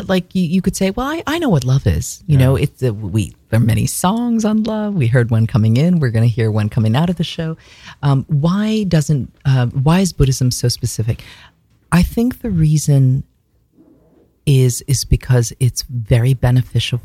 like 0.06 0.34
you, 0.34 0.42
you 0.42 0.62
could 0.62 0.76
say, 0.76 0.90
well, 0.90 1.06
I, 1.06 1.22
I 1.26 1.38
know 1.38 1.48
what 1.48 1.64
love 1.64 1.86
is. 1.86 2.22
You 2.26 2.36
know, 2.38 2.56
it's 2.56 2.82
uh, 2.82 2.92
we 2.94 3.34
there 3.50 3.60
are 3.60 3.62
many 3.64 3.86
songs 3.86 4.44
on 4.44 4.62
love. 4.64 4.94
We 4.94 5.06
heard 5.06 5.30
one 5.30 5.46
coming 5.46 5.76
in. 5.76 6.00
We're 6.00 6.10
going 6.10 6.28
to 6.28 6.34
hear 6.34 6.50
one 6.50 6.68
coming 6.68 6.94
out 6.94 7.10
of 7.10 7.16
the 7.16 7.24
show. 7.24 7.56
Um, 8.02 8.24
why 8.28 8.84
doesn't 8.84 9.32
uh, 9.44 9.66
why 9.66 10.00
is 10.00 10.12
Buddhism 10.12 10.50
so 10.50 10.68
specific? 10.68 11.22
I 11.90 12.02
think 12.02 12.40
the 12.42 12.50
reason 12.50 13.24
is 14.46 14.82
is 14.86 15.04
because 15.04 15.52
it's 15.60 15.82
very 15.82 16.34
beneficial 16.34 17.00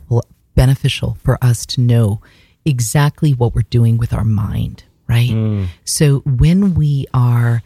beneficial 0.55 1.17
for 1.23 1.37
us 1.43 1.65
to 1.65 1.81
know 1.81 2.21
exactly 2.65 3.31
what 3.33 3.53
we're 3.55 3.63
doing 3.63 3.97
with 3.97 4.13
our 4.13 4.23
mind, 4.23 4.83
right? 5.07 5.67
So 5.83 6.19
when 6.19 6.75
we 6.75 7.05
are 7.13 7.61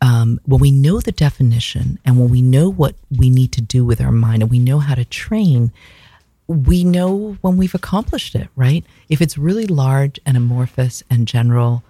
um, 0.00 0.40
when 0.44 0.60
we 0.60 0.70
know 0.70 1.00
the 1.00 1.12
definition 1.12 1.98
and 2.04 2.18
when 2.18 2.30
we 2.30 2.42
know 2.42 2.68
what 2.70 2.94
we 3.10 3.30
need 3.30 3.52
to 3.52 3.60
do 3.60 3.84
with 3.84 4.00
our 4.00 4.12
mind 4.12 4.42
and 4.42 4.50
we 4.50 4.58
know 4.58 4.78
how 4.78 4.94
to 4.94 5.04
train, 5.04 5.72
we 6.46 6.84
know 6.84 7.36
when 7.40 7.56
we've 7.56 7.74
accomplished 7.74 8.34
it, 8.34 8.48
right? 8.56 8.84
If 9.08 9.20
it's 9.20 9.36
really 9.36 9.66
large 9.66 10.18
and 10.24 10.36
amorphous 10.36 11.02
and 11.10 11.26
general, 11.26 11.82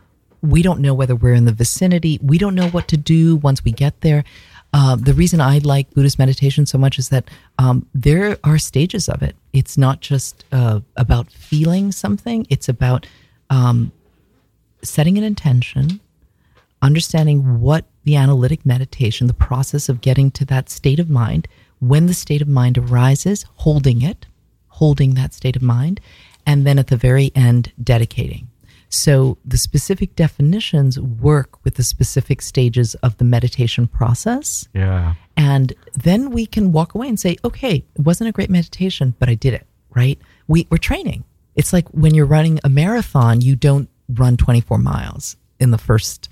we 0.43 0.63
don't 0.63 0.81
know 0.81 0.95
whether 0.95 1.15
we're 1.15 1.35
in 1.35 1.45
the 1.45 1.53
vicinity. 1.53 2.19
We 2.23 2.39
don't 2.39 2.55
know 2.55 2.69
what 2.69 2.89
to 2.89 2.97
do 2.97 3.37
once 3.37 3.65
we 3.65 3.73
get 3.73 4.01
there. 4.01 4.25
Uh, 4.73 4.97
the 4.97 5.15
reason 5.15 5.41
I 5.41 5.59
like 5.59 5.91
Buddhist 5.95 6.19
meditation 6.19 6.67
so 6.67 6.77
much 6.77 6.99
is 6.99 7.09
that 7.09 7.29
um, 7.59 7.87
there 7.95 8.39
are 8.45 8.59
stages 8.59 9.09
of 9.09 9.23
it. 9.23 9.35
It's 9.53 9.79
not 9.79 10.01
just 10.01 10.45
uh, 10.53 10.81
about 10.97 11.31
feeling 11.31 11.91
something, 11.91 12.47
it's 12.51 12.69
about 12.69 13.07
um, 13.49 13.93
setting 14.83 15.17
an 15.17 15.25
intention, 15.25 16.01
understanding 16.83 17.61
what 17.61 17.87
the 18.09 18.17
analytic 18.17 18.65
meditation, 18.65 19.27
the 19.27 19.35
process 19.35 19.91
of 19.91 20.01
getting 20.01 20.31
to 20.31 20.43
that 20.47 20.71
state 20.71 20.99
of 20.99 21.11
mind, 21.11 21.47
when 21.79 22.07
the 22.07 22.15
state 22.15 22.41
of 22.41 22.49
mind 22.49 22.79
arises, 22.79 23.45
holding 23.57 24.01
it, 24.01 24.25
holding 24.69 25.13
that 25.13 25.35
state 25.35 25.57
of 25.57 25.61
mind, 25.61 26.01
and 26.47 26.67
then 26.67 26.79
at 26.79 26.87
the 26.87 26.97
very 26.97 27.31
end, 27.35 27.71
dedicating. 27.85 28.49
So 28.89 29.37
the 29.45 29.59
specific 29.59 30.17
definitions 30.17 30.99
work 30.99 31.63
with 31.65 31.75
the 31.75 31.83
specific 31.83 32.41
stages 32.41 32.95
of 33.03 33.19
the 33.19 33.27
meditation 33.27 33.87
process. 33.87 34.67
Yeah. 34.73 35.13
And 35.37 35.75
then 35.93 36.31
we 36.31 36.47
can 36.47 36.73
walk 36.73 36.95
away 36.95 37.09
and 37.09 37.21
say, 37.21 37.37
okay, 37.45 37.85
it 37.95 38.01
wasn't 38.01 38.31
a 38.31 38.33
great 38.33 38.49
meditation, 38.49 39.15
but 39.19 39.29
I 39.29 39.35
did 39.35 39.53
it, 39.53 39.67
right? 39.91 40.19
We, 40.47 40.67
we're 40.71 40.79
training. 40.79 41.25
It's 41.57 41.75
like 41.75 41.87
when 41.91 42.15
you're 42.15 42.25
running 42.25 42.59
a 42.65 42.71
marathon, 42.71 43.43
you 43.43 43.55
don't 43.55 43.91
run 44.09 44.39
24 44.39 44.79
miles 44.79 45.37
in 45.61 45.73
the 45.73 45.79
first, 45.79 46.31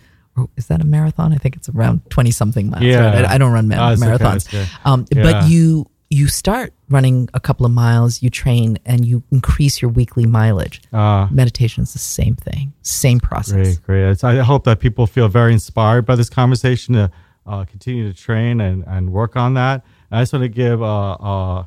is 0.57 0.67
that 0.69 0.81
a 0.81 0.85
marathon? 0.85 1.33
I 1.33 1.37
think 1.37 1.57
it's 1.57 1.69
around 1.69 2.09
20 2.11 2.31
something 2.31 2.71
miles. 2.71 2.85
Yeah. 2.85 3.07
right? 3.15 3.25
I, 3.25 3.35
I 3.35 3.39
don't 3.39 3.53
run 3.53 3.69
ma- 3.69 3.93
Oh, 3.93 3.97
marathons. 3.97 4.47
okay. 4.49 4.67
Um, 4.85 5.07
Yeah. 5.11 5.23
But 5.23 5.49
you, 5.51 5.87
you 6.11 6.29
start 6.29 6.73
running 6.89 7.29
a 7.35 7.41
couple 7.41 7.67
of 7.67 7.73
miles, 7.73 8.23
you 8.23 8.31
train, 8.31 8.79
and 8.87 9.05
you 9.05 9.23
increase 9.33 9.83
your 9.83 9.91
weekly 9.91 10.25
mileage. 10.27 10.81
Uh, 10.93 11.27
Meditation 11.31 11.83
is 11.83 11.93
the 11.93 11.99
same 11.99 12.37
thing, 12.37 12.73
same 12.83 13.19
process. 13.21 13.79
Great, 13.79 14.15
great. 14.23 14.25
I 14.25 14.43
hope 14.43 14.65
that 14.65 14.79
people 14.79 15.07
feel 15.07 15.29
very 15.29 15.53
inspired 15.53 16.07
by 16.07 16.15
this 16.15 16.31
conversation 16.31 16.95
to 16.95 17.11
uh, 17.47 17.65
continue 17.65 18.13
to 18.13 18.17
train 18.17 18.61
and, 18.61 18.85
and 18.87 19.13
work 19.13 19.37
on 19.37 19.55
that. 19.55 19.85
I 20.11 20.23
just 20.23 20.33
want 20.33 20.45
to 20.45 20.49
give 20.49 20.81
a, 20.81 20.85
uh 20.85 21.65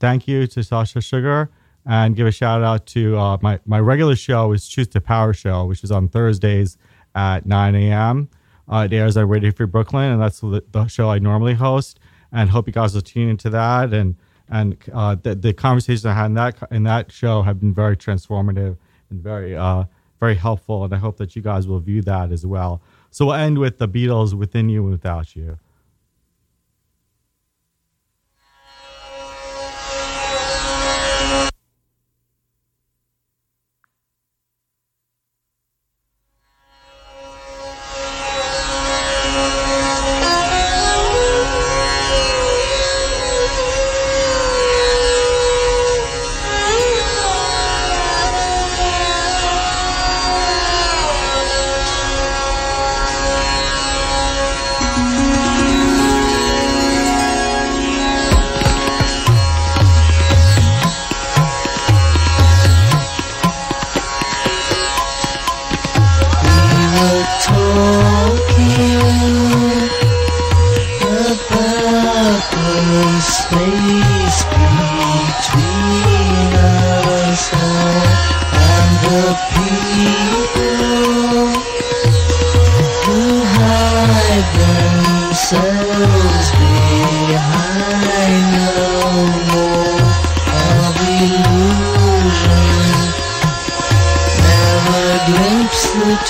thank 0.00 0.28
you 0.28 0.46
to 0.46 0.62
Sasha 0.62 1.00
Sugar 1.00 1.50
and 1.86 2.14
give 2.14 2.26
a 2.26 2.30
shout 2.30 2.62
out 2.62 2.86
to 2.86 3.16
uh, 3.18 3.38
my, 3.40 3.58
my 3.66 3.80
regular 3.80 4.14
show 4.14 4.52
is 4.52 4.68
Choose 4.68 4.88
to 4.88 5.00
Power 5.00 5.32
Show, 5.32 5.64
which 5.64 5.82
is 5.82 5.90
on 5.90 6.08
Thursdays 6.08 6.76
at 7.18 7.46
9 7.46 7.74
a.m. 7.74 8.28
Uh, 8.68 8.86
it 8.88 8.94
airs 8.94 9.16
on 9.16 9.28
Radio 9.28 9.50
Free 9.50 9.66
Brooklyn, 9.66 10.12
and 10.12 10.22
that's 10.22 10.40
the, 10.40 10.62
the 10.70 10.86
show 10.86 11.10
I 11.10 11.18
normally 11.18 11.54
host. 11.54 11.98
And 12.30 12.50
hope 12.50 12.66
you 12.66 12.72
guys 12.72 12.94
will 12.94 13.00
tune 13.02 13.28
into 13.28 13.50
that. 13.50 13.92
And 13.92 14.16
and 14.50 14.76
uh, 14.94 15.14
the, 15.14 15.34
the 15.34 15.52
conversations 15.52 16.06
I 16.06 16.14
had 16.14 16.26
in 16.26 16.34
that 16.34 16.56
in 16.70 16.82
that 16.84 17.10
show 17.10 17.42
have 17.42 17.58
been 17.60 17.74
very 17.74 17.96
transformative 17.96 18.76
and 19.10 19.22
very 19.22 19.56
uh, 19.56 19.84
very 20.20 20.36
helpful. 20.36 20.84
And 20.84 20.94
I 20.94 20.98
hope 20.98 21.16
that 21.16 21.34
you 21.34 21.42
guys 21.42 21.66
will 21.66 21.80
view 21.80 22.02
that 22.02 22.30
as 22.30 22.46
well. 22.46 22.82
So 23.10 23.26
we'll 23.26 23.34
end 23.34 23.58
with 23.58 23.78
the 23.78 23.88
Beatles, 23.88 24.34
"Within 24.34 24.68
You 24.68 24.82
and 24.82 24.92
Without 24.92 25.34
You." 25.34 25.58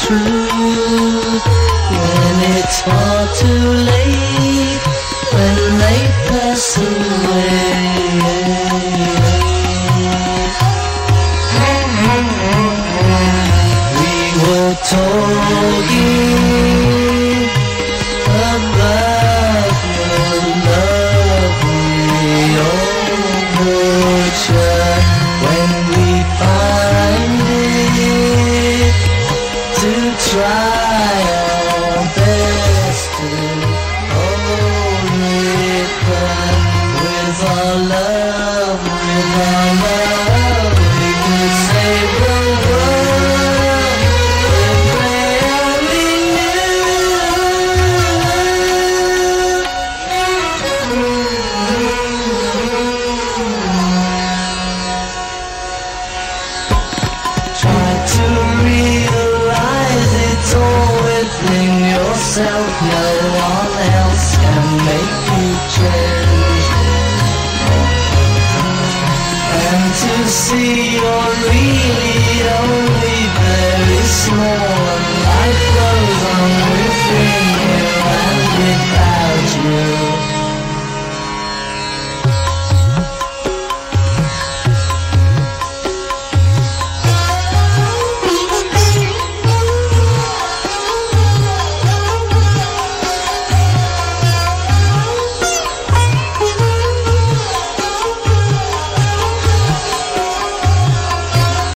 Glimpse 0.06 0.37